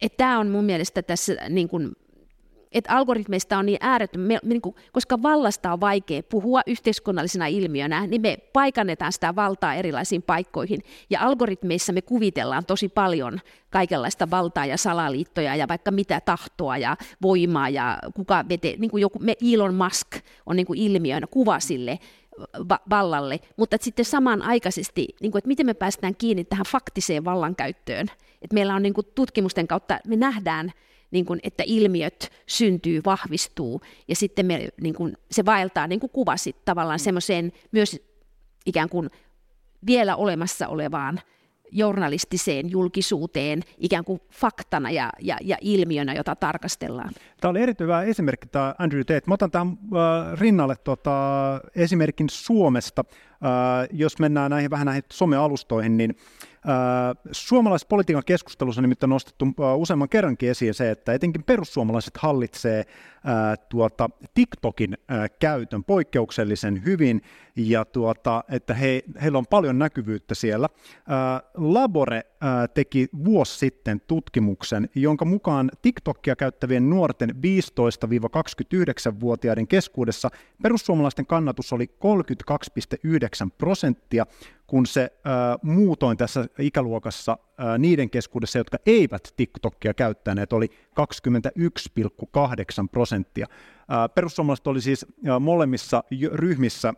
että 0.00 0.16
tämä 0.16 0.38
on 0.38 0.48
mun 0.48 0.64
mielestä 0.64 1.02
tässä 1.02 1.36
niin 1.48 1.68
kuin 1.68 1.92
että 2.72 2.92
algoritmeista 2.92 3.58
on 3.58 3.66
niin 3.66 3.78
äärettömän, 3.80 4.26
me, 4.26 4.38
niin 4.42 4.62
kuin, 4.62 4.74
koska 4.92 5.22
vallasta 5.22 5.72
on 5.72 5.80
vaikea 5.80 6.22
puhua 6.22 6.60
yhteiskunnallisena 6.66 7.46
ilmiönä, 7.46 8.06
niin 8.06 8.22
me 8.22 8.36
paikannetaan 8.52 9.12
sitä 9.12 9.36
valtaa 9.36 9.74
erilaisiin 9.74 10.22
paikkoihin. 10.22 10.80
Ja 11.10 11.20
algoritmeissa 11.20 11.92
me 11.92 12.02
kuvitellaan 12.02 12.66
tosi 12.66 12.88
paljon 12.88 13.40
kaikenlaista 13.70 14.30
valtaa 14.30 14.66
ja 14.66 14.76
salaliittoja 14.76 15.56
ja 15.56 15.68
vaikka 15.68 15.90
mitä 15.90 16.20
tahtoa 16.20 16.78
ja 16.78 16.96
voimaa 17.22 17.68
ja 17.68 17.98
kuka 18.14 18.44
vete, 18.48 18.74
niin 18.78 18.90
kuin 18.90 19.00
joku, 19.00 19.18
me 19.18 19.34
Elon 19.52 19.74
Musk 19.74 20.08
on 20.46 20.56
niin 20.56 20.66
kuin 20.66 20.78
ilmiönä 20.78 21.26
kuva 21.26 21.60
sille, 21.60 21.98
vallalle, 22.90 23.40
mutta 23.56 23.76
sitten 23.80 24.04
samanaikaisesti, 24.04 25.08
niin 25.20 25.32
kuin, 25.32 25.38
että 25.38 25.48
miten 25.48 25.66
me 25.66 25.74
päästään 25.74 26.14
kiinni 26.16 26.44
tähän 26.44 26.66
faktiseen 26.66 27.24
vallankäyttöön. 27.24 28.06
Että 28.42 28.54
meillä 28.54 28.74
on 28.74 28.82
niin 28.82 28.94
kuin, 28.94 29.06
tutkimusten 29.14 29.68
kautta, 29.68 29.98
me 30.06 30.16
nähdään 30.16 30.72
niin 31.12 31.24
kuin, 31.24 31.40
että 31.42 31.62
ilmiöt 31.66 32.32
syntyy, 32.46 33.00
vahvistuu, 33.04 33.80
ja 34.08 34.16
sitten 34.16 34.46
me, 34.46 34.68
niin 34.80 34.94
kuin, 34.94 35.16
se 35.30 35.44
vaeltaa, 35.44 35.86
niin 35.86 36.00
kuin 36.00 36.10
kuvasit, 36.10 36.64
tavallaan 36.64 36.98
mm. 37.00 37.04
semmoiseen 37.04 37.52
myös 37.72 38.00
ikään 38.66 38.88
kuin 38.88 39.10
vielä 39.86 40.16
olemassa 40.16 40.68
olevaan 40.68 41.20
journalistiseen 41.72 42.70
julkisuuteen 42.70 43.60
ikään 43.78 44.04
kuin 44.04 44.20
faktana 44.30 44.90
ja, 44.90 45.10
ja, 45.20 45.36
ja 45.42 45.56
ilmiönä, 45.60 46.14
jota 46.14 46.36
tarkastellaan. 46.36 47.10
Tämä 47.40 47.50
oli 47.50 47.60
erittäin 47.60 47.86
hyvä 47.86 48.02
esimerkki, 48.02 48.48
tämä 48.48 48.74
Andrew 48.78 49.00
Tate. 49.00 49.22
Mä 49.26 49.34
otan 49.34 49.50
tämän 49.50 49.68
äh, 49.68 50.40
rinnalle 50.40 50.76
tota, 50.76 51.12
esimerkin 51.76 52.26
Suomesta. 52.30 53.04
Äh, 53.08 53.88
jos 53.92 54.18
mennään 54.18 54.50
näihin 54.50 54.70
vähän 54.70 54.86
näihin 54.86 55.04
somealustoihin, 55.12 55.96
niin 55.96 56.16
Suomalaisessa 56.16 56.51
politiikan 57.88 58.22
keskustelussa 58.26 58.80
on 58.80 58.82
nimittäin 58.82 59.10
nostettu 59.10 59.44
useamman 59.76 60.08
kerrankin 60.08 60.50
esiin 60.50 60.74
se, 60.74 60.90
että 60.90 61.12
etenkin 61.12 61.42
perussuomalaiset 61.42 62.16
hallitsee 62.16 62.84
tuota, 63.68 64.10
TikTokin 64.34 64.98
käytön 65.38 65.84
poikkeuksellisen 65.84 66.84
hyvin 66.84 67.22
ja 67.56 67.84
tuota, 67.84 68.44
että 68.48 68.74
he, 68.74 69.02
heillä 69.22 69.38
on 69.38 69.46
paljon 69.46 69.78
näkyvyyttä 69.78 70.34
siellä. 70.34 70.68
Labore 71.54 72.22
teki 72.74 73.08
vuosi 73.24 73.58
sitten 73.58 74.00
tutkimuksen, 74.00 74.88
jonka 74.94 75.24
mukaan 75.24 75.70
TikTokia 75.82 76.36
käyttävien 76.36 76.90
nuorten 76.90 77.30
15-29-vuotiaiden 77.30 79.68
keskuudessa 79.68 80.30
perussuomalaisten 80.62 81.26
kannatus 81.26 81.72
oli 81.72 81.86
32,9 81.86 81.90
prosenttia, 83.58 84.26
kun 84.72 84.86
se 84.86 85.02
äh, 85.02 85.32
muutoin 85.62 86.16
tässä 86.16 86.46
ikäluokassa 86.58 87.32
äh, 87.32 87.78
niiden 87.78 88.10
keskuudessa, 88.10 88.58
jotka 88.58 88.76
eivät 88.86 89.32
TikTokia 89.36 89.94
käyttäneet, 89.94 90.52
oli 90.52 90.68
21,8 91.00 92.88
prosenttia. 92.92 93.46
Äh, 93.50 94.14
perussuomalaiset 94.14 94.66
oli 94.66 94.80
siis 94.80 95.06
äh, 95.28 95.40
molemmissa 95.40 96.04
ryhmissä 96.32 96.88
äh, 96.88 96.94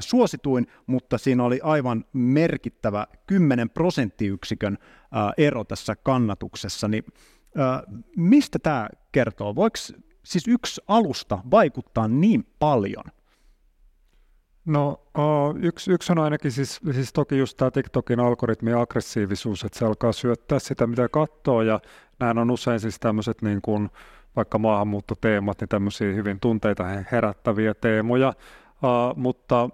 suosituin, 0.00 0.66
mutta 0.86 1.18
siinä 1.18 1.44
oli 1.44 1.60
aivan 1.62 2.04
merkittävä 2.12 3.06
10 3.26 3.70
prosenttiyksikön 3.70 4.78
äh, 4.82 5.32
ero 5.38 5.64
tässä 5.64 5.96
kannatuksessa. 5.96 6.88
Niin, 6.88 7.04
äh, 7.58 7.82
mistä 8.16 8.58
tämä 8.58 8.88
kertoo? 9.12 9.54
Voiko 9.54 9.76
siis 10.24 10.48
yksi 10.48 10.80
alusta 10.86 11.38
vaikuttaa 11.50 12.08
niin 12.08 12.46
paljon? 12.58 13.04
No 14.68 15.00
yksi, 15.60 15.92
yksi 15.92 16.12
on 16.12 16.18
ainakin 16.18 16.52
siis, 16.52 16.80
siis 16.92 17.12
toki 17.12 17.38
just 17.38 17.56
tämä 17.56 17.70
TikTokin 17.70 18.20
algoritmi 18.20 18.72
aggressiivisuus, 18.72 19.64
että 19.64 19.78
se 19.78 19.84
alkaa 19.84 20.12
syöttää 20.12 20.58
sitä, 20.58 20.86
mitä 20.86 21.08
katsoo, 21.08 21.62
ja 21.62 21.80
nämä 22.18 22.40
on 22.40 22.50
usein 22.50 22.80
siis 22.80 23.00
tämmöiset 23.00 23.42
niin 23.42 23.62
kuin, 23.62 23.90
vaikka 24.36 24.58
maahanmuuttoteemat, 24.58 25.60
niin 25.60 25.68
tämmöisiä 25.68 26.14
hyvin 26.14 26.40
tunteita 26.40 26.84
herättäviä 27.12 27.74
teemoja, 27.74 28.28
uh, 28.28 29.16
mutta 29.16 29.70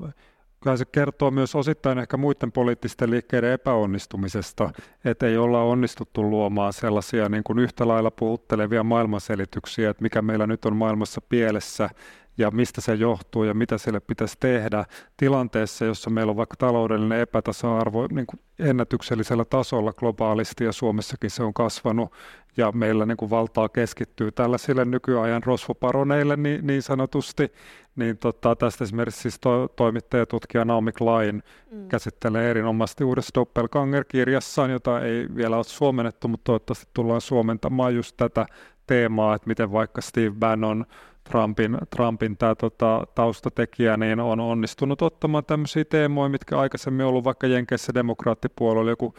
kyllä 0.63 0.77
se 0.77 0.85
kertoo 0.85 1.31
myös 1.31 1.55
osittain 1.55 1.99
ehkä 1.99 2.17
muiden 2.17 2.53
poliittisten 2.53 3.11
liikkeiden 3.11 3.53
epäonnistumisesta, 3.53 4.71
että 5.05 5.27
ei 5.27 5.37
olla 5.37 5.63
onnistuttu 5.63 6.31
luomaan 6.31 6.73
sellaisia 6.73 7.29
niin 7.29 7.45
kuin 7.45 7.59
yhtä 7.59 7.89
lailla 7.89 8.11
puhuttelevia 8.11 8.83
maailmanselityksiä, 8.83 9.91
että 9.91 10.03
mikä 10.03 10.23
meillä 10.23 10.47
nyt 10.47 10.65
on 10.65 10.77
maailmassa 10.77 11.21
pielessä, 11.21 11.91
ja 12.39 12.51
mistä 12.51 12.81
se 12.81 12.95
johtuu 12.95 13.45
ja 13.45 13.55
mitä 13.55 13.79
sille 13.79 14.01
pitäisi 14.01 14.37
tehdä 14.41 14.85
tilanteessa, 15.17 15.85
jossa 15.85 16.11
meillä 16.11 16.31
on 16.31 16.37
vaikka 16.37 16.57
taloudellinen 16.57 17.21
epätasa-arvo 17.21 18.07
niin 18.11 18.27
kuin 18.27 18.41
ennätyksellisellä 18.59 19.45
tasolla 19.45 19.93
globaalisti 19.93 20.65
ja 20.65 20.73
Suomessakin 20.73 21.31
se 21.31 21.43
on 21.43 21.55
kasvanut 21.55 22.13
ja 22.57 22.73
meillä 22.73 23.07
niin 23.07 23.17
kuin 23.17 23.31
valtaa 23.31 23.69
keskittyy 23.69 24.33
tällaisille 24.33 24.85
nykyajan 24.85 25.43
rosvoparoneille 25.43 26.37
niin, 26.37 26.67
niin 26.67 26.83
sanotusti, 26.83 27.53
niin 27.97 28.19
tota, 28.19 28.57
tästä 28.57 28.85
esimerkiksi 28.85 29.23
siis 29.23 29.39
to, 29.41 29.69
toimittaja 29.69 30.27
tutkija 30.27 30.65
Naomi 30.65 30.93
Klein 30.93 31.43
mm. 31.71 31.89
käsittelee 31.89 32.51
erinomaisesti 32.51 33.05
uudessa 33.05 33.31
Doppelganger-kirjassaan, 33.35 34.71
jota 34.71 35.01
ei 35.01 35.27
vielä 35.37 35.57
ole 35.57 35.65
suomennettu, 35.65 36.29
mutta 36.29 36.45
toivottavasti 36.45 36.87
tullaan 36.95 37.21
suomentamaan 37.21 37.95
just 37.95 38.17
tätä 38.17 38.47
teemaa, 38.87 39.35
että 39.35 39.49
miten 39.49 39.73
vaikka 39.73 40.01
Steve 40.01 40.35
Bannon 40.39 40.87
Trumpin, 41.31 41.79
Trumpin 41.97 42.37
tämä 42.37 42.55
tota, 42.55 43.07
taustatekijä 43.15 43.97
niin 43.97 44.21
on 44.21 44.41
onnistunut 44.41 45.03
ottamaan 45.03 45.45
tämmöisiä 45.45 45.85
teemoja, 45.85 46.29
mitkä 46.29 46.59
aikaisemmin 46.59 47.07
ollut 47.07 47.25
vaikka 47.25 47.47
Jenkeissä 47.47 47.95
demokraattipuolella 47.95 48.91
joku 48.91 49.15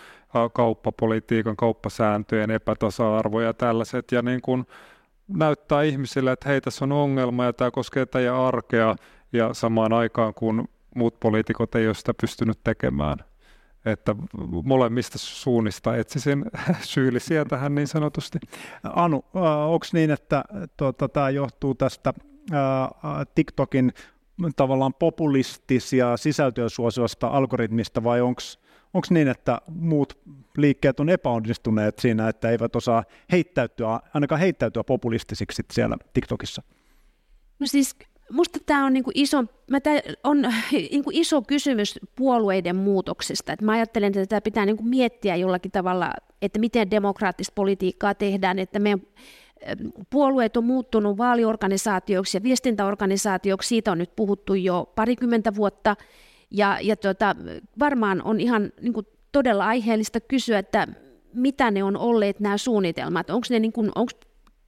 kauppapolitiikan, 0.53 1.55
kauppasääntöjen 1.55 2.51
epätasa-arvo 2.51 3.41
ja 3.41 3.53
tällaiset, 3.53 4.11
ja 4.11 4.21
niin 4.21 4.41
kuin 4.41 4.65
näyttää 5.27 5.83
ihmisille, 5.83 6.31
että 6.31 6.49
hei, 6.49 6.61
tässä 6.61 6.85
on 6.85 6.91
ongelma 6.91 7.45
ja 7.45 7.53
tämä 7.53 7.71
koskee 7.71 8.05
teidän 8.05 8.35
arkea, 8.35 8.95
ja 9.33 9.53
samaan 9.53 9.93
aikaan 9.93 10.33
kun 10.33 10.67
muut 10.95 11.19
poliitikot 11.19 11.75
ei 11.75 11.87
ole 11.87 11.93
sitä 11.93 12.13
pystynyt 12.21 12.59
tekemään 12.63 13.17
että 13.85 14.15
molemmista 14.63 15.17
suunnista 15.17 15.97
etsisin 15.97 16.45
syyllisiä 16.81 17.45
tähän 17.45 17.75
niin 17.75 17.87
sanotusti. 17.87 18.39
Anu, 18.83 19.25
äh, 19.35 19.41
onko 19.43 19.85
niin, 19.93 20.11
että 20.11 20.43
tuota, 20.77 21.09
tämä 21.09 21.29
johtuu 21.29 21.75
tästä 21.75 22.13
ää, 22.51 22.83
äh, 22.83 22.89
TikTokin 23.35 23.93
tavallaan 24.55 24.93
populistisia 24.93 26.17
sisältöä 26.17 26.69
suosivasta 26.69 27.27
algoritmista 27.27 28.03
vai 28.03 28.21
onko 28.21 28.41
onko 28.93 29.07
niin, 29.09 29.27
että 29.27 29.61
muut 29.67 30.19
liikkeet 30.57 30.99
on 30.99 31.09
epäonnistuneet 31.09 31.99
siinä, 31.99 32.29
että 32.29 32.49
eivät 32.49 32.75
osaa 32.75 33.03
heittäytyä, 33.31 33.99
ainakaan 34.13 34.41
heittäytyä 34.41 34.83
populistisiksi 34.83 35.63
siellä 35.73 35.97
TikTokissa? 36.13 36.63
No 37.59 37.67
siis 37.67 37.95
Minusta 38.29 38.59
tämä 38.65 38.85
on, 38.85 38.93
niinku 38.93 39.11
iso, 39.13 39.43
mä 39.71 39.79
tää 39.79 39.99
on 40.23 40.41
niinku 40.91 41.09
iso 41.13 41.41
kysymys 41.41 41.99
puolueiden 42.15 42.75
muutoksesta. 42.75 43.53
Et 43.53 43.61
mä 43.61 43.71
ajattelen, 43.71 44.07
että 44.07 44.19
tätä 44.19 44.41
pitää 44.41 44.65
niinku 44.65 44.83
miettiä 44.83 45.35
jollakin 45.35 45.71
tavalla, 45.71 46.13
että 46.41 46.59
miten 46.59 46.91
demokraattista 46.91 47.53
politiikkaa 47.55 48.13
tehdään, 48.13 48.59
että 48.59 48.79
meidän 48.79 49.01
puolueet 50.09 50.57
on 50.57 50.63
muuttunut 50.63 51.17
vaaliorganisaatioiksi 51.17 52.37
ja 52.37 52.43
viestintäorganisaatioiksi, 52.43 53.67
siitä 53.67 53.91
on 53.91 53.97
nyt 53.97 54.15
puhuttu 54.15 54.53
jo 54.53 54.91
parikymmentä 54.95 55.55
vuotta, 55.55 55.95
ja, 56.51 56.77
ja 56.81 56.95
tota, 56.95 57.35
varmaan 57.79 58.21
on 58.23 58.39
ihan 58.39 58.71
niin 58.81 58.93
kuin, 58.93 59.05
todella 59.31 59.65
aiheellista 59.65 60.19
kysyä, 60.19 60.59
että 60.59 60.87
mitä 61.33 61.71
ne 61.71 61.83
on 61.83 61.97
olleet 61.97 62.39
nämä 62.39 62.57
suunnitelmat, 62.57 63.29
onko 63.29 63.47
ne 63.49 63.59
niin 63.59 63.73
kuin, 63.73 63.91
onko 63.95 64.11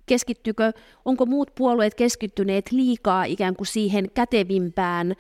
keskittykö, 0.08 0.74
onko 1.06 1.26
muut 1.26 1.52
puolueet 1.56 1.96
keskittyneet 1.96 2.72
liikaa 2.72 3.24
ikään 3.24 3.56
kuin 3.56 3.68
siihen 3.68 4.12
kätevimpään 4.14 5.14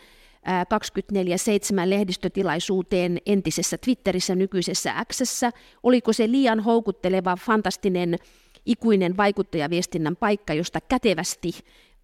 24-7 0.47 1.89
lehdistötilaisuuteen 1.89 3.17
entisessä 3.25 3.77
Twitterissä, 3.77 4.35
nykyisessä 4.35 5.05
Xssä? 5.13 5.51
Oliko 5.83 6.13
se 6.13 6.31
liian 6.31 6.59
houkutteleva, 6.59 7.35
fantastinen, 7.35 8.15
ikuinen 8.65 9.17
vaikuttajaviestinnän 9.17 10.15
paikka, 10.15 10.53
josta 10.53 10.81
kätevästi 10.81 11.51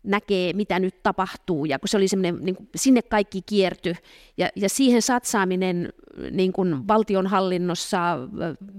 näkee, 0.03 0.53
mitä 0.53 0.79
nyt 0.79 1.03
tapahtuu, 1.03 1.65
ja 1.65 1.79
kun 1.79 1.89
se 1.89 1.97
oli 1.97 2.07
semmoinen, 2.07 2.45
niin 2.45 2.55
kuin, 2.55 2.69
sinne 2.75 3.01
kaikki 3.01 3.41
kierty, 3.41 3.95
ja, 4.37 4.49
ja 4.55 4.69
siihen 4.69 5.01
satsaaminen 5.01 5.93
niin 6.31 6.53
kuin 6.53 6.87
valtionhallinnossa, 6.87 7.99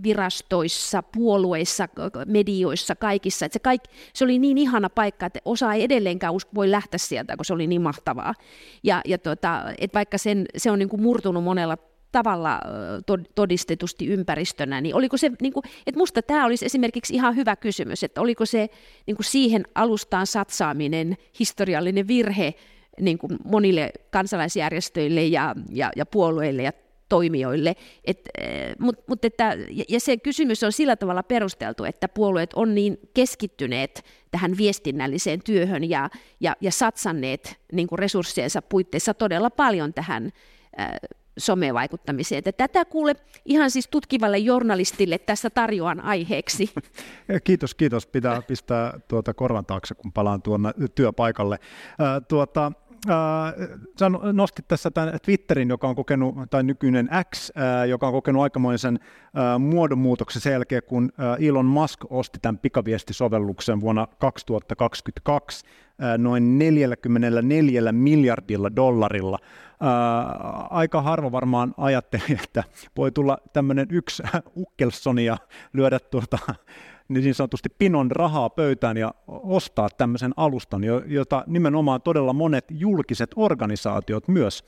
virastoissa, 0.03 1.03
puolueissa, 1.03 1.89
medioissa, 2.27 2.95
kaikissa, 2.97 3.47
että 3.47 3.55
se, 3.55 3.59
kaikki, 3.59 3.91
se 4.13 4.25
oli 4.25 4.39
niin 4.39 4.59
ihana 4.59 4.91
paikka, 4.91 5.27
että 5.27 5.41
osa 5.45 5.73
ei 5.73 5.83
edelleenkään 5.83 6.35
voi 6.55 6.71
lähteä 6.71 6.99
sieltä, 6.99 7.37
kun 7.37 7.45
se 7.45 7.55
oli 7.55 7.67
niin 7.67 7.83
mahtavaa, 7.83 8.35
ja, 8.83 9.01
ja 9.05 9.19
tota, 9.19 9.65
että 9.79 9.99
vaikka 9.99 10.19
sen, 10.19 10.47
se 10.57 10.71
on 10.71 10.79
niin 10.79 10.89
kuin 10.89 11.03
murtunut 11.03 11.45
monella 11.45 11.77
tavalla 12.15 12.61
todistetusti 13.35 14.07
ympäristönä, 14.07 14.81
niin 14.81 14.95
oliko 14.95 15.17
se, 15.17 15.31
niin 15.43 15.53
kuin, 15.53 15.65
että 15.87 15.99
musta 15.99 16.23
tämä 16.23 16.47
olisi 16.47 16.67
esimerkiksi 16.67 17.15
ihan 17.15 17.37
hyvä 17.37 17.57
kysymys, 17.57 18.05
että 18.05 18.21
oliko 18.21 18.47
se 18.47 18.69
niin 19.07 19.17
kuin 19.17 19.27
siihen 19.27 19.65
alustaan 19.75 20.27
satsaaminen 20.27 21.17
historiallinen 21.39 22.09
virhe 22.09 22.55
niin 23.01 23.19
kuin 23.19 23.39
monille 23.45 23.93
kansalaisjärjestöille 24.11 25.25
ja, 25.25 25.55
ja, 25.71 25.91
ja 25.97 26.07
puolueille 26.07 26.63
ja 26.63 26.73
toimijoille. 27.09 27.77
Et, 28.05 28.29
mut, 28.79 28.97
mut 29.09 29.25
että, 29.25 29.57
ja 29.89 30.01
se 30.01 30.17
kysymys 30.17 30.63
on 30.63 30.73
sillä 30.73 30.97
tavalla 30.97 31.23
perusteltu, 31.23 31.85
että 31.85 32.09
puolueet 32.09 32.55
on 32.55 32.75
niin 32.75 32.99
keskittyneet 33.15 34.05
tähän 34.31 34.57
viestinnälliseen 34.57 35.41
työhön 35.45 35.91
ja, 35.91 36.11
ja, 36.41 36.57
ja 36.61 36.71
satsanneet 36.71 37.57
niin 37.73 37.89
kuin 37.89 37.99
resurssiensa 37.99 38.63
puitteissa 38.63 39.15
todella 39.15 39.51
paljon 39.51 39.95
tähän 39.95 40.33
somevaikuttamiseen. 41.39 42.39
Että 42.39 42.53
tätä 42.53 42.85
kuule 42.85 43.17
ihan 43.45 43.71
siis 43.71 43.89
tutkivalle 43.89 44.39
journalistille 44.39 45.19
tässä 45.19 45.51
tarjoan 45.51 46.01
aiheeksi. 46.01 46.71
Kiitos, 47.45 47.75
kiitos. 47.75 48.07
Pitää 48.07 48.43
pistää 48.43 49.01
tuota 49.09 49.35
korvan 49.35 49.67
taakse, 49.67 49.95
kun 49.95 50.13
palaan 50.13 50.43
tuonne 50.43 50.71
työpaikalle. 50.95 51.59
Tuota, 52.29 52.73
sä 53.99 54.11
nostit 54.33 54.69
tässä 54.69 54.91
tämän 54.91 55.19
Twitterin, 55.23 55.69
joka 55.69 55.89
on 55.89 55.95
kokenut, 55.95 56.35
tai 56.51 56.63
nykyinen 56.63 57.09
X, 57.35 57.51
joka 57.89 58.07
on 58.07 58.13
kokenut 58.13 58.43
aikamoisen 58.43 58.99
muodonmuutoksen 59.59 60.43
sen 60.43 60.53
jälkeen, 60.53 60.83
kun 60.83 61.13
Elon 61.39 61.67
Musk 61.67 62.01
osti 62.11 62.39
tämän 62.43 62.59
pikaviestisovelluksen 62.59 63.81
vuonna 63.81 64.09
2022 64.19 65.67
äh, 65.67 65.84
noin 66.19 66.59
44 66.59 67.93
miljardilla 67.93 68.77
dollarilla. 68.77 69.39
Aika 70.71 71.03
harva 71.03 71.33
varmaan 71.33 71.75
ajatteli, 71.77 72.39
että 72.45 72.65
voi 72.97 73.13
tulla 73.13 73.39
tämmöinen 73.53 73.87
yksi 73.91 74.23
Ukkelson 74.57 75.19
ja 75.19 75.37
lyödä 75.73 75.99
tuota 75.99 76.39
niin 77.09 77.35
sanotusti 77.35 77.69
pinon 77.79 78.11
rahaa 78.11 78.51
pöytään 78.51 78.97
ja 78.97 79.15
ostaa 79.27 79.89
tämmöisen 79.91 80.33
alustan, 80.37 80.83
jota 81.07 81.45
nimenomaan 81.47 82.03
todella 82.03 82.33
monet 82.33 82.65
julkiset 82.71 83.31
organisaatiot 83.37 84.29
myös 84.29 84.65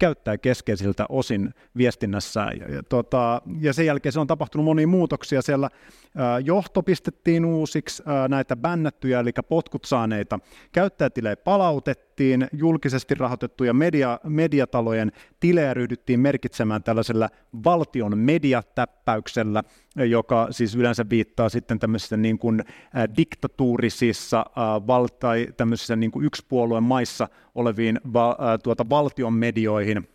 käyttää 0.00 0.38
keskeisiltä 0.38 1.06
osin 1.08 1.54
viestinnässä. 1.76 2.40
Ja, 2.40 2.74
ja, 2.74 2.82
tota, 2.82 3.42
ja 3.60 3.72
sen 3.72 3.86
jälkeen 3.86 4.12
se 4.12 4.20
on 4.20 4.26
tapahtunut 4.26 4.64
monia 4.64 4.86
muutoksia. 4.86 5.42
Siellä 5.42 5.68
ää, 6.16 6.38
johto 6.38 6.82
pistettiin 6.82 7.44
uusiksi, 7.44 8.02
ää, 8.06 8.28
näitä 8.28 8.56
bännättyjä, 8.56 9.20
eli 9.20 9.30
potkut 9.48 9.84
saaneita 9.84 10.38
käyttäjätilejä 10.72 11.36
palautettiin, 11.36 12.48
julkisesti 12.52 13.14
rahoitettuja 13.14 13.74
media, 13.74 14.20
mediatalojen 14.24 15.12
tilejä 15.40 15.74
ryhdyttiin 15.74 16.20
merkitsemään 16.20 16.82
tällaisella 16.82 17.28
valtion 17.64 18.18
mediatäppäyksellä, 18.18 19.62
joka 19.96 20.48
siis 20.50 20.74
yleensä 20.74 21.04
viittaa 21.10 21.48
sitten 21.48 21.78
tämmöisissä 21.78 22.16
niin 22.16 22.38
kuin, 22.38 22.64
ää, 22.94 23.16
diktatuurisissa 23.16 24.36
ää, 24.56 24.86
val- 24.86 25.08
tai 25.20 25.48
tämmöisissä 25.56 25.96
niin 25.96 26.10
kuin 26.10 26.24
yksipuolueen 26.24 26.82
maissa 26.82 27.28
oleviin 27.54 28.00
va- 28.12 28.36
ää, 28.38 28.58
tuota, 28.58 28.88
valtion 28.88 29.32
medioihin. 29.32 30.08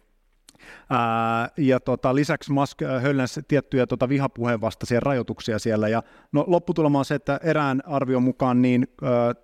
Ää, 0.90 1.50
ja 1.58 1.80
tota, 1.80 2.16
lisäksi 2.16 2.52
Musk 2.52 2.82
hölläsi 3.02 3.42
tiettyjä 3.48 3.88
tota, 3.88 4.10
vihapuheen 4.10 4.62
vastaisia 4.62 5.00
rajoituksia 5.00 5.60
siellä. 5.60 5.88
Ja, 5.88 6.04
no, 6.32 6.44
lopputulema 6.48 7.00
on 7.00 7.06
se, 7.06 7.16
että 7.16 7.40
erään 7.44 7.82
arvion 7.86 8.24
mukaan 8.24 8.62
niin, 8.62 8.88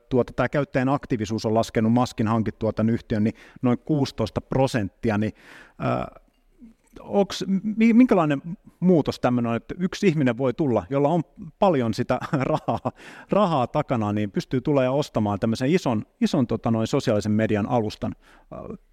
tuota, 0.10 0.34
tämä 0.34 0.50
käyttäjän 0.50 0.90
aktiivisuus 0.90 1.46
on 1.46 1.54
laskenut 1.54 1.94
Maskin 1.94 2.28
hankittua 2.28 2.74
tämän 2.74 2.94
yhtiön 2.94 3.24
niin 3.24 3.36
noin 3.62 3.78
16 3.80 4.42
prosenttia. 4.42 5.18
Niin, 5.18 5.34
ää, 5.80 6.08
onks, 7.00 7.46
minkälainen 7.94 8.42
muutos 8.80 9.20
tämmöinen 9.20 9.50
on, 9.50 9.56
että 9.56 9.76
yksi 9.78 10.08
ihminen 10.08 10.38
voi 10.38 10.54
tulla, 10.54 10.86
jolla 10.90 11.10
on 11.10 11.24
paljon 11.60 11.94
sitä 11.94 12.20
rahaa, 12.52 12.92
rahaa 13.30 13.68
takana, 13.68 14.14
niin 14.14 14.32
pystyy 14.32 14.62
tulemaan 14.62 14.98
ostamaan 14.98 15.40
tämmöisen 15.40 15.70
ison, 15.70 16.06
ison 16.22 16.48
tota 16.48 16.72
noin, 16.72 16.88
sosiaalisen 16.88 17.32
median 17.32 17.70
alustan. 17.70 18.16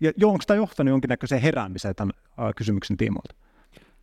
Ja 0.01 0.26
onko 0.26 0.44
tämä 0.46 0.57
johtanut 0.57 0.90
jonkinnäköiseen 0.90 1.42
heräämiseen 1.42 1.94
tämän 1.94 2.12
kysymyksen 2.57 2.96
tiimoilta? 2.96 3.34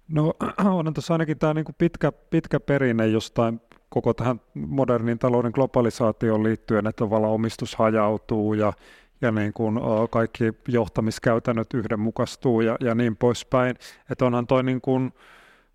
No 0.08 0.34
on 0.78 0.94
tuossa 0.94 1.14
ainakin 1.14 1.40
tämä 1.40 1.54
niinku 1.54 1.72
pitkä, 1.78 2.12
pitkä 2.12 2.60
perinne 2.60 3.08
jostain 3.08 3.62
koko 3.90 4.14
tähän 4.14 4.42
modernin 4.54 5.20
talouden 5.20 5.52
globalisaatioon 5.56 6.44
liittyen, 6.44 6.88
että 6.88 7.06
tavallaan 7.06 7.34
omistus 7.34 7.76
hajautuu 7.76 8.54
ja 8.54 8.74
ja 9.22 9.32
niin 9.32 9.54
kuin 9.54 9.80
kaikki 10.10 10.54
johtamiskäytännöt 10.68 11.74
yhdenmukaistuu 11.74 12.62
ja, 12.62 12.78
ja 12.80 12.96
niin 12.96 13.16
poispäin. 13.16 13.76
Että 14.10 14.26
onhan 14.26 14.48
toi 14.48 14.64
niin 14.64 14.82
kuin 14.82 15.12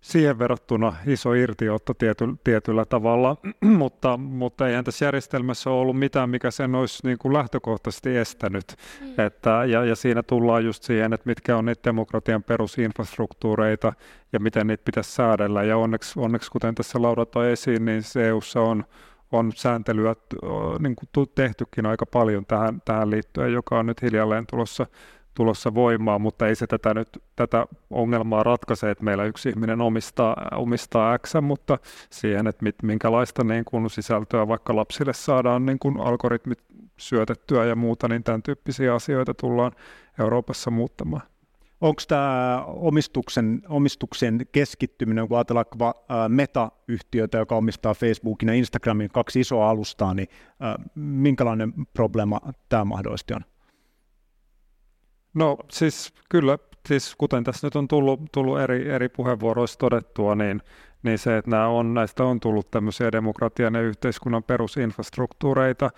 siihen 0.01 0.39
verrattuna 0.39 0.95
iso 1.07 1.33
irtiotto 1.33 1.93
tiety, 1.93 2.25
tietyllä 2.43 2.85
tavalla, 2.85 3.37
mutta, 3.77 4.17
mutta 4.17 4.67
eihän 4.67 4.83
tässä 4.83 5.05
järjestelmässä 5.05 5.69
ole 5.69 5.81
ollut 5.81 5.99
mitään, 5.99 6.29
mikä 6.29 6.51
sen 6.51 6.75
olisi 6.75 7.07
niin 7.07 7.17
kuin 7.17 7.33
lähtökohtaisesti 7.33 8.17
estänyt. 8.17 8.75
Mm. 9.01 9.25
Että, 9.25 9.65
ja, 9.65 9.85
ja 9.85 9.95
siinä 9.95 10.23
tullaan 10.23 10.65
just 10.65 10.83
siihen, 10.83 11.13
että 11.13 11.29
mitkä 11.29 11.57
on 11.57 11.65
niitä 11.65 11.89
demokratian 11.89 12.43
perusinfrastruktuureita 12.43 13.93
ja 14.33 14.39
miten 14.39 14.67
niitä 14.67 14.85
pitäisi 14.85 15.11
säädellä. 15.11 15.63
Ja 15.63 15.77
onneksi, 15.77 16.19
onneksi 16.19 16.51
kuten 16.51 16.75
tässä 16.75 17.01
Laura 17.01 17.25
toi 17.25 17.51
esiin, 17.51 17.85
niin 17.85 18.03
EUssa 18.25 18.61
on 18.61 18.83
on 19.31 19.51
sääntelyä 19.55 20.15
niin 20.79 20.95
kuin 20.95 21.29
tehtykin 21.35 21.85
aika 21.85 22.05
paljon 22.05 22.45
tähän, 22.45 22.81
tähän 22.85 23.09
liittyen, 23.09 23.53
joka 23.53 23.79
on 23.79 23.85
nyt 23.85 24.01
hiljalleen 24.01 24.47
tulossa, 24.47 24.87
tulossa 25.33 25.73
voimaan, 25.73 26.21
mutta 26.21 26.47
ei 26.47 26.55
se 26.55 26.67
tätä, 26.67 26.93
nyt, 26.93 27.23
tätä 27.35 27.65
ongelmaa 27.89 28.43
ratkaise, 28.43 28.91
että 28.91 29.03
meillä 29.03 29.23
yksi 29.23 29.49
ihminen 29.49 29.81
omistaa, 29.81 30.35
omistaa 30.55 31.17
X, 31.17 31.33
mutta 31.41 31.77
siihen, 32.09 32.47
että 32.47 32.63
mit, 32.63 32.75
minkälaista 32.83 33.43
niin 33.43 33.65
kuin 33.65 33.89
sisältöä 33.89 34.47
vaikka 34.47 34.75
lapsille 34.75 35.13
saadaan 35.13 35.65
niin 35.65 35.79
kuin 35.79 35.99
algoritmit 35.99 36.59
syötettyä 36.97 37.65
ja 37.65 37.75
muuta, 37.75 38.07
niin 38.07 38.23
tämän 38.23 38.43
tyyppisiä 38.43 38.95
asioita 38.95 39.33
tullaan 39.33 39.71
Euroopassa 40.19 40.71
muuttamaan. 40.71 41.30
Onko 41.81 42.01
tämä 42.07 42.63
omistuksen, 42.65 43.61
omistuksen 43.69 44.39
keskittyminen, 44.51 45.27
kun 45.27 45.37
ajatellaan 45.37 45.65
meta-yhtiötä, 46.27 47.37
joka 47.37 47.55
omistaa 47.55 47.93
Facebookin 47.93 48.49
ja 48.49 48.55
Instagramin 48.55 49.09
kaksi 49.13 49.39
isoa 49.39 49.69
alustaa, 49.69 50.13
niin 50.13 50.27
minkälainen 50.95 51.73
probleema 51.93 52.39
tämä 52.69 52.85
mahdollisesti 52.85 53.33
on? 53.33 53.41
No 55.33 55.57
siis 55.71 56.13
kyllä, 56.29 56.57
siis 56.87 57.15
kuten 57.17 57.43
tässä 57.43 57.67
nyt 57.67 57.75
on 57.75 57.87
tullut, 57.87 58.19
tullut 58.31 58.59
eri, 58.59 58.89
eri 58.89 59.09
puheenvuoroissa 59.09 59.79
todettua, 59.79 60.35
niin, 60.35 60.61
niin 61.03 61.17
se, 61.17 61.37
että 61.37 61.51
nämä 61.51 61.67
on, 61.67 61.93
näistä 61.93 62.23
on 62.23 62.39
tullut 62.39 62.71
tämmöisiä 62.71 63.11
demokratian 63.11 63.73
ja 63.73 63.81
yhteiskunnan 63.81 64.43
perusinfrastruktuureita, 64.43 65.89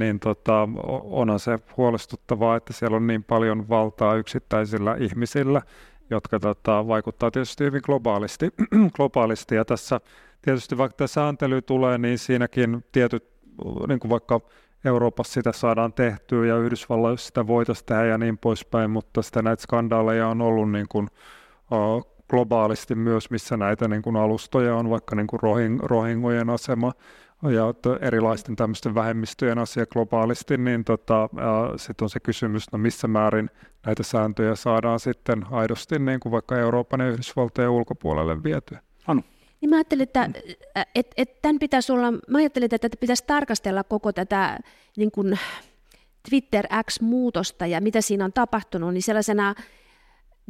niin 0.00 0.20
tota, 0.20 0.68
onhan 1.04 1.40
se 1.40 1.58
huolestuttavaa, 1.76 2.56
että 2.56 2.72
siellä 2.72 2.96
on 2.96 3.06
niin 3.06 3.24
paljon 3.24 3.68
valtaa 3.68 4.14
yksittäisillä 4.14 4.96
ihmisillä, 4.98 5.62
jotka 6.10 6.40
tota, 6.40 6.86
vaikuttaa 6.88 7.30
tietysti 7.30 7.64
hyvin 7.64 7.80
globaalisti, 7.84 8.48
globaalisti. 8.96 9.54
Ja 9.54 9.64
tässä 9.64 10.00
tietysti 10.42 10.78
vaikka 10.78 10.96
tämä 10.96 11.08
sääntely 11.08 11.62
tulee, 11.62 11.98
niin 11.98 12.18
siinäkin 12.18 12.84
tietyt, 12.92 13.24
niin 13.88 14.00
kuin 14.00 14.10
vaikka 14.10 14.40
Euroopassa 14.84 15.32
sitä 15.32 15.52
saadaan 15.52 15.92
tehtyä 15.92 16.46
ja 16.46 16.58
Yhdysvalloissa 16.58 17.26
sitä 17.26 17.46
voitaisiin 17.46 17.86
tehdä 17.86 18.04
ja 18.04 18.18
niin 18.18 18.38
poispäin, 18.38 18.90
mutta 18.90 19.22
sitä 19.22 19.42
näitä 19.42 19.62
skandaaleja 19.62 20.28
on 20.28 20.40
ollut 20.40 20.70
niin 20.70 20.86
kuin, 20.88 21.08
uh, 21.70 22.10
globaalisti 22.30 22.94
myös, 22.94 23.30
missä 23.30 23.56
näitä 23.56 23.88
niin 23.88 24.02
kuin 24.02 24.16
alustoja 24.16 24.76
on, 24.76 24.90
vaikka 24.90 25.16
niin 25.16 25.26
kuin 25.26 25.40
rohing, 25.40 25.80
rohingojen 25.80 26.50
asema 26.50 26.92
ja 27.42 27.74
erilaisten 28.00 28.56
tämmöisten 28.56 28.94
vähemmistöjen 28.94 29.58
asia 29.58 29.86
globaalisti, 29.86 30.56
niin 30.56 30.84
tota, 30.84 31.28
sitten 31.76 32.04
on 32.04 32.10
se 32.10 32.20
kysymys, 32.20 32.72
no 32.72 32.78
missä 32.78 33.08
määrin 33.08 33.50
näitä 33.86 34.02
sääntöjä 34.02 34.54
saadaan 34.54 35.00
sitten 35.00 35.46
aidosti 35.50 35.98
niin 35.98 36.20
kuin 36.20 36.32
vaikka 36.32 36.58
Euroopan 36.58 37.00
ja 37.00 37.08
Yhdysvaltojen 37.08 37.70
ulkopuolelle 37.70 38.42
vietyä. 38.42 38.80
Anu. 39.06 39.22
Niin 39.60 39.70
mä 39.70 39.76
ajattelin, 39.76 40.02
että 40.02 40.30
et, 40.94 41.06
et 41.16 41.42
tämän 41.42 41.58
pitäisi 41.58 41.92
olla, 41.92 42.12
mä 42.12 42.38
ajattelin, 42.38 42.64
että 42.64 42.78
tätä 42.78 42.96
pitäisi 43.00 43.24
tarkastella 43.26 43.84
koko 43.84 44.12
tätä 44.12 44.58
niin 44.96 45.10
kuin 45.10 45.38
Twitter 46.30 46.66
X-muutosta 46.90 47.66
ja 47.66 47.80
mitä 47.80 48.00
siinä 48.00 48.24
on 48.24 48.32
tapahtunut, 48.32 48.94
niin 48.94 49.02
sellaisena 49.02 49.54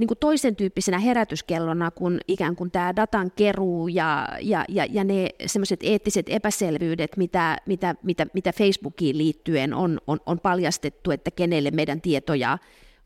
niin 0.00 0.08
kuin 0.08 0.18
toisen 0.18 0.56
tyyppisenä 0.56 0.98
herätyskellona 0.98 1.90
kuin 1.90 2.20
ikään 2.28 2.56
kuin 2.56 2.70
tämä 2.70 2.96
datan 2.96 3.30
keruu 3.36 3.88
ja, 3.88 4.28
ja, 4.40 4.64
ja, 4.68 4.86
ja 4.90 5.04
ne 5.04 5.28
semmoiset 5.46 5.80
eettiset 5.82 6.26
epäselvyydet, 6.28 7.16
mitä, 7.16 7.56
mitä, 7.66 7.94
mitä, 8.02 8.26
mitä 8.34 8.52
Facebookiin 8.52 9.18
liittyen 9.18 9.74
on, 9.74 9.98
on, 10.06 10.18
on 10.26 10.40
paljastettu, 10.40 11.10
että 11.10 11.30
kenelle 11.30 11.70
meidän 11.70 12.00
tietoja 12.00 12.58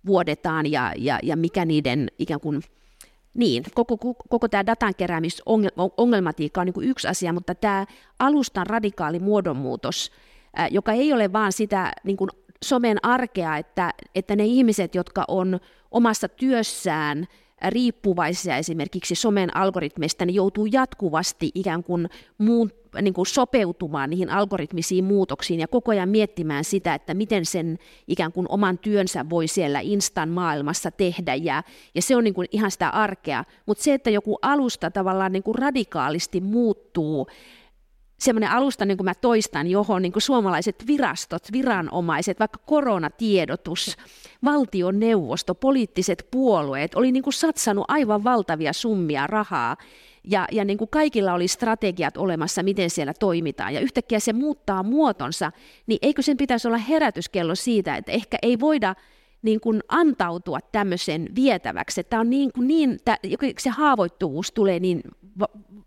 vuodetaan 0.07 0.73
ja, 0.73 0.93
ja, 0.97 1.19
ja 1.23 1.37
mikä 1.37 1.65
niiden 1.65 2.09
ikään 2.19 2.41
kuin 2.41 2.63
niin, 3.35 3.65
koko, 3.75 3.97
koko, 3.97 4.25
koko 4.29 4.49
tämä 4.49 4.67
datan 4.67 4.95
keräämisongelmatiikka 4.95 6.61
on 6.61 6.67
niin 6.67 6.75
kuin 6.75 6.89
yksi 6.89 7.09
asia, 7.09 7.33
mutta 7.33 7.55
tämä 7.55 7.87
alustan 8.19 8.67
radikaali 8.67 9.19
muodonmuutos, 9.19 10.13
joka 10.71 10.93
ei 10.93 11.13
ole 11.13 11.33
vaan 11.33 11.53
sitä 11.53 11.93
niin 12.05 12.17
kuin 12.17 12.31
somen 12.65 12.99
arkea, 13.03 13.57
että, 13.57 13.91
että 14.15 14.37
ne 14.37 14.45
ihmiset, 14.45 14.95
jotka 14.95 15.25
on 15.29 15.61
omassa 15.95 16.29
työssään 16.29 17.27
riippuvaisia 17.69 18.57
esimerkiksi 18.57 19.15
somen 19.15 19.57
algoritmeista, 19.57 20.27
niin 20.27 20.35
joutuu 20.35 20.67
jatkuvasti 20.67 21.51
ikään 21.55 21.85
kuin, 21.85 22.09
muun, 22.39 22.71
niin 23.03 23.15
kuin 23.15 23.27
sopeutumaan 23.27 24.11
niihin 24.11 24.31
algoritmisiin 24.31 25.05
muutoksiin 25.05 25.61
ja 25.61 25.69
koko 25.69 25.91
ajan 25.91 26.09
miettimään 26.09 26.65
sitä, 26.65 26.95
että 26.95 27.15
miten 27.15 27.47
sen 27.47 27.79
ikään 28.09 28.33
kuin 28.33 28.47
oman 28.49 28.79
työnsä 28.79 29.31
voi 29.31 29.49
siellä 29.49 29.81
instan 29.81 30.29
maailmassa 30.29 30.91
tehdä. 30.91 31.35
Ja, 31.35 31.63
ja 31.95 32.03
se 32.03 32.17
on 32.17 32.25
niin 32.25 32.35
kuin 32.35 32.49
ihan 32.53 32.71
sitä 32.71 32.89
arkea, 32.89 33.45
mutta 33.67 33.85
se, 33.85 33.95
että 33.95 34.11
joku 34.11 34.39
alusta 34.43 34.91
tavallaan 34.91 35.33
niin 35.33 35.43
kuin 35.43 35.55
radikaalisti 35.55 36.41
muuttuu 36.41 37.27
semmoinen 38.19 38.51
alusta, 38.51 38.85
niin 38.85 38.97
kuin 38.97 39.05
mä 39.05 39.15
toistan, 39.15 39.67
johon 39.67 40.03
niin 40.03 40.13
kuin 40.13 40.23
suomalaiset 40.23 40.85
virastot, 40.87 41.43
viranomaiset, 41.53 42.41
vaikka 42.41 42.59
koronatiedotus, 42.67 43.97
valtioneuvosto, 44.45 45.55
poliittiset 45.55 46.29
puolueet 46.31 46.95
oli 46.95 47.13
niin 47.13 47.23
kuin 47.23 47.35
satsannut 47.35 47.85
aivan 47.89 48.25
valtavia 48.25 48.73
summia 48.73 49.27
rahaa. 49.27 49.77
Ja, 50.29 50.49
ja 50.53 50.65
niin 50.65 50.79
kuin 50.79 50.91
kaikilla 50.91 51.35
oli 51.35 51.49
strategiat 51.49 52.17
olemassa, 52.17 52.63
miten 52.63 52.91
siellä 52.91 53.15
toimitaan, 53.15 53.75
ja 53.75 53.81
yhtäkkiä 53.81 54.21
se 54.21 54.33
muuttaa 54.33 54.83
muotonsa, 54.83 55.53
niin 55.87 55.99
eikö 56.03 56.23
sen 56.23 56.37
pitäisi 56.37 56.69
olla 56.69 56.79
herätyskello 56.79 57.55
siitä, 57.55 57.97
että 57.97 58.13
ehkä 58.13 58.39
ei 58.43 58.61
voida 58.61 58.95
niin 59.45 59.61
kuin 59.61 59.81
antautua 59.89 60.59
tämmöisen 60.73 61.29
vietäväksi, 61.35 62.01
että 62.01 62.21
on 62.21 62.31
niin, 62.31 62.53
kuin 62.53 62.67
niin 62.67 62.99
se 63.59 63.71
haavoittuvuus 63.71 64.53
tulee 64.53 64.81
niin 64.81 65.03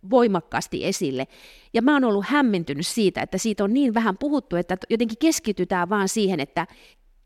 voimakkaasti 0.09 0.85
esille. 0.85 1.27
Ja 1.73 1.81
mä 1.81 1.93
oon 1.93 2.03
ollut 2.03 2.25
hämmentynyt 2.27 2.87
siitä, 2.87 3.21
että 3.21 3.37
siitä 3.37 3.63
on 3.63 3.73
niin 3.73 3.93
vähän 3.93 4.17
puhuttu, 4.17 4.55
että 4.55 4.77
jotenkin 4.89 5.17
keskitytään 5.17 5.89
vaan 5.89 6.09
siihen, 6.09 6.39
että 6.39 6.67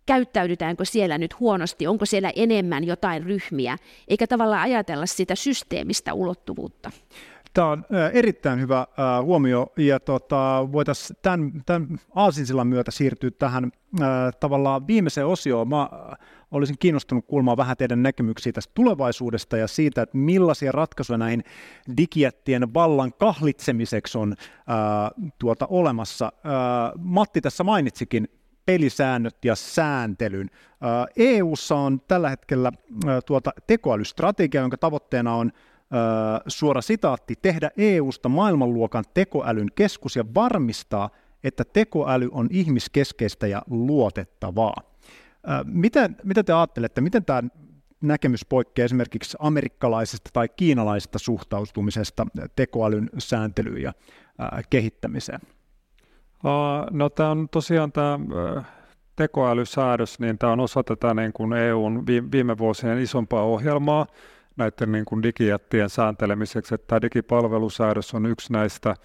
käyttäydytäänkö 0.06 0.86
siellä 0.86 1.18
nyt 1.18 1.40
huonosti, 1.40 1.88
onko 1.88 2.06
siellä 2.06 2.32
enemmän 2.36 2.84
jotain 2.84 3.24
ryhmiä, 3.24 3.78
eikä 4.08 4.28
tavallaan 4.28 4.62
ajatella 4.62 5.06
sitä 5.06 5.36
systeemistä 5.36 6.14
ulottuvuutta. 6.14 6.92
Tämä 7.54 7.68
on 7.68 7.86
erittäin 8.14 8.60
hyvä 8.60 8.88
huomio, 9.24 9.74
ja 9.78 10.00
tota, 10.00 10.68
voitaisiin 10.72 11.18
tämän, 11.22 11.52
tämän 11.66 11.88
aasinsillan 12.16 12.68
myötä 12.68 12.92
siirtyä 12.92 13.32
tähän 13.32 13.72
tavallaan 14.40 14.88
viimeiseen 14.88 15.28
osioon. 15.28 15.70
Mä 15.70 15.90
olisin 16.52 16.78
kiinnostunut 16.80 17.26
kuulemaan 17.26 17.58
vähän 17.58 17.78
teidän 17.78 18.04
näkemyksiä 18.04 18.52
tästä 18.52 18.72
tulevaisuudesta 18.74 19.58
ja 19.58 19.68
siitä, 19.68 20.02
että 20.02 20.18
millaisia 20.18 20.72
ratkaisuja 20.72 21.18
näihin 21.18 21.44
digijättien 21.98 22.74
vallan 22.74 23.14
kahlitsemiseksi 23.14 24.18
on 24.18 24.36
ää, 24.68 25.12
tuota, 25.40 25.68
olemassa. 25.70 26.32
Ää, 26.44 26.92
Matti 26.98 27.42
tässä 27.42 27.64
mainitsikin 27.64 28.28
pelisäännöt 28.66 29.46
ja 29.46 29.56
sääntelyn. 29.56 30.50
EU:ssa 31.18 31.76
on 31.76 32.02
tällä 32.08 32.30
hetkellä 32.30 32.72
tuota 33.26 33.52
tekoälystrategia, 33.68 34.62
jonka 34.62 34.78
tavoitteena 34.78 35.36
on 35.36 35.52
suora 36.48 36.82
sitaatti, 36.82 37.36
tehdä 37.42 37.72
EUsta 37.78 38.30
maailmanluokan 38.30 39.04
tekoälyn 39.14 39.68
keskus 39.76 40.16
ja 40.16 40.26
varmistaa, 40.36 41.10
että 41.44 41.64
tekoäly 41.74 42.30
on 42.32 42.48
ihmiskeskeistä 42.52 43.48
ja 43.48 43.62
luotettavaa. 43.70 44.82
Mitä, 45.66 46.10
mitä 46.24 46.44
te 46.44 46.54
ajattelette, 46.54 47.02
miten 47.02 47.26
tämä 47.26 47.44
näkemys 48.02 48.46
poikkeaa 48.46 48.86
esimerkiksi 48.86 49.38
amerikkalaisesta 49.40 50.30
tai 50.34 50.50
kiinalaisesta 50.50 51.20
suhtautumisesta 51.20 52.26
tekoälyn 52.56 53.10
sääntelyyn 53.18 53.82
ja 53.82 53.94
kehittämiseen? 54.70 55.40
No 56.92 57.10
tämä 57.10 57.30
on 57.32 57.50
tosiaan 57.50 57.92
tämä 57.92 58.20
tekoälysäädös, 59.16 60.20
niin 60.20 60.38
tämä 60.38 60.54
on 60.54 60.60
osa 60.60 60.84
tätä 60.84 61.14
niin 61.14 61.34
kuin 61.34 61.54
EUn 61.54 62.06
viime 62.08 62.58
vuosien 62.58 63.00
isompaa 63.00 63.44
ohjelmaa 63.44 64.08
näiden 64.58 64.92
niin 64.92 65.06
kuin 65.06 65.24
digijättien 65.24 65.90
sääntelemiseksi, 65.90 66.76
että 66.76 66.88
tämä 66.88 67.02
digipalvelusäädös 67.02 68.14
on 68.14 68.26
yksi 68.26 68.54
näistä 68.54 68.96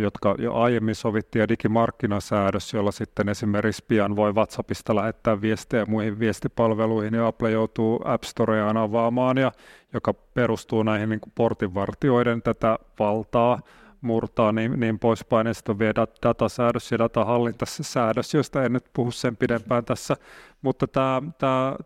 jotka 0.00 0.34
jo 0.38 0.54
aiemmin 0.54 0.94
sovittiin, 0.94 1.40
ja 1.40 1.48
digimarkkinasäädös, 1.48 2.74
jolla 2.74 2.92
sitten 2.92 3.28
esimerkiksi 3.28 3.84
pian 3.88 4.16
voi 4.16 4.32
WhatsAppista 4.32 4.94
lähettää 4.94 5.40
viestejä 5.40 5.84
muihin 5.86 6.18
viestipalveluihin, 6.18 7.14
ja 7.14 7.26
Apple 7.26 7.50
joutuu 7.50 8.00
App 8.04 8.24
Storeaan 8.24 8.76
avaamaan, 8.76 9.38
ja 9.38 9.52
joka 9.92 10.14
perustuu 10.14 10.82
näihin 10.82 11.08
niin 11.08 11.20
kuin 11.20 11.32
portinvartioiden 11.34 12.42
tätä 12.42 12.78
valtaa 12.98 13.60
murtaa 14.00 14.52
niin, 14.52 14.80
niin 14.80 14.98
poispäin, 14.98 15.46
ja 15.46 15.54
sitten 15.54 15.72
on 15.72 15.78
vielä 15.78 16.06
datasäädös 16.22 16.92
ja 16.92 16.98
datahallintasäädös, 16.98 18.34
josta 18.34 18.64
en 18.64 18.72
nyt 18.72 18.84
puhu 18.92 19.10
sen 19.10 19.36
pidempään 19.36 19.84
tässä, 19.84 20.16
mutta 20.62 20.86
tämä, 20.86 21.22
tämä 21.38 21.76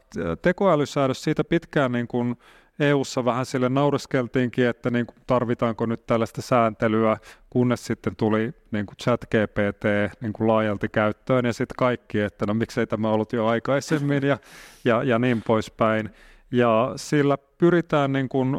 tekoälysäädös 0.42 1.22
siitä 1.22 1.44
pitkään 1.44 1.92
niin 1.92 2.09
kuin 2.09 2.36
EU-ssa 2.80 3.24
vähän 3.24 3.46
sille 3.46 3.68
naureskeltiinkin, 3.68 4.66
että 4.66 4.90
niin 4.90 5.06
kuin 5.06 5.16
tarvitaanko 5.26 5.86
nyt 5.86 6.06
tällaista 6.06 6.42
sääntelyä, 6.42 7.16
kunnes 7.50 7.86
sitten 7.86 8.16
tuli 8.16 8.52
niin 8.70 8.86
kuin 8.86 8.96
chat 8.96 9.24
GPT 9.24 9.84
niin 10.20 10.32
kuin 10.32 10.48
laajalti 10.48 10.88
käyttöön 10.88 11.44
ja 11.44 11.52
sitten 11.52 11.76
kaikki, 11.78 12.20
että 12.20 12.46
no 12.46 12.54
miksei 12.54 12.86
tämä 12.86 13.10
ollut 13.10 13.32
jo 13.32 13.46
aikaisemmin 13.46 14.22
ja, 14.26 14.38
ja, 14.84 15.02
ja 15.02 15.18
niin 15.18 15.42
poispäin. 15.46 16.10
Ja 16.52 16.92
sillä 16.96 17.38
pyritään 17.58 18.12
niin 18.12 18.28
kuin, 18.28 18.56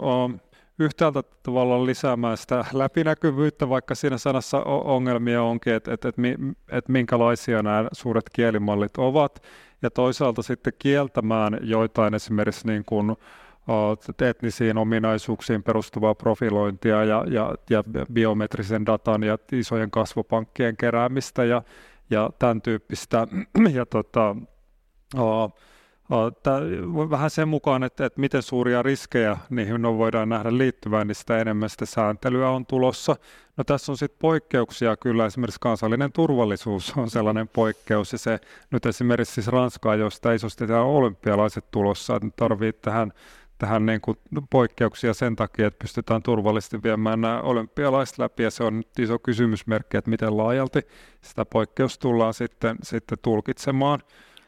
yhtäältä 0.79 1.23
tavallaan 1.43 1.85
lisäämään 1.85 2.37
sitä 2.37 2.65
läpinäkyvyyttä, 2.73 3.69
vaikka 3.69 3.95
siinä 3.95 4.17
sanassa 4.17 4.61
ongelmia 4.65 5.43
onkin, 5.43 5.73
että, 5.73 5.93
että, 5.93 6.09
että, 6.09 6.21
että 6.71 6.91
minkälaisia 6.91 7.63
nämä 7.63 7.87
suuret 7.91 8.29
kielimallit 8.33 8.97
ovat, 8.97 9.43
ja 9.81 9.91
toisaalta 9.91 10.41
sitten 10.41 10.73
kieltämään 10.79 11.59
joitain 11.61 12.13
esimerkiksi 12.13 12.67
niin 12.67 12.83
kuin, 12.85 13.15
etnisiin 14.29 14.77
ominaisuuksiin 14.77 15.63
perustuvaa 15.63 16.15
profilointia 16.15 17.03
ja, 17.03 17.23
ja, 17.27 17.53
ja 17.69 17.83
biometrisen 18.13 18.85
datan 18.85 19.23
ja 19.23 19.37
isojen 19.51 19.91
kasvopankkien 19.91 20.77
keräämistä 20.77 21.43
ja, 21.43 21.61
ja 22.09 22.29
tämän 22.39 22.61
tyyppistä. 22.61 23.27
Ja 23.73 23.85
tota, 23.85 24.35
o, 25.17 25.43
o, 25.43 25.49
vähän 27.09 27.29
sen 27.29 27.47
mukaan, 27.47 27.83
että, 27.83 28.05
että 28.05 28.19
miten 28.19 28.41
suuria 28.41 28.83
riskejä 28.83 29.37
niihin 29.49 29.85
on, 29.85 29.97
voidaan 29.97 30.29
nähdä 30.29 30.57
liittyvän, 30.57 31.07
niin 31.07 31.15
sitä 31.15 31.37
enemmän 31.37 31.69
sitä 31.69 31.85
sääntelyä 31.85 32.49
on 32.49 32.65
tulossa. 32.65 33.15
No 33.57 33.63
tässä 33.63 33.91
on 33.91 33.97
sitten 33.97 34.19
poikkeuksia 34.21 34.97
kyllä, 34.97 35.25
esimerkiksi 35.25 35.59
kansallinen 35.61 36.11
turvallisuus 36.11 36.93
on 36.97 37.09
sellainen 37.09 37.47
poikkeus, 37.47 38.11
ja 38.11 38.17
se 38.17 38.39
nyt 38.71 38.85
esimerkiksi 38.85 39.33
siis 39.33 39.47
Ranskaa, 39.47 39.95
josta 39.95 40.33
isosti 40.33 40.67
tämä 40.67 40.81
olympialaiset 40.81 41.65
tulossa, 41.71 42.15
että 42.15 42.27
tarvii 42.35 42.73
tähän 42.73 43.13
tähän 43.59 43.85
niin 43.85 44.01
kuin 44.01 44.17
poikkeuksia 44.49 45.13
sen 45.13 45.35
takia, 45.35 45.67
että 45.67 45.81
pystytään 45.81 46.23
turvallisesti 46.23 46.83
viemään 46.83 47.21
nämä 47.21 47.41
olympialaiset 47.41 48.17
läpi, 48.17 48.43
ja 48.43 48.51
se 48.51 48.63
on 48.63 48.77
nyt 48.77 48.99
iso 48.99 49.19
kysymysmerkki, 49.19 49.97
että 49.97 50.09
miten 50.09 50.37
laajalti 50.37 50.81
sitä 51.21 51.45
poikkeus 51.45 51.99
tullaan 51.99 52.33
sitten, 52.33 52.77
sitten 52.83 53.17
tulkitsemaan. 53.21 53.99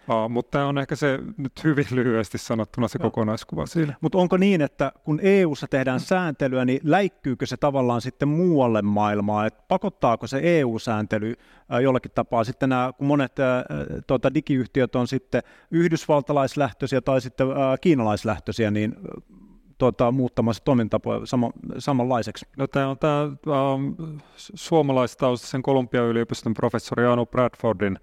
Uh, 0.10 0.30
mutta 0.30 0.52
tämä 0.52 0.68
on 0.68 0.78
ehkä 0.78 0.96
se 0.96 1.20
nyt 1.38 1.64
hyvin 1.64 1.86
lyhyesti 1.92 2.38
sanottuna 2.38 2.88
se 2.88 3.00
kokonaiskuva 3.00 3.66
siinä. 3.66 3.94
Mutta 4.02 4.18
onko 4.18 4.38
niin, 4.38 4.62
että 4.62 4.92
kun 5.04 5.20
EU-ssa 5.24 5.68
tehdään 5.68 6.00
sääntelyä, 6.00 6.66
niin 6.66 6.80
läikkyykö 6.84 7.46
se 7.46 7.58
tavallaan 7.58 8.02
sitten 8.02 8.28
muualle 8.28 8.82
maailmaan? 8.82 9.48
Et 9.48 9.68
pakottaako 9.68 10.28
se 10.28 10.40
EU-sääntely 10.44 11.34
jollakin 11.82 12.12
tapaa 12.16 12.44
sitten 12.44 12.70
nämä, 12.70 12.94
kun 12.98 13.08
monet 13.08 13.40
äh, 13.40 13.64
tuota, 14.08 14.34
digiyhtiöt 14.34 14.96
on 14.96 15.08
sitten 15.08 15.44
yhdysvaltalaislähtöisiä 15.72 17.02
tai 17.02 17.22
sitten 17.22 17.48
äh, 17.48 17.56
kiinalaislähtöisiä, 17.82 18.72
niin 18.72 18.96
tuota, 19.78 20.12
muuttamassa 20.12 20.64
toimintatapoja 20.64 21.26
sama, 21.26 21.52
samanlaiseksi? 21.78 22.46
No, 22.58 22.68
tämä 22.68 22.88
on 22.88 22.98
tämä 22.98 23.28
suomalaistaustaisen 24.36 25.62
Kolumbian 25.62 26.06
yliopiston 26.06 26.54
professori 26.54 27.06
Anu 27.06 27.26
Bradfordin 27.26 28.00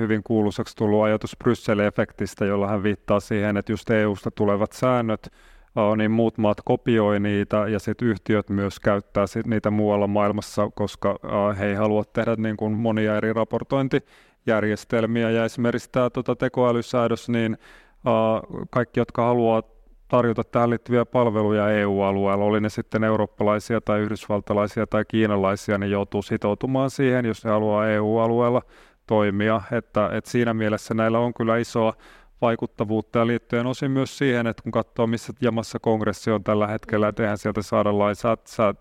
hyvin 0.00 0.22
kuuluisaksi 0.22 0.76
tullut 0.76 1.04
ajatus 1.04 1.36
Bryssel-efektistä, 1.44 2.44
jolla 2.44 2.68
hän 2.68 2.82
viittaa 2.82 3.20
siihen, 3.20 3.56
että 3.56 3.72
just 3.72 3.90
EU-sta 3.90 4.30
tulevat 4.30 4.72
säännöt, 4.72 5.32
niin 5.96 6.10
muut 6.10 6.38
maat 6.38 6.58
kopioi 6.64 7.20
niitä 7.20 7.68
ja 7.68 7.78
sitten 7.78 8.08
yhtiöt 8.08 8.48
myös 8.48 8.80
käyttää 8.80 9.26
sit 9.26 9.46
niitä 9.46 9.70
muualla 9.70 10.06
maailmassa, 10.06 10.70
koska 10.74 11.18
he 11.58 11.66
ei 11.66 11.74
halua 11.74 12.04
tehdä 12.04 12.36
niin 12.36 12.56
kuin 12.56 12.72
monia 12.72 13.16
eri 13.16 13.32
raportointijärjestelmiä. 13.32 15.30
Ja 15.30 15.44
esimerkiksi 15.44 15.90
tämä 15.92 16.10
tota, 16.10 16.36
tekoälysäädös, 16.36 17.28
niin 17.28 17.58
kaikki, 18.70 19.00
jotka 19.00 19.24
haluaa 19.24 19.62
tarjota 20.08 20.44
tähän 20.44 20.70
liittyviä 20.70 21.04
palveluja 21.04 21.70
EU-alueella, 21.70 22.44
oli 22.44 22.60
ne 22.60 22.68
sitten 22.68 23.04
eurooppalaisia 23.04 23.80
tai 23.80 24.00
yhdysvaltalaisia 24.00 24.86
tai 24.86 25.04
kiinalaisia, 25.08 25.78
niin 25.78 25.90
joutuu 25.90 26.22
sitoutumaan 26.22 26.90
siihen, 26.90 27.24
jos 27.24 27.44
ne 27.44 27.50
haluaa 27.50 27.88
EU-alueella 27.88 28.62
toimia. 29.06 29.62
Että, 29.72 30.10
että 30.12 30.30
siinä 30.30 30.54
mielessä 30.54 30.94
näillä 30.94 31.18
on 31.18 31.34
kyllä 31.34 31.56
isoa 31.56 31.94
vaikuttavuutta 32.40 33.18
ja 33.18 33.26
liittyen 33.26 33.66
osin 33.66 33.90
myös 33.90 34.18
siihen, 34.18 34.46
että 34.46 34.62
kun 34.62 34.72
katsoo 34.72 35.06
missä 35.06 35.32
jamassa 35.40 35.78
kongressi 35.78 36.30
on 36.30 36.44
tällä 36.44 36.66
hetkellä, 36.66 37.08
että 37.08 37.22
eihän 37.22 37.38
sieltä 37.38 37.62
saada 37.62 37.98
lainsää, 37.98 38.36
sä, 38.44 38.74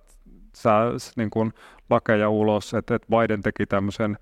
sä, 0.55 0.71
niin 1.15 1.29
kuin 1.29 1.53
lakeja 1.89 2.29
ulos, 2.29 2.73
että, 2.73 2.95
että 2.95 3.07
Biden 3.09 3.41
teki 3.41 3.65
tämmöisen 3.65 4.17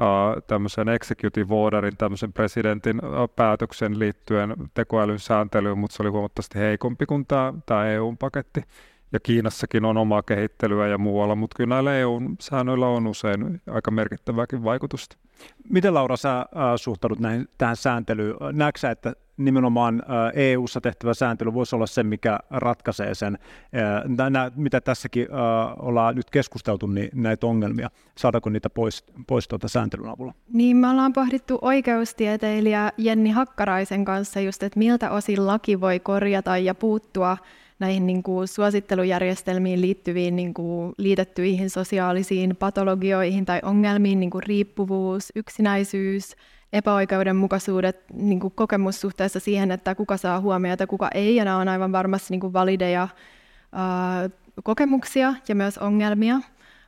Uh, 0.00 0.42
tämmöisen 0.46 0.88
executive 0.88 1.54
orderin, 1.54 1.96
tämmöisen 1.96 2.32
presidentin 2.32 3.04
uh, 3.04 3.34
päätöksen 3.36 3.98
liittyen 3.98 4.54
tekoälyn 4.74 5.18
sääntelyyn, 5.18 5.78
mutta 5.78 5.96
se 5.96 6.02
oli 6.02 6.10
huomattavasti 6.10 6.58
heikompi 6.58 7.06
kuin 7.06 7.26
tämä, 7.26 7.54
tämä 7.66 7.86
EU-paketti. 7.86 8.62
Ja 9.16 9.20
Kiinassakin 9.20 9.84
on 9.84 9.96
omaa 9.96 10.22
kehittelyä 10.22 10.86
ja 10.86 10.98
muualla, 10.98 11.34
mutta 11.34 11.56
kyllä 11.56 11.74
näillä 11.74 11.94
EU-säännöillä 11.94 12.86
on 12.88 13.06
usein 13.06 13.60
aika 13.70 13.90
merkittävääkin 13.90 14.64
vaikutusta. 14.64 15.16
Miten 15.70 15.94
Laura 15.94 16.16
sä 16.16 16.38
äh, 16.38 16.46
suhtaudut 16.76 17.18
näihin, 17.18 17.48
tähän 17.58 17.76
sääntelyyn? 17.76 18.36
Näetkö 18.52 18.80
sä, 18.80 18.90
että 18.90 19.12
nimenomaan 19.36 20.02
äh, 20.02 20.32
EU-ssa 20.34 20.80
tehtävä 20.80 21.14
sääntely 21.14 21.54
voisi 21.54 21.76
olla 21.76 21.86
se, 21.86 22.02
mikä 22.02 22.38
ratkaisee 22.50 23.14
sen, 23.14 23.38
äh, 24.18 24.30
nä, 24.30 24.50
mitä 24.56 24.80
tässäkin 24.80 25.26
äh, 25.32 25.38
ollaan 25.78 26.14
nyt 26.14 26.30
keskusteltu, 26.30 26.86
niin 26.86 27.10
näitä 27.14 27.46
ongelmia, 27.46 27.90
saadaanko 28.18 28.50
niitä 28.50 28.70
pois, 28.70 29.04
pois 29.26 29.48
tuota 29.48 29.68
sääntelyn 29.68 30.08
avulla? 30.08 30.34
Niin, 30.52 30.76
me 30.76 30.88
ollaan 30.88 31.12
pohdittu 31.12 31.58
oikeustieteilijä 31.62 32.92
Jenni 32.96 33.30
Hakkaraisen 33.30 34.04
kanssa 34.04 34.40
just, 34.40 34.62
että 34.62 34.78
miltä 34.78 35.10
osin 35.10 35.46
laki 35.46 35.80
voi 35.80 36.00
korjata 36.00 36.58
ja 36.58 36.74
puuttua 36.74 37.36
näihin 37.78 38.06
niin 38.06 38.22
kuin 38.22 38.48
suosittelujärjestelmiin 38.48 39.80
liittyviin 39.80 40.36
niin 40.36 40.54
kuin 40.54 40.92
liitettyihin 40.98 41.70
sosiaalisiin 41.70 42.56
patologioihin 42.56 43.44
tai 43.44 43.60
ongelmiin, 43.62 44.20
niin 44.20 44.30
kuin 44.30 44.42
riippuvuus, 44.42 45.32
yksinäisyys, 45.34 46.36
epäoikeudenmukaisuudet, 46.72 48.04
niin 48.12 48.40
kuin 48.40 48.52
kokemus 48.56 49.00
suhteessa 49.00 49.40
siihen, 49.40 49.70
että 49.70 49.94
kuka 49.94 50.16
saa 50.16 50.40
huomiota, 50.40 50.86
kuka 50.86 51.08
ei, 51.14 51.36
ja 51.36 51.44
nämä 51.44 51.56
on 51.56 51.68
aivan 51.68 51.92
varmasti 51.92 52.26
niin 52.30 52.40
kuin 52.40 52.52
valideja 52.52 53.08
ää, 53.72 54.30
kokemuksia 54.64 55.34
ja 55.48 55.54
myös 55.54 55.78
ongelmia. 55.78 56.40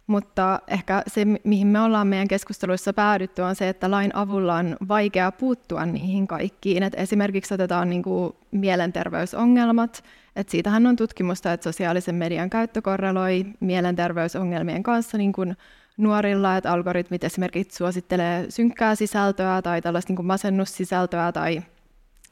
Mutta 0.09 0.61
ehkä 0.69 1.03
se, 1.07 1.27
mihin 1.45 1.67
me 1.67 1.81
ollaan 1.81 2.07
meidän 2.07 2.29
keskusteluissa 2.29 2.93
päädytty, 2.93 3.43
on 3.43 3.57
se, 3.57 3.69
että 3.69 3.91
lain 3.91 4.17
avulla 4.17 4.55
on 4.55 4.77
vaikea 4.89 5.33
puuttua 5.33 5.87
niihin 5.87 6.27
kaikkiin. 6.27 6.83
Et 6.83 6.93
esimerkiksi 6.97 7.55
otetaan 7.55 7.91
niin 7.91 8.03
kuin 8.03 8.33
mielenterveysongelmat, 8.51 10.05
et 10.37 10.49
siitähän 10.49 10.87
on 10.87 10.97
tutkimusta, 10.97 11.53
että 11.53 11.65
sosiaalisen 11.65 12.15
median 12.15 12.51
käyttö 12.51 12.83
korreloi 12.83 13.47
mielenterveysongelmien 13.61 14.83
kanssa 14.83 15.19
niin 15.19 15.33
kuin 15.33 15.57
nuorilla, 15.97 16.57
että 16.57 16.73
algoritmit 16.73 17.25
esimerkiksi 17.25 17.77
suosittelee 17.77 18.47
synkkää 18.49 18.95
sisältöä 18.95 19.63
tai 19.63 19.83
tällaista 19.83 20.11
niin 20.11 20.17
kuin 20.17 20.27
masennussisältöä 20.27 21.33
tai 21.33 21.63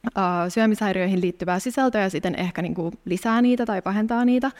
uh, 0.05 0.23
syömishäiriöihin 0.49 1.21
liittyvää 1.21 1.59
sisältöä 1.59 2.01
ja 2.01 2.09
sitten 2.09 2.35
ehkä 2.35 2.61
niin 2.61 2.75
kuin 2.75 2.93
lisää 3.05 3.41
niitä 3.41 3.65
tai 3.65 3.81
pahentaa 3.81 4.25
niitä. 4.25 4.51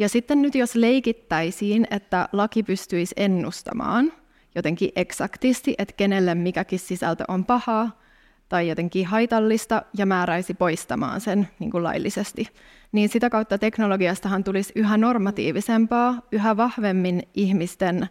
Ja 0.00 0.08
sitten 0.08 0.42
nyt 0.42 0.54
jos 0.54 0.74
leikittäisiin, 0.74 1.86
että 1.90 2.28
laki 2.32 2.62
pystyisi 2.62 3.14
ennustamaan 3.16 4.12
jotenkin 4.54 4.92
eksaktisti, 4.96 5.74
että 5.78 5.94
kenelle 5.96 6.34
mikäkin 6.34 6.78
sisältö 6.78 7.24
on 7.28 7.44
pahaa 7.44 8.00
tai 8.48 8.68
jotenkin 8.68 9.06
haitallista 9.06 9.82
ja 9.96 10.06
määräisi 10.06 10.54
poistamaan 10.54 11.20
sen 11.20 11.48
niin 11.58 11.70
kuin 11.70 11.84
laillisesti, 11.84 12.46
niin 12.92 13.08
sitä 13.08 13.30
kautta 13.30 13.58
teknologiastahan 13.58 14.44
tulisi 14.44 14.72
yhä 14.76 14.96
normatiivisempaa, 14.96 16.22
yhä 16.32 16.56
vahvemmin 16.56 17.22
ihmisten 17.34 18.08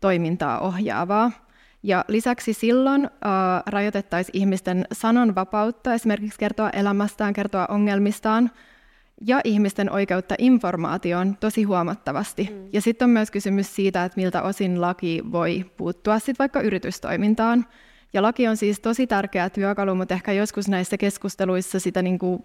toimintaa 0.00 0.60
ohjaavaa. 0.60 1.30
Ja 1.82 2.04
lisäksi 2.08 2.52
silloin 2.52 3.04
äh, 3.04 3.10
rajoitettaisiin 3.66 4.38
ihmisten 4.38 4.86
sananvapautta, 4.92 5.94
esimerkiksi 5.94 6.38
kertoa 6.38 6.70
elämästään, 6.70 7.32
kertoa 7.32 7.66
ongelmistaan, 7.66 8.50
ja 9.26 9.40
ihmisten 9.44 9.90
oikeutta 9.90 10.34
informaatioon 10.38 11.36
tosi 11.40 11.62
huomattavasti. 11.62 12.48
Mm. 12.52 12.68
Ja 12.72 12.80
sitten 12.80 13.06
on 13.06 13.10
myös 13.10 13.30
kysymys 13.30 13.76
siitä, 13.76 14.04
että 14.04 14.20
miltä 14.20 14.42
osin 14.42 14.80
laki 14.80 15.22
voi 15.32 15.64
puuttua 15.76 16.18
sit 16.18 16.38
vaikka 16.38 16.60
yritystoimintaan. 16.60 17.66
Ja 18.12 18.22
laki 18.22 18.48
on 18.48 18.56
siis 18.56 18.80
tosi 18.80 19.06
tärkeä 19.06 19.50
työkalu, 19.50 19.94
mutta 19.94 20.14
ehkä 20.14 20.32
joskus 20.32 20.68
näissä 20.68 20.98
keskusteluissa 20.98 21.80
sitä 21.80 22.02
niin 22.02 22.18
kuin 22.18 22.42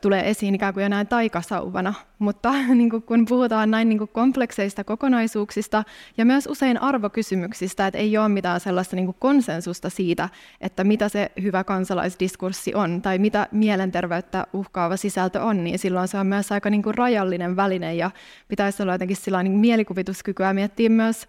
tulee 0.00 0.30
esiin 0.30 0.54
ikään 0.54 0.74
kuin 0.74 0.90
näin 0.90 1.06
taikasauvana, 1.06 1.94
mutta 2.18 2.52
niin 2.74 2.90
kuin 2.90 3.02
kun 3.02 3.24
puhutaan 3.28 3.70
näin 3.70 3.88
niin 3.88 3.98
kuin 3.98 4.10
komplekseista 4.12 4.84
kokonaisuuksista 4.84 5.84
ja 6.16 6.24
myös 6.24 6.46
usein 6.46 6.82
arvokysymyksistä, 6.82 7.86
että 7.86 7.98
ei 7.98 8.18
ole 8.18 8.28
mitään 8.28 8.60
sellaista 8.60 8.96
niin 8.96 9.06
kuin 9.06 9.16
konsensusta 9.18 9.90
siitä, 9.90 10.28
että 10.60 10.84
mitä 10.84 11.08
se 11.08 11.30
hyvä 11.42 11.64
kansalaisdiskurssi 11.64 12.74
on 12.74 13.02
tai 13.02 13.18
mitä 13.18 13.48
mielenterveyttä 13.52 14.46
uhkaava 14.52 14.96
sisältö 14.96 15.42
on, 15.42 15.64
niin 15.64 15.78
silloin 15.78 16.08
se 16.08 16.18
on 16.18 16.26
myös 16.26 16.52
aika 16.52 16.70
niin 16.70 16.82
kuin 16.82 16.94
rajallinen 16.94 17.56
väline 17.56 17.94
ja 17.94 18.10
pitäisi 18.48 18.82
olla 18.82 18.92
jotenkin 18.92 19.16
sillä 19.16 19.42
niin 19.42 19.58
mielikuvituskykyä 19.58 20.52
miettiä 20.52 20.88
myös 20.88 21.26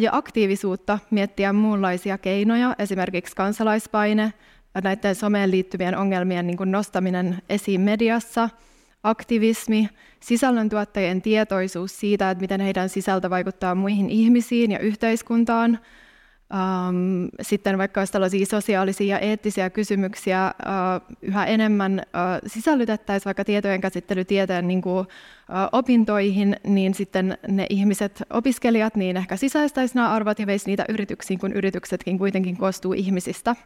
ja 0.00 0.10
aktiivisuutta 0.12 0.98
miettiä 1.10 1.52
muunlaisia 1.52 2.18
keinoja, 2.18 2.74
esimerkiksi 2.78 3.36
kansalaispaine, 3.36 4.32
näiden 4.82 5.14
someen 5.14 5.50
liittyvien 5.50 5.96
ongelmien 5.96 6.46
niin 6.46 6.58
nostaminen 6.64 7.42
esiin 7.48 7.80
mediassa, 7.80 8.50
aktivismi, 9.02 9.88
sisällöntuottajien 10.20 11.22
tietoisuus 11.22 12.00
siitä, 12.00 12.30
että 12.30 12.42
miten 12.42 12.60
heidän 12.60 12.88
sisältö 12.88 13.30
vaikuttaa 13.30 13.74
muihin 13.74 14.10
ihmisiin 14.10 14.70
ja 14.70 14.78
yhteiskuntaan, 14.78 15.78
Um, 16.52 17.28
sitten 17.42 17.78
vaikka 17.78 18.00
jos 18.00 18.10
tällaisia 18.10 18.46
sosiaalisia 18.46 19.16
ja 19.16 19.18
eettisiä 19.18 19.70
kysymyksiä 19.70 20.54
uh, 20.60 21.16
yhä 21.22 21.44
enemmän 21.44 22.02
uh, 22.04 22.50
sisällytettäisiin 22.50 23.24
vaikka 23.24 23.44
tietojen 23.44 23.80
käsittelytieteen 23.80 24.68
niin 24.68 24.82
kuin, 24.82 24.98
uh, 24.98 25.06
opintoihin, 25.72 26.56
niin 26.66 26.94
sitten 26.94 27.38
ne 27.48 27.66
ihmiset, 27.70 28.22
opiskelijat, 28.30 28.96
niin 28.96 29.16
ehkä 29.16 29.36
sisäistäisi 29.36 29.94
nämä 29.94 30.10
arvot 30.10 30.38
ja 30.38 30.46
veisi 30.46 30.66
niitä 30.66 30.84
yrityksiin, 30.88 31.38
kun 31.38 31.52
yrityksetkin 31.52 32.18
kuitenkin 32.18 32.56
koostuu 32.56 32.92
ihmisistä. 32.92 33.56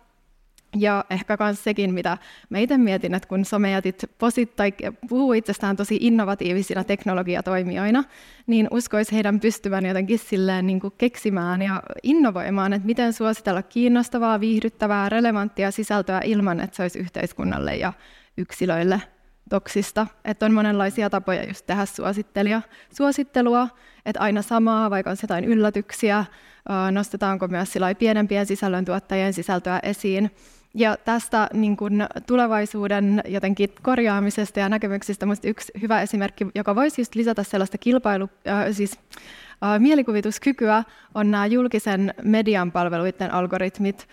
Ja 0.76 1.04
ehkä 1.10 1.36
myös 1.40 1.64
sekin, 1.64 1.94
mitä 1.94 2.18
mä 2.50 2.58
itse 2.58 2.78
mietin, 2.78 3.14
että 3.14 3.28
kun 3.28 3.44
somejätit 3.44 4.04
posit 4.18 4.56
tai 4.56 4.72
puhuu 5.08 5.32
itsestään 5.32 5.76
tosi 5.76 5.98
innovatiivisina 6.00 6.84
teknologiatoimijoina, 6.84 8.04
niin 8.46 8.68
uskoisi 8.70 9.14
heidän 9.14 9.40
pystyvän 9.40 9.86
jotenkin 9.86 10.18
silleen 10.18 10.66
niin 10.66 10.80
kuin 10.80 10.94
keksimään 10.98 11.62
ja 11.62 11.82
innovoimaan, 12.02 12.72
että 12.72 12.86
miten 12.86 13.12
suositella 13.12 13.62
kiinnostavaa, 13.62 14.40
viihdyttävää, 14.40 15.08
relevanttia 15.08 15.70
sisältöä 15.70 16.20
ilman, 16.24 16.60
että 16.60 16.76
se 16.76 16.82
olisi 16.82 16.98
yhteiskunnalle 16.98 17.76
ja 17.76 17.92
yksilöille 18.36 19.02
toksista. 19.50 20.06
Että 20.24 20.46
on 20.46 20.52
monenlaisia 20.52 21.10
tapoja 21.10 21.44
just 21.44 21.66
tehdä 21.66 21.86
suosittelija, 21.86 22.62
suosittelua, 22.96 23.68
että 24.06 24.20
aina 24.20 24.42
samaa, 24.42 24.90
vaikka 24.90 25.10
on 25.10 25.16
jotain 25.22 25.44
yllätyksiä, 25.44 26.24
nostetaanko 26.90 27.48
myös 27.48 27.74
pienempien 27.98 28.46
sisällöntuottajien 28.46 29.32
sisältöä 29.32 29.80
esiin, 29.82 30.30
ja 30.78 30.96
tästä 31.04 31.48
niin 31.52 31.76
kuin 31.76 32.06
tulevaisuuden 32.26 33.22
jotenkin 33.28 33.68
korjaamisesta 33.82 34.60
ja 34.60 34.68
näkemyksistä 34.68 35.26
minusta 35.26 35.48
yksi 35.48 35.72
hyvä 35.80 36.02
esimerkki, 36.02 36.46
joka 36.54 36.74
voisi 36.74 37.00
just 37.00 37.14
lisätä 37.14 37.42
sellaista 37.42 37.78
kilpailu, 37.78 38.28
äh, 38.48 38.66
siis 38.72 38.98
äh, 39.64 39.80
mielikuvituskykyä, 39.80 40.84
on 41.14 41.30
nämä 41.30 41.46
julkisen 41.46 42.14
median 42.22 42.72
palveluiden 42.72 43.34
algoritmit, 43.34 44.08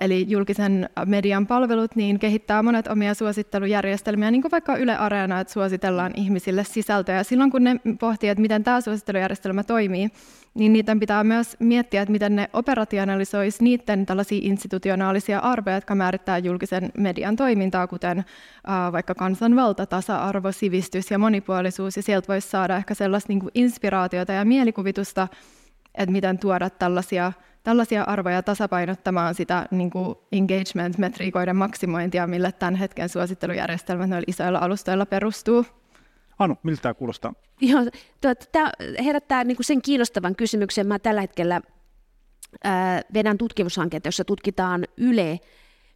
Eli 0.00 0.26
julkisen 0.28 0.90
median 1.06 1.46
palvelut 1.46 1.96
niin 1.96 2.18
kehittää 2.18 2.62
monet 2.62 2.86
omia 2.86 3.14
suosittelujärjestelmiä, 3.14 4.30
niin 4.30 4.42
kuin 4.42 4.52
vaikka 4.52 4.76
Yle 4.76 4.96
Areena, 4.96 5.40
että 5.40 5.52
suositellaan 5.52 6.12
ihmisille 6.16 6.64
sisältöä. 6.64 7.22
Silloin 7.22 7.50
kun 7.50 7.64
ne 7.64 7.80
pohtii, 8.00 8.28
että 8.28 8.42
miten 8.42 8.64
tämä 8.64 8.80
suosittelujärjestelmä 8.80 9.62
toimii, 9.62 10.10
niin 10.54 10.72
niiden 10.72 11.00
pitää 11.00 11.24
myös 11.24 11.56
miettiä, 11.58 12.02
että 12.02 12.12
miten 12.12 12.36
ne 12.36 12.50
operationalisoisi 12.52 13.64
niiden 13.64 14.06
tällaisia 14.06 14.40
institutionaalisia 14.42 15.38
arvoja, 15.38 15.76
jotka 15.76 15.94
määrittää 15.94 16.38
julkisen 16.38 16.92
median 16.98 17.36
toimintaa, 17.36 17.86
kuten 17.86 18.18
äh, 18.18 18.92
vaikka 18.92 19.14
kansanvalta, 19.14 19.86
tasa-arvo, 19.86 20.52
sivistys 20.52 21.10
ja 21.10 21.18
monipuolisuus, 21.18 21.96
ja 21.96 22.02
sieltä 22.02 22.28
voisi 22.28 22.48
saada 22.48 22.76
ehkä 22.76 22.94
sellaista 22.94 23.32
niin 23.32 23.50
inspiraatiota 23.54 24.32
ja 24.32 24.44
mielikuvitusta, 24.44 25.28
että 25.94 26.12
miten 26.12 26.38
tuoda 26.38 26.70
tällaisia 26.70 27.32
tällaisia 27.68 28.02
arvoja 28.02 28.42
tasapainottamaan 28.42 29.34
sitä 29.34 29.66
niin 29.70 29.90
kuin 29.90 30.14
engagement-metriikoiden 30.32 31.56
maksimointia, 31.56 32.26
mille 32.26 32.52
tämän 32.52 32.74
hetken 32.74 33.08
suosittelujärjestelmät 33.08 34.08
noilla 34.08 34.24
isoilla 34.26 34.58
alustoilla 34.58 35.06
perustuu. 35.06 35.66
Anu, 36.38 36.56
miltä 36.62 36.82
tämä 36.82 36.94
kuulostaa? 36.94 37.32
Joo, 37.60 37.80
tämä 38.52 38.72
herättää 39.04 39.44
niin 39.44 39.56
kuin 39.56 39.64
sen 39.64 39.82
kiinnostavan 39.82 40.36
kysymyksen. 40.36 40.86
Mä 40.86 40.98
tällä 40.98 41.20
hetkellä 41.20 41.60
ää, 42.64 43.02
vedän 43.14 43.38
tutkimushanketta, 43.38 44.08
jossa 44.08 44.24
tutkitaan 44.24 44.84
Yle, 44.96 45.40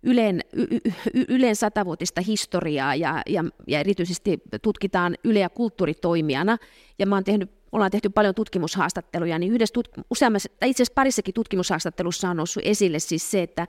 Ylen, 0.02 0.40
y, 0.52 0.62
y, 0.62 1.24
Ylen 1.28 1.56
satavuotista 1.56 2.20
historiaa 2.20 2.94
ja, 2.94 3.22
ja, 3.26 3.44
ja 3.66 3.80
erityisesti 3.80 4.42
tutkitaan 4.62 5.16
Yleä 5.24 5.48
kulttuuritoimijana. 5.48 6.58
Ja 6.98 7.06
mä 7.06 7.16
oon 7.16 7.24
tehnyt 7.24 7.50
ollaan 7.72 7.90
tehty 7.90 8.08
paljon 8.08 8.34
tutkimushaastatteluja, 8.34 9.38
niin 9.38 9.52
yhdessä 9.52 9.74
tut- 9.80 10.02
useammassa, 10.10 10.48
tai 10.60 10.70
itse 10.70 10.82
asiassa 10.82 10.94
parissakin 10.94 11.34
tutkimushaastattelussa 11.34 12.30
on 12.30 12.36
noussut 12.36 12.62
esille 12.66 12.98
siis 12.98 13.30
se, 13.30 13.42
että, 13.42 13.66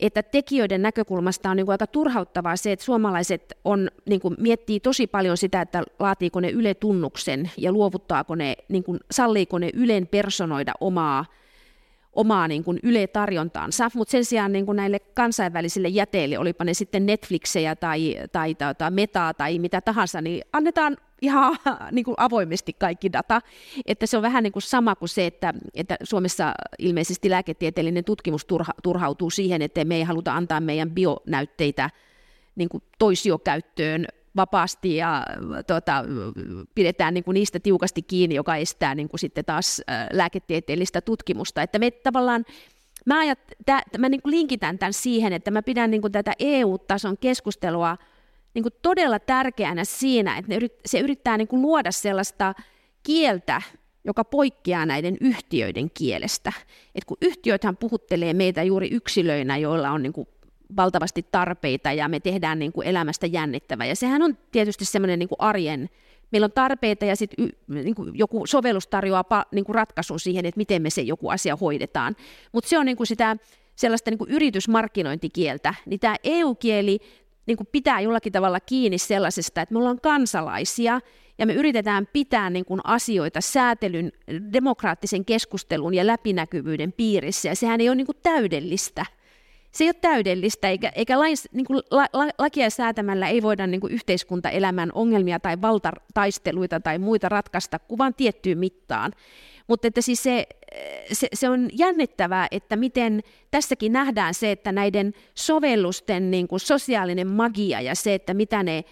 että 0.00 0.22
tekijöiden 0.22 0.82
näkökulmasta 0.82 1.50
on 1.50 1.56
niin 1.56 1.66
kuin 1.66 1.74
aika 1.74 1.86
turhauttavaa 1.86 2.56
se, 2.56 2.72
että 2.72 2.84
suomalaiset 2.84 3.54
on, 3.64 3.90
niin 4.06 4.20
kuin, 4.20 4.36
miettii 4.38 4.80
tosi 4.80 5.06
paljon 5.06 5.36
sitä, 5.36 5.60
että 5.60 5.82
laatiiko 5.98 6.40
ne 6.40 6.50
Yle-tunnuksen 6.50 7.50
ja 7.56 7.72
luovuttaako 7.72 8.34
ne, 8.34 8.56
niin 8.68 8.84
kuin, 8.84 9.00
salliiko 9.10 9.58
ne 9.58 9.70
Ylen 9.74 10.06
personoida 10.06 10.72
omaa 10.80 11.24
omaa 12.16 12.48
niin 12.48 12.64
kuin 12.64 12.78
Yle-tarjontaansa, 12.82 13.90
mutta 13.94 14.12
sen 14.12 14.24
sijaan 14.24 14.52
niin 14.52 14.66
kuin 14.66 14.76
näille 14.76 14.98
kansainvälisille 14.98 15.88
jäteille, 15.88 16.38
olipa 16.38 16.64
ne 16.64 16.74
sitten 16.74 17.06
Netflixejä 17.06 17.76
tai, 17.76 18.16
tai, 18.32 18.54
tai, 18.54 18.74
tai 18.74 18.90
Metaa 18.90 19.34
tai 19.34 19.58
mitä 19.58 19.80
tahansa, 19.80 20.20
niin 20.20 20.44
annetaan 20.52 20.96
ihan 21.22 21.56
niin 21.92 22.04
kuin 22.04 22.14
avoimesti 22.18 22.72
kaikki 22.72 23.12
data. 23.12 23.40
Että 23.86 24.06
se 24.06 24.16
on 24.16 24.22
vähän 24.22 24.42
niin 24.42 24.52
kuin 24.52 24.62
sama 24.62 24.94
kuin 24.94 25.08
se, 25.08 25.26
että, 25.26 25.54
että 25.74 25.96
Suomessa 26.02 26.54
ilmeisesti 26.78 27.30
lääketieteellinen 27.30 28.04
tutkimus 28.04 28.44
turha, 28.44 28.72
turhautuu 28.82 29.30
siihen, 29.30 29.62
että 29.62 29.84
me 29.84 29.96
ei 29.96 30.02
haluta 30.02 30.34
antaa 30.34 30.60
meidän 30.60 30.90
bionäytteitä 30.90 31.90
niin 32.56 32.68
kuin 32.68 32.82
toisiokäyttöön 32.98 34.06
vapaasti 34.36 34.96
ja 34.96 35.26
tuota, 35.66 36.04
pidetään 36.74 37.14
niin 37.14 37.24
kuin 37.24 37.34
niistä 37.34 37.60
tiukasti 37.60 38.02
kiinni, 38.02 38.34
joka 38.34 38.56
estää 38.56 38.94
niin 38.94 39.08
kuin 39.08 39.20
sitten 39.20 39.44
taas 39.44 39.82
lääketieteellistä 40.12 41.00
tutkimusta. 41.00 41.62
Että 41.62 41.78
me 41.78 41.90
tavallaan 41.90 42.44
Mä, 43.06 43.18
ajat, 43.18 43.38
tä, 43.66 43.82
mä 43.98 44.08
niin 44.08 44.22
kuin 44.22 44.30
linkitän 44.30 44.78
tämän 44.78 44.92
siihen, 44.92 45.32
että 45.32 45.50
mä 45.50 45.62
pidän 45.62 45.90
niin 45.90 46.00
kuin 46.00 46.12
tätä 46.12 46.32
EU-tason 46.38 47.18
keskustelua 47.18 47.96
niin 48.54 48.62
kuin 48.62 48.72
todella 48.82 49.18
tärkeänä 49.18 49.84
siinä, 49.84 50.36
että 50.38 50.48
ne 50.48 50.56
yrit, 50.56 50.72
se 50.86 51.00
yrittää 51.00 51.36
niin 51.36 51.48
kuin 51.48 51.62
luoda 51.62 51.92
sellaista 51.92 52.54
kieltä, 53.02 53.62
joka 54.04 54.24
poikkeaa 54.24 54.86
näiden 54.86 55.16
yhtiöiden 55.20 55.90
kielestä. 55.90 56.52
Et 56.94 57.04
kun 57.04 57.16
yhtiöthän 57.20 57.76
puhuttelee 57.76 58.34
meitä 58.34 58.62
juuri 58.62 58.88
yksilöinä, 58.92 59.56
joilla 59.56 59.90
on 59.90 60.02
niin 60.02 60.12
kuin 60.12 60.28
valtavasti 60.76 61.26
tarpeita 61.32 61.92
ja 61.92 62.08
me 62.08 62.20
tehdään 62.20 62.58
niin 62.58 62.72
kuin 62.72 62.86
elämästä 62.86 63.26
jännittävää. 63.26 63.86
Ja 63.86 63.96
sehän 63.96 64.22
on 64.22 64.38
tietysti 64.52 64.84
semmoinen 64.84 65.18
niin 65.18 65.28
kuin 65.28 65.40
arjen, 65.40 65.88
meillä 66.32 66.44
on 66.44 66.52
tarpeita 66.52 67.04
ja 67.04 67.16
sitten 67.16 67.48
niin 67.68 67.94
joku 68.12 68.46
sovellus 68.46 68.86
tarjoaa 68.86 69.24
pa, 69.24 69.46
niin 69.52 69.64
kuin 69.64 69.74
ratkaisun 69.74 70.20
siihen, 70.20 70.46
että 70.46 70.58
miten 70.58 70.82
me 70.82 70.90
se 70.90 71.02
joku 71.02 71.28
asia 71.28 71.56
hoidetaan. 71.56 72.16
Mutta 72.52 72.68
se 72.68 72.78
on 72.78 72.86
niin 72.86 72.96
kuin 72.96 73.06
sitä 73.06 73.36
sellaista 73.76 74.10
niin 74.10 74.18
kuin 74.18 74.30
yritysmarkkinointikieltä, 74.30 75.74
niin 75.86 76.00
tämä 76.00 76.16
EU-kieli 76.24 76.98
niin 77.46 77.56
kuin 77.56 77.68
pitää 77.72 78.00
jollakin 78.00 78.32
tavalla 78.32 78.60
kiinni 78.60 78.98
sellaisesta, 78.98 79.62
että 79.62 79.72
me 79.72 79.78
ollaan 79.78 80.00
kansalaisia 80.00 81.00
ja 81.38 81.46
me 81.46 81.54
yritetään 81.54 82.08
pitää 82.12 82.50
niin 82.50 82.64
kuin 82.64 82.80
asioita 82.84 83.40
säätelyn, 83.40 84.12
demokraattisen 84.52 85.24
keskustelun 85.24 85.94
ja 85.94 86.06
läpinäkyvyyden 86.06 86.92
piirissä, 86.92 87.48
ja 87.48 87.56
sehän 87.56 87.80
ei 87.80 87.88
ole 87.88 87.96
niin 87.96 88.06
kuin 88.06 88.18
täydellistä 88.22 89.06
se 89.74 89.84
ei 89.84 89.88
ole 89.88 89.94
täydellistä, 90.00 90.68
eikä, 90.68 90.92
eikä 90.94 91.18
lain, 91.18 91.36
niin 91.52 91.66
kuin 91.66 91.82
la, 91.90 92.06
la, 92.12 92.28
lakia 92.38 92.70
säätämällä 92.70 93.28
ei 93.28 93.42
voida 93.42 93.66
niin 93.66 93.80
kuin 93.80 93.92
yhteiskuntaelämän 93.92 94.90
ongelmia 94.94 95.40
tai 95.40 95.62
valtataisteluita 95.62 96.80
tai 96.80 96.98
muita 96.98 97.28
ratkaista 97.28 97.78
kuin 97.78 97.98
vain 97.98 98.14
tiettyyn 98.14 98.58
mittaan. 98.58 99.12
Mutta 99.66 99.88
että 99.88 100.00
siis 100.00 100.22
se, 100.22 100.46
se, 101.12 101.28
se 101.34 101.48
on 101.48 101.68
jännittävää, 101.72 102.48
että 102.50 102.76
miten 102.76 103.22
tässäkin 103.50 103.92
nähdään 103.92 104.34
se, 104.34 104.50
että 104.50 104.72
näiden 104.72 105.12
sovellusten 105.34 106.30
niin 106.30 106.48
kuin 106.48 106.60
sosiaalinen 106.60 107.26
magia 107.28 107.80
ja 107.80 107.94
se, 107.94 108.14
että 108.14 108.34
mitä, 108.34 108.62
ne, 108.62 108.84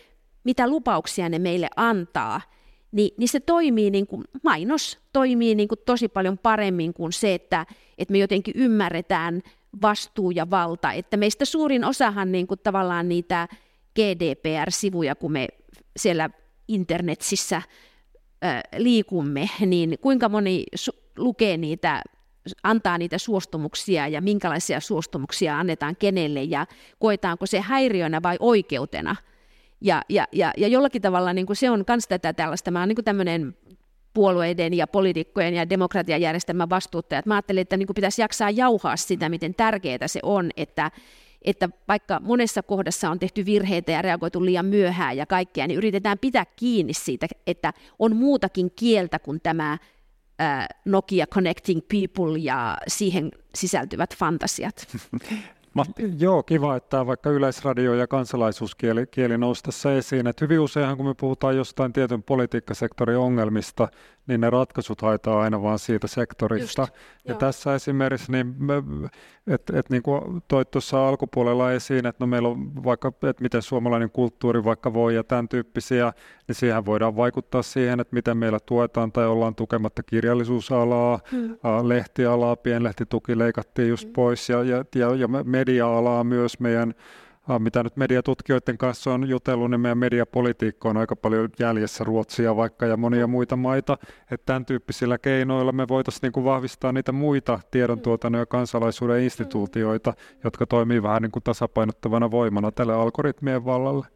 mitä 0.45 0.69
lupauksia 0.69 1.29
ne 1.29 1.39
meille 1.39 1.69
antaa, 1.77 2.41
niin, 2.93 3.11
niin 3.17 3.29
se 3.29 3.41
toimii, 3.41 3.91
niin 3.91 4.07
kuin, 4.07 4.25
mainos 4.43 4.99
toimii 5.13 5.55
niin 5.55 5.69
kuin 5.69 5.81
tosi 5.87 6.09
paljon 6.09 6.39
paremmin 6.39 6.95
kuin 6.95 7.13
se, 7.13 7.35
että, 7.35 7.67
että 7.99 8.13
me 8.13 8.19
jotenkin 8.19 8.55
ymmärretään 8.57 9.43
vastuu 9.83 10.31
ja 10.31 10.51
valta. 10.51 10.93
Että 10.93 11.17
meistä 11.17 11.45
suurin 11.45 11.85
osahan 11.85 12.33
niin 12.33 12.47
kuin 12.47 12.61
tavallaan 12.63 13.09
niitä 13.09 13.49
GDPR-sivuja, 13.95 15.15
kun 15.15 15.33
me 15.33 15.49
siellä 15.97 16.31
internetsissä 16.69 17.63
liikumme, 18.77 19.51
niin 19.67 19.99
kuinka 20.01 20.29
moni 20.29 20.65
su- 20.77 21.03
lukee 21.19 21.57
niitä 21.57 22.03
antaa 22.63 22.99
niitä 22.99 23.19
suostumuksia 23.19 24.09
ja 24.09 24.21
minkälaisia 24.21 24.81
suostumuksia 24.81 25.59
annetaan 25.59 25.97
kenelle 25.97 26.43
ja 26.43 26.67
koetaanko 26.99 27.47
se 27.47 27.61
häiriönä 27.61 28.23
vai 28.23 28.37
oikeutena. 28.41 29.17
Ja, 29.81 30.03
ja, 30.09 30.29
ja, 30.33 30.53
ja 30.57 30.69
jollakin 30.69 31.03
tavalla 31.03 31.33
niin 31.33 31.47
kuin 31.47 31.57
se 31.57 31.71
on 31.71 31.85
myös 31.89 32.09
tätä 32.09 32.33
tällaista, 32.33 32.71
mä 32.71 32.81
oon 32.81 32.89
niin 32.89 33.05
tämmöinen 33.05 33.57
puolueiden 34.15 34.75
ja 34.75 34.87
poliitikkojen 34.87 35.55
ja 35.55 35.71
demokratiajärjestelmän 35.71 36.71
vastuuttajat. 36.71 37.27
Mä 37.27 37.35
ajattelin, 37.35 37.61
että 37.61 37.77
niin 37.77 37.87
kuin 37.87 37.95
pitäisi 37.95 38.23
jaksaa 38.23 38.51
jauhaa 38.51 38.97
sitä, 38.97 39.29
miten 39.29 39.55
tärkeää 39.55 40.09
se 40.09 40.21
on, 40.23 40.51
että, 40.57 40.91
että 41.43 41.69
vaikka 41.89 42.21
monessa 42.21 42.63
kohdassa 42.63 43.11
on 43.11 43.19
tehty 43.19 43.45
virheitä 43.45 43.93
ja 43.93 44.03
reagoitu 44.03 44.45
liian 44.45 44.67
myöhään 44.67 45.17
ja 45.17 45.27
kaikkea, 45.27 45.67
niin 45.67 45.79
yritetään 45.79 46.19
pitää 46.19 46.47
kiinni 46.57 46.95
siitä, 46.95 47.27
että 47.47 47.73
on 47.99 48.17
muutakin 48.17 48.71
kieltä 48.77 49.19
kuin 49.19 49.41
tämä 49.43 49.79
Nokia 50.85 51.27
Connecting 51.27 51.81
People 51.89 52.39
ja 52.39 52.79
siihen 52.89 53.31
sisältyvät 53.55 54.17
fantasiat. 54.17 54.87
Matti. 55.75 56.03
Joo, 56.19 56.43
kiva, 56.43 56.77
että 56.77 57.07
vaikka 57.07 57.31
yleisradio 57.31 57.95
ja 57.95 58.07
kansalaisuuskieli 58.07 59.07
kieli 59.07 59.39
nousi 59.39 59.63
tässä 59.63 59.97
esiin. 59.97 60.27
Että 60.27 60.45
hyvin 60.45 60.61
useinhan, 60.61 60.97
kun 60.97 61.07
me 61.07 61.15
puhutaan 61.15 61.57
jostain 61.57 61.93
tietyn 61.93 62.23
politiikkasektorin 62.23 63.19
ongelmista, 63.19 63.89
niin 64.27 64.41
ne 64.41 64.51
ratkaisut 64.51 65.03
haetaan 65.03 65.43
aina 65.43 65.63
vain 65.63 65.79
siitä 65.79 66.07
sektorista. 66.07 66.83
Just, 66.83 66.95
ja 67.25 67.33
joo. 67.33 67.39
tässä 67.39 67.75
esimerkiksi, 67.75 68.33
niin 68.33 68.55
että 69.47 69.79
et 69.79 69.91
niin 69.91 70.03
kuin 70.03 70.43
toit 70.49 70.71
tuossa 70.71 71.09
alkupuolella 71.09 71.73
esiin, 71.73 72.07
että 72.07 72.25
no 72.25 72.27
meillä 72.27 72.49
on 72.49 72.85
vaikka, 72.85 73.09
että 73.09 73.43
miten 73.43 73.63
suomalainen 73.63 74.11
kulttuuri 74.11 74.65
vaikka 74.65 74.95
voi 74.95 75.15
ja 75.15 75.25
tämän 75.25 75.49
tyyppisiä, 75.49 76.13
niin 76.49 76.57
siihen 76.57 76.87
voidaan 76.87 77.17
vaikuttaa 77.17 77.63
siihen, 77.63 78.01
että 78.01 78.15
miten 78.15 78.37
meillä 78.37 78.59
tuetaan 78.67 79.13
tai 79.13 79.27
ollaan 79.27 79.55
tukematta 79.55 80.03
kirjallisuusalaa, 80.03 81.19
hmm. 81.31 81.59
lehtialaa, 81.83 82.57
pienlehtituki 82.57 83.39
leikattiin 83.39 83.89
just 83.89 84.05
hmm. 84.05 84.13
pois 84.13 84.49
ja, 84.49 84.63
ja, 84.63 84.85
ja, 84.95 85.15
ja 85.15 85.29
media-alaa 85.29 86.25
myös 86.25 86.61
meidän 86.61 86.95
mitä 87.59 87.83
nyt 87.83 87.97
mediatutkijoiden 87.97 88.79
kanssa 88.79 89.15
on 89.15 89.29
jutellut, 89.29 89.71
niin 89.71 89.81
meidän 89.81 89.99
mediapolitiikka 89.99 90.89
on 90.89 90.97
aika 90.97 91.17
paljon 91.17 91.49
jäljessä 91.59 92.05
Ruotsia 92.05 92.57
vaikka 92.57 92.87
ja 92.87 92.97
monia 92.97 93.27
muita 93.27 93.57
maita. 93.57 93.99
Että 94.31 94.47
tämän 94.47 94.67
tyyppisillä 94.67 95.19
keinoilla 95.19 95.73
me 95.73 95.89
voitaisiin 95.89 96.21
niin 96.23 96.33
kuin 96.33 96.45
vahvistaa 96.45 96.93
niitä 96.93 97.13
muita 97.13 97.61
tiedontuotannon 97.71 98.39
ja 98.39 98.47
kansalaisuuden 98.47 99.23
instituutioita, 99.23 100.15
jotka 100.45 100.67
toimii 100.67 101.03
vähän 101.03 101.23
niin 101.23 101.33
kuin 101.33 101.43
tasapainottavana 101.43 102.31
voimana 102.31 102.73
tälle 102.73 102.95
algoritmien 102.95 103.65
vallalle. 103.65 104.07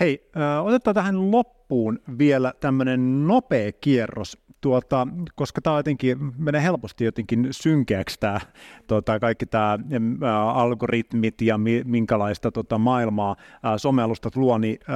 Hei, 0.00 0.30
otetaan 0.62 0.94
tähän 0.94 1.30
loppuun 1.30 1.98
vielä 2.18 2.52
tämmöinen 2.60 3.26
nopea 3.26 3.72
kierros 3.72 4.38
tuota, 4.60 5.08
koska 5.34 5.60
tämä 5.60 5.76
jotenkin 5.76 6.18
menee 6.38 6.62
helposti 6.62 7.04
jotenkin 7.04 7.48
synkeäksi 7.50 8.20
tämä 8.20 8.40
tuota, 8.86 9.20
kaikki 9.20 9.46
tämä 9.46 9.78
ä, 10.22 10.40
algoritmit 10.50 11.42
ja 11.42 11.58
mi, 11.58 11.82
minkälaista 11.84 12.52
tota, 12.52 12.78
maailmaa 12.78 13.36
ä, 13.64 13.78
somealustat 13.78 14.36
luo, 14.36 14.58
niin 14.58 14.78
ä, 14.90 14.94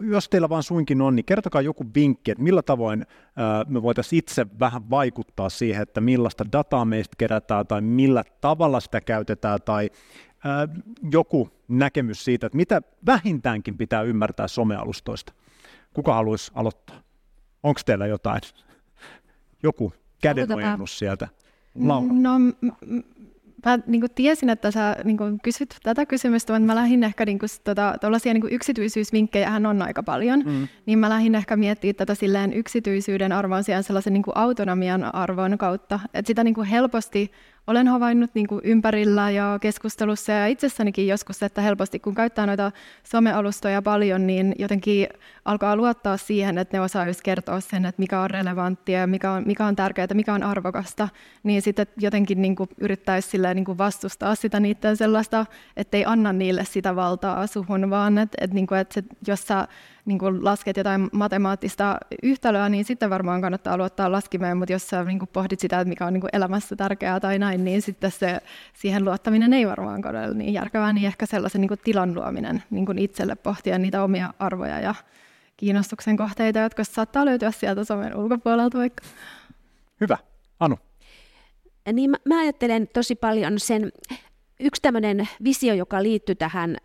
jos 0.00 0.28
teillä 0.28 0.48
vaan 0.48 0.62
suinkin 0.62 1.00
on, 1.00 1.16
niin 1.16 1.24
kertokaa 1.24 1.62
joku 1.62 1.84
vinkki, 1.94 2.30
että 2.30 2.42
millä 2.44 2.62
tavoin 2.62 3.02
ä, 3.02 3.06
me 3.68 3.82
voitaisiin 3.82 4.18
itse 4.18 4.46
vähän 4.60 4.90
vaikuttaa 4.90 5.48
siihen, 5.48 5.82
että 5.82 6.00
millaista 6.00 6.44
dataa 6.52 6.84
meistä 6.84 7.14
kerätään 7.18 7.66
tai 7.66 7.80
millä 7.80 8.24
tavalla 8.40 8.80
sitä 8.80 9.00
käytetään 9.00 9.58
tai 9.64 9.90
ä, 10.46 10.68
joku 11.12 11.50
näkemys 11.68 12.24
siitä, 12.24 12.46
että 12.46 12.56
mitä 12.56 12.82
vähintäänkin 13.06 13.78
pitää 13.78 14.02
ymmärtää 14.02 14.48
somealustoista. 14.48 15.32
Kuka 15.94 16.14
haluaisi 16.14 16.52
aloittaa? 16.54 16.96
Onko 17.62 17.80
teillä 17.86 18.06
jotain? 18.06 18.40
Joku 19.64 19.92
kädenojennus 20.22 20.98
sieltä? 20.98 21.28
Laura. 21.74 22.12
No, 22.12 22.38
m- 22.38 23.02
mä 23.66 23.78
niin 23.86 24.00
kuin 24.00 24.14
tiesin, 24.14 24.50
että 24.50 24.70
sä 24.70 24.96
niin 25.04 25.16
kuin 25.16 25.40
kysyt 25.42 25.76
tätä 25.82 26.06
kysymystä, 26.06 26.52
mutta 26.52 26.66
mä 26.66 26.74
lähdin 26.74 27.04
ehkä 27.04 27.24
niin 27.24 27.38
kuin, 27.38 27.48
tota, 27.64 27.94
niin 28.24 28.42
yksityisyysvinkkejä 28.50 29.50
hän 29.50 29.66
on 29.66 29.82
aika 29.82 30.02
paljon, 30.02 30.42
mm. 30.46 30.68
niin 30.86 30.98
mä 30.98 31.08
lähdin 31.08 31.34
ehkä 31.34 31.56
miettimään 31.56 31.94
tätä 31.94 32.14
silleen 32.14 32.52
yksityisyyden 32.52 33.32
arvon 33.32 33.64
sijaan 33.64 33.82
sellaisen 33.82 34.12
niin 34.12 34.22
kuin 34.22 34.36
autonomian 34.36 35.14
arvon 35.14 35.58
kautta, 35.58 36.00
että 36.14 36.26
sitä 36.28 36.44
niin 36.44 36.54
kuin 36.54 36.66
helposti 36.66 37.32
olen 37.66 37.88
havainnut 37.88 38.30
niin 38.34 38.46
kuin 38.46 38.60
ympärillä 38.64 39.30
ja 39.30 39.58
keskustelussa 39.60 40.32
ja 40.32 40.46
itsessänikin 40.46 41.08
joskus, 41.08 41.42
että 41.42 41.60
helposti 41.60 41.98
kun 41.98 42.14
käyttää 42.14 42.46
noita 42.46 42.72
somealustoja 43.04 43.82
paljon, 43.82 44.26
niin 44.26 44.54
jotenkin 44.58 45.08
alkaa 45.44 45.76
luottaa 45.76 46.16
siihen, 46.16 46.58
että 46.58 46.76
ne 46.76 46.80
osaa 46.80 47.06
just 47.06 47.22
kertoa 47.22 47.60
sen, 47.60 47.86
että 47.86 48.00
mikä 48.02 48.20
on 48.20 48.30
relevanttia, 48.30 49.06
mikä 49.06 49.32
on, 49.32 49.42
mikä 49.46 49.66
on 49.66 49.76
tärkeää, 49.76 50.08
mikä 50.14 50.34
on 50.34 50.42
arvokasta, 50.42 51.08
niin 51.42 51.62
sitten 51.62 51.86
jotenkin 52.00 52.42
niin 52.42 52.56
kuin 52.56 52.68
yrittäisi 52.78 53.28
silleen, 53.28 53.56
niin 53.56 53.64
kuin 53.64 53.78
vastustaa 53.78 54.34
sitä 54.34 54.60
niiden 54.60 54.96
sellaista, 54.96 55.46
ettei 55.76 56.04
anna 56.04 56.32
niille 56.32 56.64
sitä 56.64 56.96
valtaa 56.96 57.46
suhun, 57.46 57.90
vaan 57.90 58.18
että, 58.18 58.38
että, 58.40 58.54
niin 58.54 58.66
kuin, 58.66 58.80
että 58.80 58.94
se, 58.94 59.02
jos 59.26 59.46
sä 59.46 59.68
niin 60.04 60.18
kuin 60.18 60.44
lasket 60.44 60.76
jotain 60.76 61.08
matemaattista 61.12 61.98
yhtälöä, 62.22 62.68
niin 62.68 62.84
sitten 62.84 63.10
varmaan 63.10 63.40
kannattaa 63.40 63.76
luottaa 63.76 64.12
laskimeen, 64.12 64.56
mutta 64.56 64.72
jos 64.72 64.88
sä 64.88 65.04
niin 65.04 65.18
kuin 65.18 65.28
pohdit 65.32 65.60
sitä, 65.60 65.80
että 65.80 65.88
mikä 65.88 66.06
on 66.06 66.12
niin 66.12 66.20
kuin 66.20 66.30
elämässä 66.32 66.76
tärkeää 66.76 67.20
tai 67.20 67.38
näin, 67.38 67.64
niin 67.64 67.82
sitten 67.82 68.10
se, 68.10 68.38
siihen 68.74 69.04
luottaminen 69.04 69.52
ei 69.52 69.66
varmaan 69.66 70.02
ole 70.06 70.34
niin 70.34 70.52
järkevää, 70.52 70.92
niin 70.92 71.06
ehkä 71.06 71.26
sellaisen 71.26 71.60
niin 71.60 71.68
kuin 71.68 71.80
tilan 71.84 72.14
luominen 72.14 72.62
niin 72.70 72.86
kuin 72.86 72.98
itselle 72.98 73.34
pohtia 73.34 73.78
niitä 73.78 74.02
omia 74.02 74.34
arvoja 74.38 74.80
ja 74.80 74.94
kiinnostuksen 75.56 76.16
kohteita, 76.16 76.58
jotka 76.58 76.84
saattaa 76.84 77.24
löytyä 77.24 77.50
sieltä 77.50 77.84
somen 77.84 78.16
ulkopuolelta 78.16 78.78
vaikka. 78.78 79.04
Hyvä. 80.00 80.18
Anu? 80.60 80.78
Niin 81.92 82.10
mä, 82.10 82.16
mä 82.28 82.40
ajattelen 82.40 82.88
tosi 82.88 83.14
paljon 83.14 83.60
sen, 83.60 83.92
yksi 84.60 84.82
tämmöinen 84.82 85.28
visio, 85.44 85.74
joka 85.74 86.02
liittyy 86.02 86.34
tähän 86.34 86.76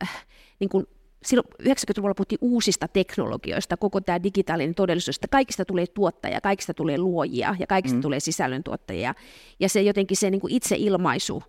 niin 0.59 0.69
kuin 0.69 0.87
silloin 1.23 1.47
90-luvulla 1.63 2.15
puhuttiin 2.15 2.39
uusista 2.41 2.87
teknologioista, 2.87 3.77
koko 3.77 4.01
tämä 4.01 4.23
digitaalinen 4.23 4.75
todellisuus, 4.75 5.17
että 5.17 5.27
kaikista 5.27 5.65
tulee 5.65 5.87
tuottajia, 5.87 6.41
kaikista 6.41 6.73
tulee 6.73 6.97
luojia 6.97 7.55
ja 7.59 7.67
kaikista 7.67 7.95
mm. 7.95 8.01
tulee 8.01 8.19
sisällöntuottajia. 8.19 9.13
Ja 9.59 9.69
se 9.69 9.81
jotenkin 9.81 10.17
se 10.17 10.29
niin 10.29 10.41
kuin 10.41 10.53
itseilmaisu 10.53 11.43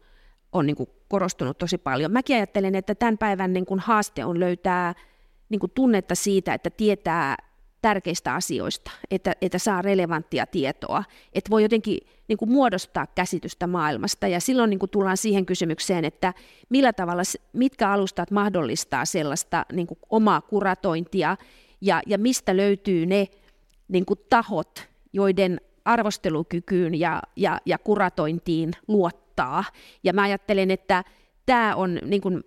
on 0.52 0.66
niin 0.66 0.76
kuin 0.76 0.90
korostunut 1.08 1.58
tosi 1.58 1.78
paljon. 1.78 2.12
Mäkin 2.12 2.36
ajattelen, 2.36 2.74
että 2.74 2.94
tämän 2.94 3.18
päivän 3.18 3.52
niin 3.52 3.66
kuin 3.66 3.80
haaste 3.80 4.24
on 4.24 4.40
löytää 4.40 4.94
niin 5.48 5.60
kuin 5.60 5.72
tunnetta 5.74 6.14
siitä, 6.14 6.54
että 6.54 6.70
tietää 6.70 7.36
tärkeistä 7.82 8.34
asioista, 8.34 8.90
että, 9.10 9.32
että 9.40 9.58
saa 9.58 9.82
relevanttia 9.82 10.46
tietoa, 10.46 11.04
että 11.32 11.50
voi 11.50 11.62
jotenkin 11.62 11.98
niin 12.28 12.38
kuin 12.38 12.50
muodostaa 12.50 13.06
käsitystä 13.06 13.66
maailmasta. 13.66 14.28
Ja 14.28 14.40
silloin 14.40 14.70
niin 14.70 14.78
kuin 14.78 14.90
tullaan 14.90 15.16
siihen 15.16 15.46
kysymykseen, 15.46 16.04
että 16.04 16.34
millä 16.68 16.92
tavalla, 16.92 17.22
mitkä 17.52 17.90
alustat 17.90 18.30
mahdollistaa 18.30 19.04
sellaista 19.04 19.66
niin 19.72 19.86
kuin 19.86 19.98
omaa 20.10 20.40
kuratointia 20.40 21.36
ja, 21.80 22.02
ja 22.06 22.18
mistä 22.18 22.56
löytyy 22.56 23.06
ne 23.06 23.26
niin 23.88 24.04
kuin 24.06 24.20
tahot, 24.30 24.88
joiden 25.12 25.60
arvostelukykyyn 25.84 26.94
ja, 26.94 27.22
ja, 27.36 27.60
ja 27.66 27.78
kuratointiin 27.78 28.70
luottaa. 28.88 29.64
Ja 30.04 30.12
mä 30.12 30.22
ajattelen, 30.22 30.70
että 30.70 31.04
tämä 31.46 31.74
on 31.74 31.98
niin 32.04 32.22
kuin, 32.22 32.44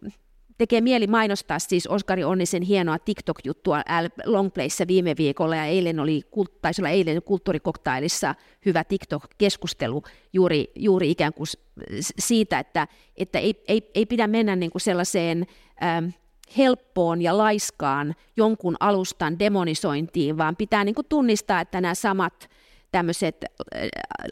tekee 0.57 0.81
mieli 0.81 1.07
mainostaa 1.07 1.59
siis 1.59 1.87
Oskari 1.87 2.23
Onnisen 2.23 2.61
hienoa 2.61 2.99
TikTok-juttua 2.99 3.81
Longplayssä 4.25 4.87
viime 4.87 5.15
viikolla. 5.17 5.55
Ja 5.55 5.65
eilen 5.65 5.99
oli, 5.99 6.21
taisi 6.61 6.81
olla 6.81 6.89
eilen 6.89 7.23
kulttuurikoktailissa 7.23 8.35
hyvä 8.65 8.83
TikTok-keskustelu 8.83 10.03
juuri, 10.33 10.71
juuri 10.75 11.11
ikään 11.11 11.33
kuin 11.33 11.47
siitä, 12.19 12.59
että, 12.59 12.87
että 13.17 13.39
ei, 13.39 13.63
ei, 13.67 13.91
ei 13.95 14.05
pidä 14.05 14.27
mennä 14.27 14.55
niin 14.55 14.71
kuin 14.71 14.81
sellaiseen 14.81 15.45
ähm, 15.83 16.05
helppoon 16.57 17.21
ja 17.21 17.37
laiskaan 17.37 18.15
jonkun 18.37 18.75
alustan 18.79 19.39
demonisointiin, 19.39 20.37
vaan 20.37 20.55
pitää 20.55 20.83
niin 20.83 20.95
kuin 20.95 21.07
tunnistaa, 21.09 21.61
että 21.61 21.81
nämä 21.81 21.95
samat 21.95 22.49
tämmöiset 22.93 23.45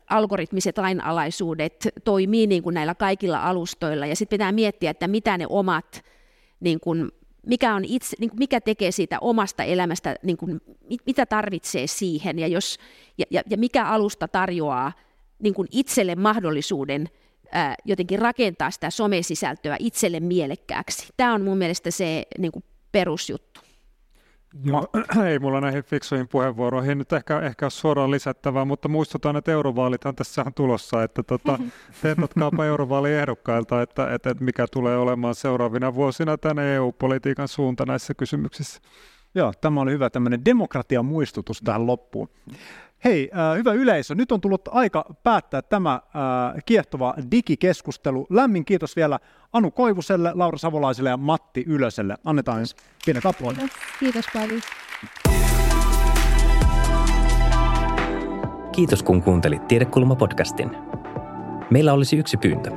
algoritmiset 0.09 0.77
lainalaisuudet 0.77 1.87
toimii 2.03 2.47
niin 2.47 2.63
kuin 2.63 2.73
näillä 2.73 2.95
kaikilla 2.95 3.43
alustoilla, 3.43 4.05
ja 4.05 4.15
sitten 4.15 4.37
pitää 4.37 4.51
miettiä, 4.51 4.91
että 4.91 5.07
mitä 5.07 5.37
ne 5.37 5.45
omat, 5.49 6.03
niin 6.59 6.79
kuin, 6.79 7.11
mikä, 7.47 7.75
on 7.75 7.85
itse, 7.85 8.15
niin 8.19 8.29
kuin 8.29 8.39
mikä 8.39 8.61
tekee 8.61 8.91
siitä 8.91 9.19
omasta 9.19 9.63
elämästä, 9.63 10.15
niin 10.23 10.37
kuin, 10.37 10.61
mitä 11.05 11.25
tarvitsee 11.25 11.87
siihen, 11.87 12.39
ja, 12.39 12.47
jos, 12.47 12.77
ja, 13.17 13.25
ja, 13.29 13.41
ja 13.49 13.57
mikä 13.57 13.85
alusta 13.85 14.27
tarjoaa 14.27 14.91
niin 15.39 15.53
kuin 15.53 15.67
itselle 15.71 16.15
mahdollisuuden 16.15 17.09
ää, 17.51 17.75
jotenkin 17.85 18.19
rakentaa 18.19 18.71
sitä 18.71 18.89
somesisältöä 18.89 19.75
itselle 19.79 20.19
mielekkääksi. 20.19 21.07
Tämä 21.17 21.33
on 21.33 21.41
mun 21.41 21.57
mielestä 21.57 21.91
se 21.91 22.25
niin 22.37 22.51
kuin 22.51 22.63
perusjuttu. 22.91 23.50
Joo, 24.63 24.87
ei 25.29 25.39
mulla 25.39 25.61
näihin 25.61 25.83
fiksuihin 25.83 26.27
puheenvuoroihin 26.27 26.97
nyt 26.97 27.13
ehkä, 27.13 27.39
ehkä 27.39 27.65
ole 27.65 27.71
suoraan 27.71 28.11
lisättävää, 28.11 28.65
mutta 28.65 28.87
muistutan, 28.87 29.35
että 29.35 29.51
eurovaalithan 29.51 30.15
tässä 30.15 30.43
on 30.45 30.53
tulossa, 30.53 31.03
että 31.03 31.23
tota, 31.23 31.59
teetatkaapa 32.01 32.65
eurovaaliehdokkailta, 32.65 33.81
että, 33.81 34.13
että, 34.13 34.29
että 34.29 34.43
mikä 34.43 34.65
tulee 34.71 34.97
olemaan 34.97 35.35
seuraavina 35.35 35.95
vuosina 35.95 36.37
tänne 36.37 36.75
EU-politiikan 36.75 37.47
suunta 37.47 37.85
näissä 37.85 38.13
kysymyksissä. 38.13 38.81
Joo, 39.35 39.53
tämä 39.61 39.81
oli 39.81 39.91
hyvä 39.91 40.09
tämmöinen 40.09 40.45
demokratian 40.45 41.05
muistutus 41.05 41.61
tähän 41.61 41.87
loppuun. 41.87 42.29
Hei, 43.05 43.31
äh, 43.33 43.57
hyvä 43.57 43.73
yleisö, 43.73 44.15
nyt 44.15 44.31
on 44.31 44.41
tullut 44.41 44.61
aika 44.71 45.05
päättää 45.23 45.61
tämä 45.61 45.93
äh, 45.93 46.01
kiehtova 46.65 47.13
digikeskustelu. 47.31 48.27
Lämmin 48.29 48.65
kiitos 48.65 48.95
vielä 48.95 49.19
Anu 49.53 49.71
Koivuselle, 49.71 50.31
Laura 50.33 50.57
Savolaiselle 50.57 51.09
ja 51.09 51.17
Matti 51.17 51.63
Ylöselle. 51.67 52.15
Annetaan 52.23 52.59
ensin 52.59 52.77
pieni 53.05 53.21
kaploin. 53.21 53.57
Kiitos 53.99 54.25
paljon. 54.33 54.61
Kiitos 58.71 59.03
kun 59.03 59.23
kuuntelit 59.23 59.61
Tiedekulma-podcastin. 59.67 60.75
Meillä 61.69 61.93
olisi 61.93 62.17
yksi 62.17 62.37
pyyntö. 62.37 62.71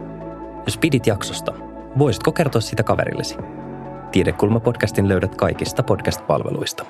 Jos 0.67 0.79
pidit 0.79 1.07
jaksosta, 1.07 1.53
voisitko 1.99 2.33
kertoa 2.33 2.61
sitä 2.61 2.83
kaverillesi? 2.83 3.37
Tiedekulma-podcastin 4.13 5.09
löydät 5.09 5.35
kaikista 5.35 5.83
podcast-palveluista. 5.83 6.85